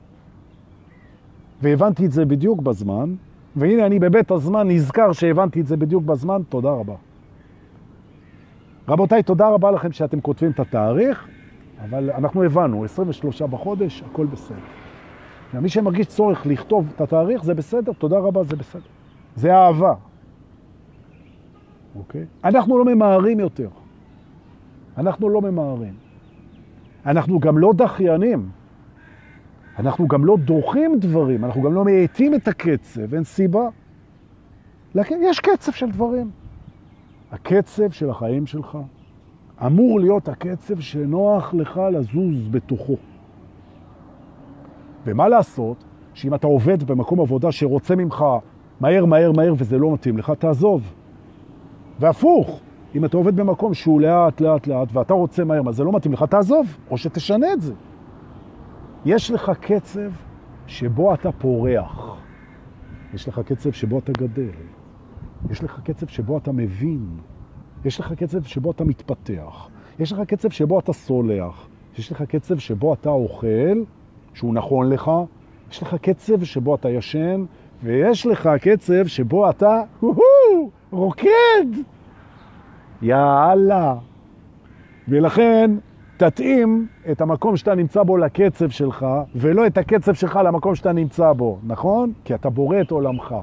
והבנתי 1.61 2.05
את 2.05 2.11
זה 2.11 2.25
בדיוק 2.25 2.61
בזמן, 2.61 3.15
והנה 3.55 3.85
אני 3.85 3.99
בבית 3.99 4.31
הזמן 4.31 4.67
נזכר 4.67 5.11
שהבנתי 5.11 5.61
את 5.61 5.67
זה 5.67 5.77
בדיוק 5.77 6.03
בזמן, 6.03 6.41
תודה 6.49 6.69
רבה. 6.69 6.93
רבותיי, 8.87 9.23
תודה 9.23 9.49
רבה 9.49 9.71
לכם 9.71 9.91
שאתם 9.91 10.21
כותבים 10.21 10.51
את 10.51 10.59
התאריך, 10.59 11.27
אבל 11.83 12.11
אנחנו 12.11 12.43
הבנו, 12.43 12.83
23 12.83 13.41
בחודש, 13.41 14.03
הכל 14.11 14.25
בסדר. 14.25 14.57
מי 15.61 15.69
שמרגיש 15.69 16.07
צורך 16.07 16.45
לכתוב 16.45 16.87
את 16.95 17.01
התאריך, 17.01 17.43
זה 17.43 17.53
בסדר, 17.53 17.93
תודה 17.93 18.19
רבה, 18.19 18.43
זה 18.43 18.55
בסדר. 18.55 18.81
זה 19.35 19.55
אהבה. 19.55 19.93
אוקיי? 21.95 22.25
אנחנו 22.43 22.77
לא 22.77 22.85
ממהרים 22.85 23.39
יותר. 23.39 23.69
אנחנו 24.97 25.29
לא 25.29 25.41
ממהרים. 25.41 25.93
אנחנו 27.05 27.39
גם 27.39 27.57
לא 27.57 27.73
דחיינים. 27.73 28.49
אנחנו 29.79 30.07
גם 30.07 30.25
לא 30.25 30.37
דוחים 30.37 30.99
דברים, 30.99 31.45
אנחנו 31.45 31.61
גם 31.61 31.73
לא 31.73 31.85
מאטים 31.85 32.35
את 32.35 32.47
הקצב, 32.47 33.13
אין 33.13 33.23
סיבה. 33.23 33.67
יש 35.21 35.39
קצב 35.39 35.71
של 35.71 35.91
דברים. 35.91 36.31
הקצב 37.31 37.91
של 37.91 38.09
החיים 38.09 38.45
שלך 38.45 38.77
אמור 39.65 39.99
להיות 39.99 40.29
הקצב 40.29 40.79
שנוח 40.79 41.53
לך 41.53 41.81
לזוז 41.91 42.47
בתוכו. 42.51 42.95
ומה 45.05 45.27
לעשות 45.27 45.83
שאם 46.13 46.33
אתה 46.33 46.47
עובד 46.47 46.83
במקום 46.83 47.19
עבודה 47.19 47.51
שרוצה 47.51 47.95
ממך 47.95 48.25
מהר, 48.79 49.05
מהר, 49.05 49.31
מהר 49.31 49.53
וזה 49.57 49.77
לא 49.77 49.93
מתאים 49.93 50.17
לך, 50.17 50.31
תעזוב. 50.39 50.93
והפוך, 51.99 52.59
אם 52.95 53.05
אתה 53.05 53.17
עובד 53.17 53.35
במקום 53.35 53.73
שהוא 53.73 54.01
לאט, 54.01 54.41
לאט, 54.41 54.67
לאט, 54.67 54.87
ואתה 54.93 55.13
רוצה 55.13 55.43
מהר, 55.43 55.61
מה 55.61 55.71
זה 55.71 55.83
לא 55.83 55.91
מתאים 55.91 56.13
לך, 56.13 56.23
תעזוב, 56.23 56.77
או 56.91 56.97
שתשנה 56.97 57.53
את 57.53 57.61
זה. 57.61 57.73
יש 59.05 59.31
לך 59.31 59.51
קצב 59.61 60.09
שבו 60.67 61.13
אתה 61.13 61.31
פורח. 61.31 62.17
יש 63.13 63.27
לך 63.27 63.39
קצב 63.39 63.71
שבו 63.71 63.99
אתה 63.99 64.11
גדל. 64.11 64.49
יש 65.49 65.63
לך 65.63 65.79
קצב 65.83 66.07
שבו 66.07 66.37
אתה 66.37 66.51
מבין. 66.51 67.05
יש 67.85 67.99
לך 67.99 68.13
קצב 68.13 68.43
שבו 68.43 68.71
אתה 68.71 68.83
מתפתח. 68.83 69.69
יש 69.99 70.11
לך 70.11 70.21
קצב 70.21 70.49
שבו 70.49 70.79
אתה 70.79 70.93
סולח. 70.93 71.67
יש 71.97 72.11
לך 72.11 72.21
קצב 72.21 72.57
שבו 72.57 72.93
אתה 72.93 73.09
אוכל, 73.09 73.83
שהוא 74.33 74.53
נכון 74.53 74.89
לך. 74.89 75.11
יש 75.71 75.81
לך 75.81 75.95
קצב 75.95 76.43
שבו 76.43 76.75
אתה 76.75 76.89
ישן, 76.89 77.45
ויש 77.83 78.25
לך 78.25 78.49
קצב 78.61 79.07
שבו 79.07 79.49
אתה 79.49 79.81
רוקד. 80.91 81.94
יאללה. 83.05 83.95
ולכן 85.07 85.71
תתאים 86.17 86.87
את 87.11 87.21
המקום 87.21 87.57
שאתה 87.57 87.75
נמצא 87.75 88.03
בו 88.03 88.17
לקצב 88.17 88.69
שלך, 88.69 89.05
ולא 89.35 89.67
את 89.67 89.77
הקצב 89.77 90.13
שלך 90.13 90.39
למקום 90.45 90.75
שאתה 90.75 90.91
נמצא 90.91 91.33
בו, 91.33 91.59
נכון? 91.63 92.13
כי 92.23 92.35
אתה 92.35 92.49
בורא 92.49 92.81
את 92.81 92.91
עולמך. 92.91 93.35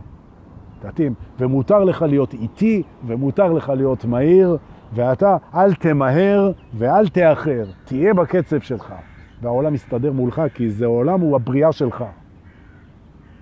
תתאים. 0.80 1.14
ומותר 1.38 1.84
לך 1.84 2.02
להיות 2.02 2.34
איטי, 2.34 2.82
ומותר 3.06 3.52
לך 3.52 3.68
להיות 3.68 4.04
מהיר, 4.04 4.56
ואתה 4.94 5.36
אל 5.54 5.74
תמהר 5.74 6.52
ואל 6.74 7.08
תאחר. 7.08 7.64
תהיה 7.84 8.14
בקצב 8.14 8.60
שלך. 8.60 8.94
והעולם 9.42 9.74
יסתדר 9.74 10.12
מולך, 10.12 10.42
כי 10.54 10.70
זה 10.70 10.86
עולם 10.86 11.20
הוא 11.20 11.36
הבריאה 11.36 11.72
שלך. 11.72 12.04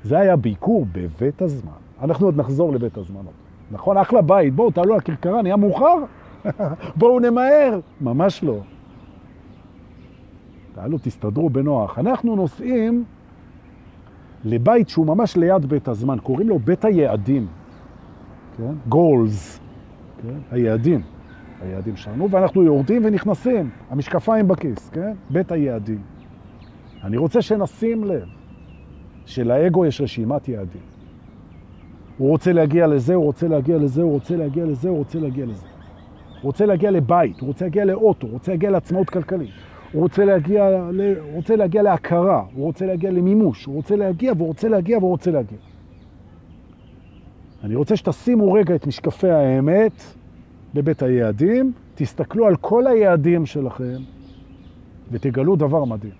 זה 0.03 0.19
היה 0.19 0.37
ביקור 0.37 0.87
בבית 0.93 1.43
הזמן. 1.43 1.73
אנחנו 2.03 2.27
עוד 2.27 2.37
נחזור 2.37 2.73
לבית 2.73 2.97
הזמן. 2.97 3.21
נכון? 3.71 3.97
אחלה 3.97 4.23
בית. 4.23 4.55
בואו, 4.55 4.71
תעלו 4.71 4.97
לכרכרה, 4.97 5.43
נהיה 5.43 5.57
מאוחר. 5.57 5.97
בואו 6.97 7.21
נמהר. 7.21 7.81
ממש 8.01 8.45
לא. 8.45 8.59
תעלו, 10.75 10.99
תסתדרו 11.03 11.51
בנוח. 11.51 11.99
אנחנו 11.99 12.37
נוסעים 12.37 13.05
לבית 14.45 14.89
שהוא 14.89 15.07
ממש 15.07 15.37
ליד 15.37 15.67
בית 15.67 15.89
הזמן, 15.89 16.19
קוראים 16.23 16.49
לו 16.49 16.59
בית 16.59 16.85
היעדים, 16.85 17.47
כן? 18.57 18.73
גולס, 18.89 19.61
כן? 20.23 20.39
היעדים, 20.51 21.01
היעדים 21.63 21.97
שלנו, 21.97 22.31
ואנחנו 22.31 22.63
יורדים 22.63 23.03
ונכנסים, 23.05 23.71
המשקפיים 23.91 24.49
בכיס, 24.49 24.89
כן? 24.89 25.13
בית 25.31 25.53
היעדים. 25.53 26.03
אני 27.05 27.17
רוצה 27.17 27.43
שנשים 27.43 28.05
לב 28.05 28.29
שלאגו 29.27 29.87
יש 29.87 30.01
רשימת 30.01 30.49
יעדים. 30.49 30.90
הוא 32.21 32.31
רוצה 32.31 32.53
להגיע 32.53 32.87
לזה, 32.87 33.15
הוא 33.15 33.25
רוצה 33.25 33.49
להגיע 33.49 33.79
לזה, 33.79 34.03
הוא 34.03 34.13
רוצה 34.13 34.37
להגיע 34.37 34.65
לזה, 34.65 34.89
הוא 34.89 34.99
רוצה 34.99 35.19
להגיע 35.19 35.47
לזה. 35.47 35.67
הוא 36.31 36.43
רוצה 36.43 36.67
להגיע 36.67 36.91
לבית, 36.91 37.41
הוא 37.41 37.47
רוצה 37.47 37.65
להגיע 37.65 37.85
לאוטו, 37.85 38.27
הוא 38.27 38.33
רוצה 38.33 38.53
להגיע 38.53 38.71
לעצמאות 38.71 39.11
כלכלית. 39.11 39.51
הוא 39.93 40.03
רוצה 40.03 40.25
להגיע, 40.25 40.65
הוא 41.21 41.37
רוצה 41.37 41.57
להגיע 41.57 41.83
להכרה, 41.83 42.45
הוא 42.55 42.65
רוצה 42.65 42.87
להגיע 42.87 43.11
למימוש, 43.11 43.65
הוא 43.65 43.75
רוצה 43.75 43.97
להגיע 43.97 44.33
והוא 44.37 44.49
רוצה 44.49 44.69
להגיע 44.69 44.99
והוא 44.99 45.11
רוצה 45.11 45.31
להגיע. 45.31 45.59
אני 47.65 47.75
רוצה 47.75 47.97
שתשימו 47.97 48.53
רגע 48.53 48.75
את 48.75 48.87
משקפי 48.87 49.31
האמת 49.31 50.03
בבית 50.75 51.03
היעדים, 51.03 51.73
תסתכלו 51.95 52.47
על 52.47 52.57
כל 52.57 52.87
היעדים 52.87 53.47
שלכם 53.47 53.99
ותגלו 55.11 55.57
דבר 55.57 55.85
מדהים. 55.85 56.15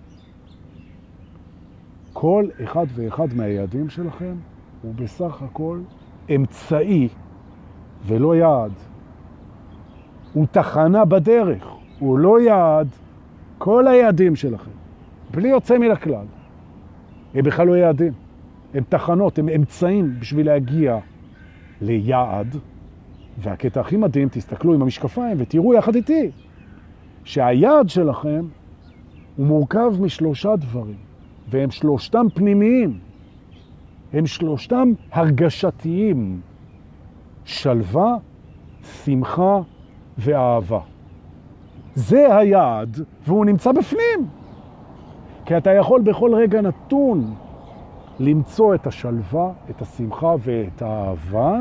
כל 2.13 2.47
אחד 2.65 2.87
ואחד 2.95 3.27
מהיעדים 3.37 3.89
שלכם 3.89 4.35
הוא 4.83 4.95
בסך 4.95 5.43
הכל 5.43 5.81
אמצעי 6.35 7.09
ולא 8.07 8.37
יעד. 8.37 8.73
הוא 10.33 10.47
תחנה 10.51 11.05
בדרך, 11.05 11.67
הוא 11.99 12.19
לא 12.19 12.41
יעד. 12.41 12.89
כל 13.59 13.87
היעדים 13.87 14.37
שלכם, 14.37 14.71
בלי 15.31 15.49
יוצא 15.49 15.79
מן 15.79 15.91
הכלל, 15.91 16.25
הם 17.35 17.45
בכלל 17.45 17.67
לא 17.67 17.77
יעדים. 17.77 18.13
הם 18.75 18.85
תחנות, 18.89 19.39
הם 19.39 19.49
אמצעים 19.49 20.15
בשביל 20.21 20.47
להגיע 20.47 20.99
ליעד. 21.81 22.57
והקטע 23.39 23.81
הכי 23.81 23.97
מדהים, 23.97 24.29
תסתכלו 24.29 24.75
עם 24.75 24.83
המשקפיים 24.83 25.37
ותראו 25.41 25.75
יחד 25.75 25.95
איתי, 25.95 26.31
שהיעד 27.25 27.89
שלכם 27.89 28.45
הוא 29.37 29.47
מורכב 29.47 29.93
משלושה 30.01 30.57
דברים, 30.57 30.97
והם 31.51 31.71
שלושתם 31.71 32.27
פנימיים. 32.35 32.99
הם 34.13 34.27
שלושתם 34.27 34.93
הרגשתיים. 35.13 36.41
שלווה, 37.45 38.17
שמחה 39.05 39.61
ואהבה. 40.19 40.81
זה 41.95 42.37
היעד, 42.37 43.01
והוא 43.27 43.45
נמצא 43.45 43.73
בפנים. 43.73 44.29
כי 45.45 45.57
אתה 45.57 45.71
יכול 45.71 46.01
בכל 46.01 46.35
רגע 46.35 46.61
נתון 46.61 47.35
למצוא 48.19 48.75
את 48.75 48.87
השלווה, 48.87 49.53
את 49.71 49.83
השמחה 49.83 50.35
ואת 50.41 50.83
האהבה. 50.83 51.57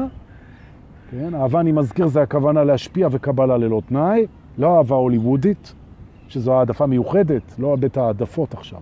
כן, 1.11 1.35
אהבה, 1.35 1.59
אני 1.59 1.71
מזכיר, 1.71 2.07
זה 2.07 2.21
הכוונה 2.21 2.63
להשפיע 2.63 3.07
וקבלה 3.11 3.57
ללא 3.57 3.81
תנאי, 3.85 4.27
לא 4.57 4.77
אהבה 4.77 4.95
הוליוודית, 4.95 5.73
שזו 6.27 6.53
העדפה 6.53 6.85
מיוחדת, 6.85 7.59
לא 7.59 7.75
בית 7.75 7.97
העדפות 7.97 8.53
עכשיו. 8.53 8.79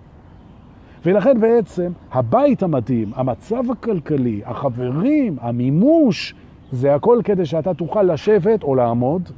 ולכן 1.08 1.40
בעצם 1.40 1.92
הבית 2.12 2.62
המדהים, 2.62 3.12
המצב 3.14 3.70
הכלכלי, 3.70 4.40
החברים, 4.44 5.36
המימוש, 5.40 6.34
זה 6.72 6.94
הכל 6.94 7.20
כדי 7.24 7.46
שאתה 7.46 7.74
תוכל 7.74 8.02
לשבת 8.02 8.62
או 8.62 8.74
לעמוד 8.74 9.28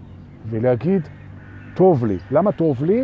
ולהגיד, 0.47 1.09
טוב 1.75 2.05
לי. 2.05 2.16
למה 2.31 2.53
טוב 2.53 2.85
לי? 2.85 3.03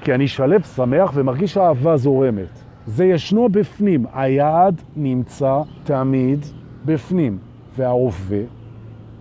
כי 0.00 0.14
אני 0.14 0.28
שלב, 0.28 0.62
שמח 0.62 1.10
ומרגיש 1.14 1.58
אהבה 1.58 1.96
זורמת. 1.96 2.62
זה 2.86 3.04
ישנו 3.04 3.48
בפנים. 3.48 4.06
היעד 4.14 4.82
נמצא 4.96 5.60
תמיד 5.84 6.46
בפנים, 6.84 7.38
וההווה 7.76 8.42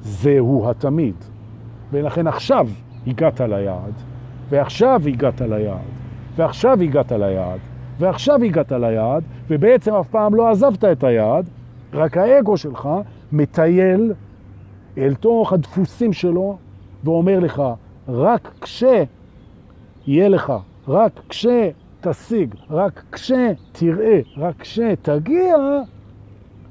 זהו 0.02 0.70
התמיד. 0.70 1.16
ולכן 1.92 2.28
עכשיו 2.28 2.68
הגעת 3.08 3.42
ליעד, 3.42 3.94
ועכשיו 4.50 5.02
הגעת 5.08 5.42
ליעד, 5.42 5.92
ועכשיו 6.36 6.82
הגעת 6.82 7.12
ליעד, 7.12 7.60
ועכשיו 8.00 8.44
הגעת 8.44 8.72
ליעד, 8.72 9.24
ובעצם 9.48 9.94
אף 9.94 10.08
פעם 10.08 10.36
לא 10.36 10.50
עזבת 10.50 10.84
את 10.84 11.04
היעד, 11.04 11.50
רק 11.94 12.18
האגו 12.18 12.58
שלך 12.58 12.90
מטייל 13.32 14.14
אל 14.98 15.14
תוך 15.14 15.54
הדפוסים 15.54 16.14
שלו 16.14 16.58
ואומר 17.04 17.40
לך, 17.40 17.64
רק 18.08 18.52
כשיהיה 18.62 19.08
לך, 20.30 20.54
רק 20.88 21.12
כשתשיג, 21.30 22.56
רק 22.70 23.04
כשתראה, 23.12 24.20
רק 24.38 24.56
כשתגיע, 24.60 25.56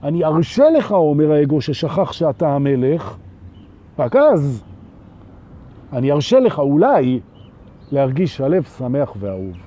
אני 0.03 0.25
ארשה 0.25 0.71
לך, 0.71 0.93
אומר 0.93 1.33
האגו, 1.33 1.61
ששכח 1.61 2.13
שאתה 2.13 2.49
המלך, 2.55 3.17
רק 3.99 4.17
אז 4.17 4.65
אני 5.93 6.13
ארשה 6.13 6.41
לך 6.41 6.59
אולי 6.59 7.21
להרגיש 7.93 8.37
שלב, 8.37 8.63
שמח 8.63 9.13
ואהוב. 9.21 9.64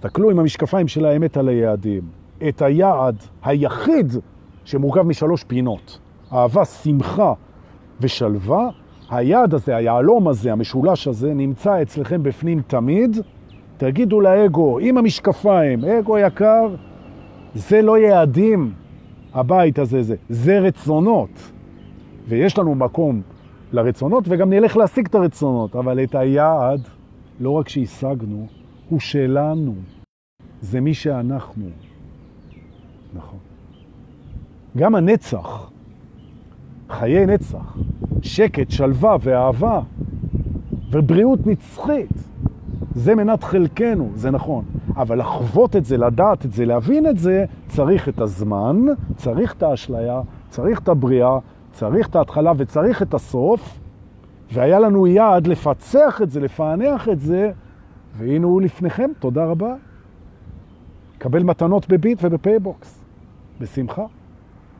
תסתכלו 0.00 0.30
עם 0.30 0.38
המשקפיים 0.38 0.88
של 0.88 1.04
האמת 1.04 1.36
על 1.36 1.48
היעדים. 1.48 2.02
את 2.48 2.62
היעד 2.62 3.16
היחיד 3.42 4.12
שמורכב 4.64 5.02
משלוש 5.02 5.44
פינות, 5.44 5.98
אהבה, 6.32 6.64
שמחה 6.64 7.32
ושלווה, 8.00 8.68
היעד 9.10 9.54
הזה, 9.54 9.76
היעלום 9.76 10.28
הזה, 10.28 10.52
המשולש 10.52 11.08
הזה, 11.08 11.34
נמצא 11.34 11.82
אצלכם 11.82 12.22
בפנים 12.22 12.62
תמיד. 12.66 13.16
תגידו 13.76 14.20
לאגו, 14.20 14.78
עם 14.78 14.98
המשקפיים, 14.98 15.84
אגו 15.84 16.18
יקר, 16.18 16.74
זה 17.54 17.82
לא 17.82 17.98
יעדים, 17.98 18.72
הבית 19.34 19.78
הזה, 19.78 20.02
זה, 20.02 20.14
זה 20.28 20.58
רצונות. 20.58 21.52
ויש 22.28 22.58
לנו 22.58 22.74
מקום 22.74 23.22
לרצונות, 23.72 24.24
וגם 24.28 24.50
נלך 24.50 24.76
להשיג 24.76 25.06
את 25.06 25.14
הרצונות, 25.14 25.76
אבל 25.76 26.02
את 26.02 26.14
היעד, 26.14 26.80
לא 27.40 27.50
רק 27.50 27.68
שהשגנו, 27.68 28.59
הוא 28.90 29.00
שלנו. 29.00 29.74
זה 30.60 30.80
מי 30.80 30.94
שאנחנו. 30.94 31.64
נכון. 33.14 33.38
גם 34.76 34.94
הנצח, 34.94 35.70
חיי 36.90 37.26
נצח, 37.26 37.76
שקט, 38.22 38.70
שלווה 38.70 39.16
ואהבה 39.20 39.80
ובריאות 40.90 41.46
נצחית, 41.46 42.10
זה 42.94 43.14
מנת 43.14 43.44
חלקנו, 43.44 44.10
זה 44.14 44.30
נכון. 44.30 44.64
אבל 44.96 45.18
לחוות 45.18 45.76
את 45.76 45.84
זה, 45.84 45.96
לדעת 45.96 46.46
את 46.46 46.52
זה, 46.52 46.64
להבין 46.64 47.06
את 47.06 47.18
זה, 47.18 47.44
צריך 47.68 48.08
את 48.08 48.20
הזמן, 48.20 48.76
צריך 49.16 49.54
את 49.54 49.62
האשליה, 49.62 50.20
צריך 50.48 50.80
את 50.80 50.88
הבריאה, 50.88 51.38
צריך 51.72 52.08
את 52.08 52.16
ההתחלה 52.16 52.52
וצריך 52.56 53.02
את 53.02 53.14
הסוף, 53.14 53.78
והיה 54.52 54.78
לנו 54.78 55.06
יעד 55.06 55.46
לפצח 55.46 56.22
את 56.22 56.30
זה, 56.30 56.40
לפענח 56.40 57.08
את 57.08 57.20
זה, 57.20 57.50
והנה 58.20 58.46
הוא 58.46 58.62
לפניכם, 58.62 59.10
תודה 59.18 59.44
רבה. 59.44 59.74
קבל 61.18 61.42
מתנות 61.42 61.88
בביט 61.88 62.18
ובפייבוקס, 62.22 63.04
בשמחה. 63.60 64.04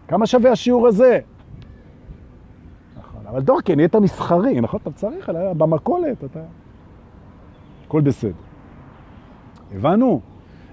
כמה 0.09 0.27
שווה 0.27 0.53
השיעור 0.53 0.87
הזה? 0.87 1.21
נכון, 2.99 3.21
אבל 3.31 3.41
דורקי, 3.43 3.77
נהיית 3.77 3.97
מסחרי, 3.97 4.61
נכון? 4.61 4.81
אתה 4.83 4.91
צריך, 4.91 5.31
אלא 5.31 5.53
במכולת, 5.53 6.25
אתה... 6.25 6.41
הכל 7.87 8.01
בסדר. 8.01 8.33
הבנו? 9.75 10.21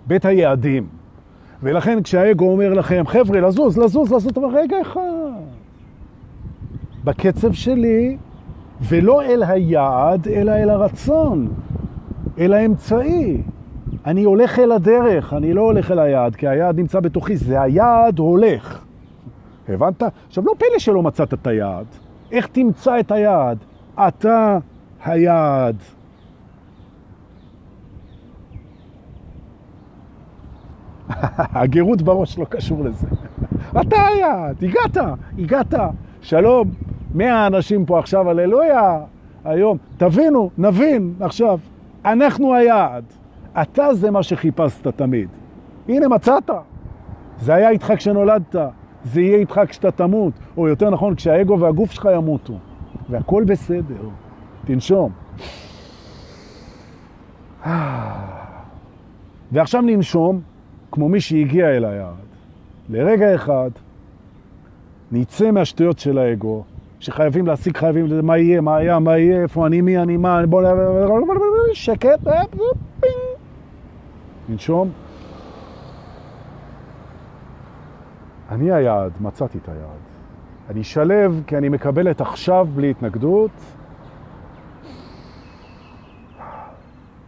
בית 0.08 0.26
היעדים. 0.26 0.88
ולכן 1.64 2.04
כשהאגו 2.04 2.52
אומר 2.52 2.74
לכם, 2.74 3.04
חבר'ה, 3.08 3.40
לזוז, 3.40 3.78
לזוז, 3.78 4.14
לזוז, 4.14 4.38
אומר, 4.38 4.58
רגע 4.58 4.82
אחד. 4.82 5.42
בקצב 7.04 7.54
שלי, 7.54 8.18
ולא 8.82 9.22
אל 9.22 9.44
היעד, 9.44 10.28
אלא 10.28 10.52
אל 10.52 10.70
הרצון, 10.70 11.54
אל 12.40 12.54
האמצעי. 12.54 13.42
אני 14.06 14.24
הולך 14.24 14.60
אל 14.60 14.72
הדרך, 14.72 15.34
אני 15.34 15.54
לא 15.54 15.62
הולך 15.62 15.92
אל 15.92 16.00
היעד, 16.00 16.36
כי 16.36 16.48
היעד 16.48 16.80
נמצא 16.80 17.00
בתוכי, 17.00 17.38
זה 17.38 17.62
היעד 17.62 18.20
הולך. 18.20 18.84
הבנת? 19.70 20.04
עכשיו, 20.28 20.44
לא 20.46 20.54
פלא 20.58 20.80
שלא 20.80 21.04
מצאת 21.04 21.34
את 21.34 21.48
היעד. 21.48 21.86
איך 22.32 22.48
תמצא 22.48 23.00
את 23.00 23.12
היעד? 23.12 23.58
אתה 23.96 24.58
היעד. 25.06 25.76
הגירות 31.62 32.02
בראש 32.02 32.40
לא 32.40 32.46
קשור 32.46 32.84
לזה. 32.84 33.08
אתה 33.82 33.96
היעד, 34.08 34.64
הגעת, 34.64 34.98
הגעת. 35.38 35.74
שלום, 36.22 36.70
מאה 37.16 37.48
אנשים 37.48 37.86
פה 37.86 38.00
עכשיו, 38.00 38.30
הללויה, 38.30 39.00
היום. 39.46 39.78
תבינו, 39.98 40.50
נבין 40.58 41.14
עכשיו, 41.20 41.60
אנחנו 42.12 42.54
היעד. 42.54 43.04
אתה 43.62 43.94
זה 43.94 44.12
מה 44.12 44.24
שחיפשת 44.24 44.88
תמיד. 44.88 45.30
הנה, 45.88 46.08
מצאת. 46.08 46.50
זה 47.40 47.54
היה 47.54 47.70
איתך 47.70 47.94
כשנולדת, 47.98 48.56
זה 49.04 49.22
יהיה 49.22 49.38
איתך 49.38 49.62
כשאתה 49.68 49.92
תמות, 49.92 50.34
או 50.58 50.68
יותר 50.68 50.90
נכון, 50.90 51.16
כשהאגו 51.16 51.60
והגוף 51.60 51.92
שלך 51.92 52.08
ימותו. 52.16 52.54
והכל 53.10 53.44
בסדר. 53.44 54.10
תנשום. 54.66 55.12
ועכשיו 59.52 59.82
ננשום 59.82 60.42
כמו 60.92 61.10
מי 61.10 61.22
שהגיע 61.22 61.70
אל 61.70 61.86
היעד. 61.86 62.28
לרגע 62.90 63.36
אחד 63.36 63.70
נצא 65.12 65.52
מהשטויות 65.52 66.00
של 66.00 66.18
האגו, 66.18 66.64
שחייבים 67.00 67.48
להשיג, 67.48 67.78
חייבים, 67.78 68.08
מה 68.24 68.38
יהיה, 68.38 68.62
מה 68.62 68.76
היה, 68.76 69.00
מה 69.00 69.18
יהיה, 69.18 69.42
איפה 69.42 69.68
אני, 69.68 69.82
מי 69.82 69.98
אני, 69.98 70.18
מה, 70.18 70.46
בוא, 70.46 70.62
שקט, 71.78 72.28
ננשום. 74.50 74.92
אני 78.50 78.72
היעד, 78.72 79.12
מצאתי 79.22 79.58
את 79.58 79.70
היעד. 79.70 80.02
אני 80.70 80.84
שלב 80.84 81.44
כי 81.48 81.58
אני 81.58 81.70
מקבל 81.70 82.12
את 82.12 82.22
עכשיו 82.22 82.68
בלי 82.76 82.90
התנגדות. 82.90 83.52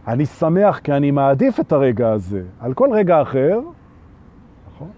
אני 0.08 0.26
שמח 0.26 0.78
כי 0.78 0.92
אני 0.92 1.10
מעדיף 1.10 1.60
את 1.60 1.72
הרגע 1.72 2.12
הזה 2.12 2.42
על 2.60 2.74
כל 2.74 2.88
רגע 2.92 3.22
אחר. 3.22 3.60
נכון? 4.74 4.90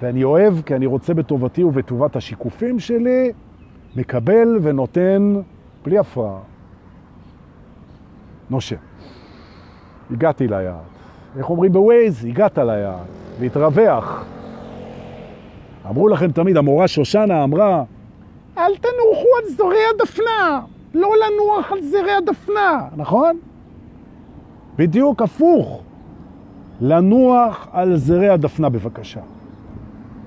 ואני 0.00 0.24
אוהב 0.24 0.62
כי 0.62 0.74
אני 0.74 0.86
רוצה 0.86 1.14
בטובתי 1.14 1.64
ובטובת 1.64 2.16
השיקופים 2.16 2.78
שלי, 2.78 3.32
מקבל 3.96 4.58
ונותן 4.62 5.40
בלי 5.84 5.98
הפרעה. 5.98 6.49
נושם. 8.50 8.76
הגעתי 10.10 10.48
ליעד. 10.48 10.74
איך 11.38 11.50
אומרים 11.50 11.72
בווייז? 11.72 12.24
הגעת 12.24 12.58
ליעד. 12.58 13.06
להתרווח. 13.40 14.24
אמרו 15.90 16.08
לכם 16.08 16.32
תמיד, 16.32 16.56
המורה 16.56 16.88
שושנה 16.88 17.44
אמרה, 17.44 17.84
אל 18.58 18.76
תנוחו 18.76 19.28
על 19.42 19.54
זורי 19.56 19.78
הדפנה, 19.94 20.60
לא 20.94 21.10
לנוח 21.16 21.72
על 21.72 21.80
זרי 21.82 22.12
הדפנה, 22.12 22.88
נכון? 22.96 23.38
בדיוק 24.76 25.22
הפוך. 25.22 25.82
לנוח 26.80 27.68
על 27.72 27.96
זרי 27.96 28.28
הדפנה 28.28 28.68
בבקשה. 28.68 29.20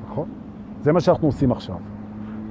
נכון? 0.10 0.28
זה 0.82 0.92
מה 0.92 1.02
שאנחנו 1.02 1.28
עושים 1.28 1.52
עכשיו. 1.52 1.76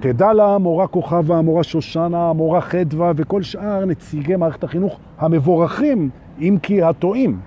תדע 0.03 0.32
לה 0.32 0.55
המורה 0.55 0.86
כוכבה, 0.86 1.38
המורה 1.38 1.62
שושנה, 1.62 2.30
המורה 2.30 2.61
חדווה 2.61 3.12
וכל 3.16 3.42
שאר 3.42 3.84
נציגי 3.84 4.36
מערכת 4.36 4.64
החינוך 4.64 4.98
המבורכים, 5.18 6.11
אם 6.40 6.59
כי 6.62 6.82
הטועים. 6.82 7.40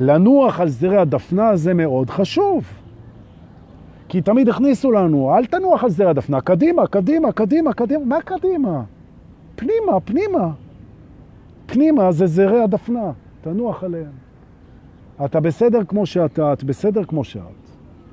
לנוח 0.00 0.60
על 0.60 0.68
זרי 0.68 0.96
הדפנה 0.96 1.56
זה 1.56 1.74
מאוד 1.74 2.10
חשוב. 2.10 2.64
כי 4.08 4.20
תמיד 4.20 4.48
הכניסו 4.48 4.92
לנו, 4.92 5.36
אל 5.36 5.46
תנוח 5.46 5.84
על 5.84 5.90
זרי 5.90 6.10
הדפנה, 6.10 6.40
קדימה, 6.40 6.86
קדימה, 6.86 7.32
קדימה, 7.32 7.72
קדימה. 7.72 8.04
מה 8.04 8.20
קדימה? 8.20 8.82
פנימה, 9.56 10.00
פנימה. 10.04 10.50
פנימה 11.66 12.12
זה 12.12 12.26
זרי 12.26 12.60
הדפנה, 12.60 13.12
תנוח 13.40 13.84
עליהם. 13.84 14.12
אתה 15.24 15.40
בסדר 15.40 15.84
כמו 15.84 16.06
שאתה, 16.06 16.52
את 16.52 16.64
בסדר 16.64 17.04
כמו 17.04 17.24
שאת. 17.24 17.67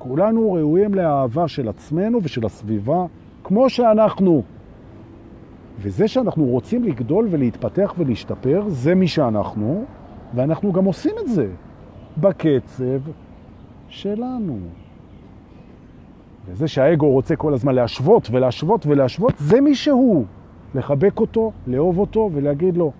כולנו 0.07 0.53
ראויים 0.53 0.93
לאהבה 0.93 1.47
של 1.47 1.69
עצמנו 1.69 2.19
ושל 2.23 2.45
הסביבה, 2.45 3.05
כמו 3.43 3.69
שאנחנו. 3.69 4.43
וזה 5.79 6.07
שאנחנו 6.07 6.45
רוצים 6.45 6.83
לגדול 6.83 7.27
ולהתפתח 7.31 7.93
ולהשתפר, 7.97 8.63
זה 8.67 8.95
מי 8.95 9.07
שאנחנו, 9.07 9.85
ואנחנו 10.33 10.71
גם 10.71 10.85
עושים 10.85 11.11
את 11.21 11.27
זה 11.27 11.47
בקצב 12.17 12.99
שלנו. 13.87 14.57
וזה 16.47 16.67
שהאגו 16.67 17.09
רוצה 17.09 17.35
כל 17.35 17.53
הזמן 17.53 17.75
להשוות 17.75 18.27
ולהשוות 18.31 18.87
ולהשוות, 18.87 19.33
זה 19.37 19.61
מי 19.61 19.75
שהוא. 19.75 20.25
לחבק 20.75 21.19
אותו, 21.19 21.51
לאהוב 21.67 21.99
אותו 21.99 22.29
ולהגיד 22.33 22.77
לו, 22.77 22.91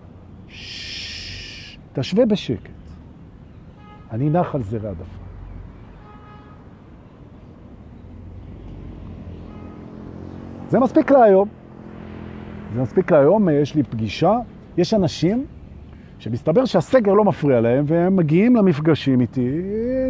ששש, 0.47 1.77
תשווה 1.93 2.25
בשקט. 2.25 2.71
אני 4.11 4.29
נח 4.29 4.55
על 4.55 4.63
זרי 4.63 4.89
הדפה. 4.89 5.24
זה 10.70 10.80
מספיק 10.80 11.11
להיום. 11.11 11.47
זה 12.76 12.82
מספיק 12.82 13.11
להיום, 13.11 13.49
יש 13.49 13.76
לי 13.76 13.84
פגישה. 13.84 14.38
יש 14.78 14.93
אנשים 14.93 15.45
שמסתבר 16.20 16.66
שהסגר 16.66 17.13
לא 17.13 17.24
מפריע 17.24 17.61
להם, 17.61 17.86
והם 17.88 18.16
מגיעים 18.16 18.55
למפגשים 18.55 19.22
איתי, 19.22 19.61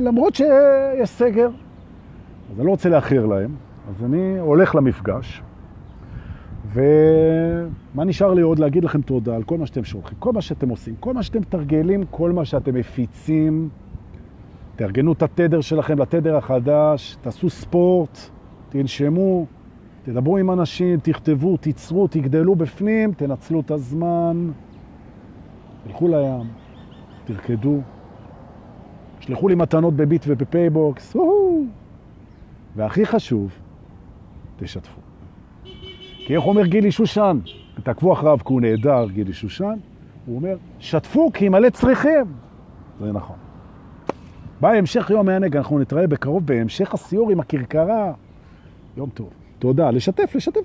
למרות 0.02 0.36
שיש 0.36 1.10
סגר. 1.10 1.50
אז 2.52 2.60
אני 2.60 2.66
לא 2.66 2.72
רוצה 2.72 2.90
לאחר 2.90 3.26
להם, 3.26 3.56
אז 3.90 4.04
אני 4.04 4.40
הולך 4.40 4.76
למפגש. 4.76 5.42
ומה 6.74 8.04
נשאר 8.04 8.34
לי 8.34 8.42
עוד 8.42 8.60
להגיד 8.60 8.84
לכם 8.84 9.02
תודה 9.02 9.36
על 9.36 9.44
כל 9.44 9.58
מה 9.58 9.66
שאתם 9.66 9.84
שולחים, 9.84 10.18
כל 10.20 10.34
מה 10.34 10.42
שאתם 10.42 10.70
עושים, 10.70 10.96
כל 11.00 11.14
מה 11.14 11.24
שאתם 11.24 11.44
תרגלים, 11.44 12.04
כל 12.12 12.32
מה 12.32 12.46
שאתם 12.46 12.76
מפיצים. 12.76 13.70
תארגנו 14.76 15.14
את 15.14 15.24
התדר 15.24 15.62
שלכם 15.62 16.00
לתדר 16.00 16.36
החדש, 16.36 17.18
תעשו 17.22 17.50
ספורט, 17.50 18.20
תנשמו, 18.70 19.46
תדברו 20.06 20.38
עם 20.38 20.52
אנשים, 20.52 21.00
תכתבו, 21.00 21.58
תיצרו, 21.58 22.08
תגדלו 22.08 22.56
בפנים, 22.56 23.14
תנצלו 23.14 23.60
את 23.60 23.72
הזמן, 23.72 24.52
תלכו 25.84 26.08
לים, 26.08 26.48
תרקדו, 27.26 27.82
שלחו 29.20 29.48
לי 29.48 29.56
מתנות 29.56 29.94
בביט 29.94 30.26
ובפייבוקס, 30.28 31.16
והכי 32.76 33.06
חשוב, 33.06 33.52
תשתפו. 34.58 35.02
כי 36.18 36.36
איך 36.36 36.44
אומר 36.44 36.66
גילי 36.66 36.92
שושן? 36.92 37.40
תעקבו 37.84 38.14
אחריו 38.14 38.38
כי 38.46 38.54
הוא 38.54 38.62
נהדר, 38.62 39.06
גילי 39.10 39.34
שושן. 39.34 39.74
הוא 40.26 40.36
אומר, 40.36 40.58
שתפו 40.80 41.32
כי 41.34 41.50
מלא 41.50 41.70
צריכים. 41.70 42.26
זה 43.00 43.12
נכון. 43.12 43.36
ביי, 44.62 44.78
המשך 44.78 45.10
יום 45.10 45.30
הענג, 45.30 45.58
אנחנו 45.58 45.80
נתראה 45.80 46.08
בקרוב 46.08 46.46
בהמשך 46.46 46.94
הסיור 46.94 47.32
עם 47.32 47.40
הכרכרה. 47.40 48.14
יום 48.98 49.10
טוב. 49.10 49.45
תודה, 49.60 49.92
לשתף, 49.92 50.36
לשתף. 50.36 50.62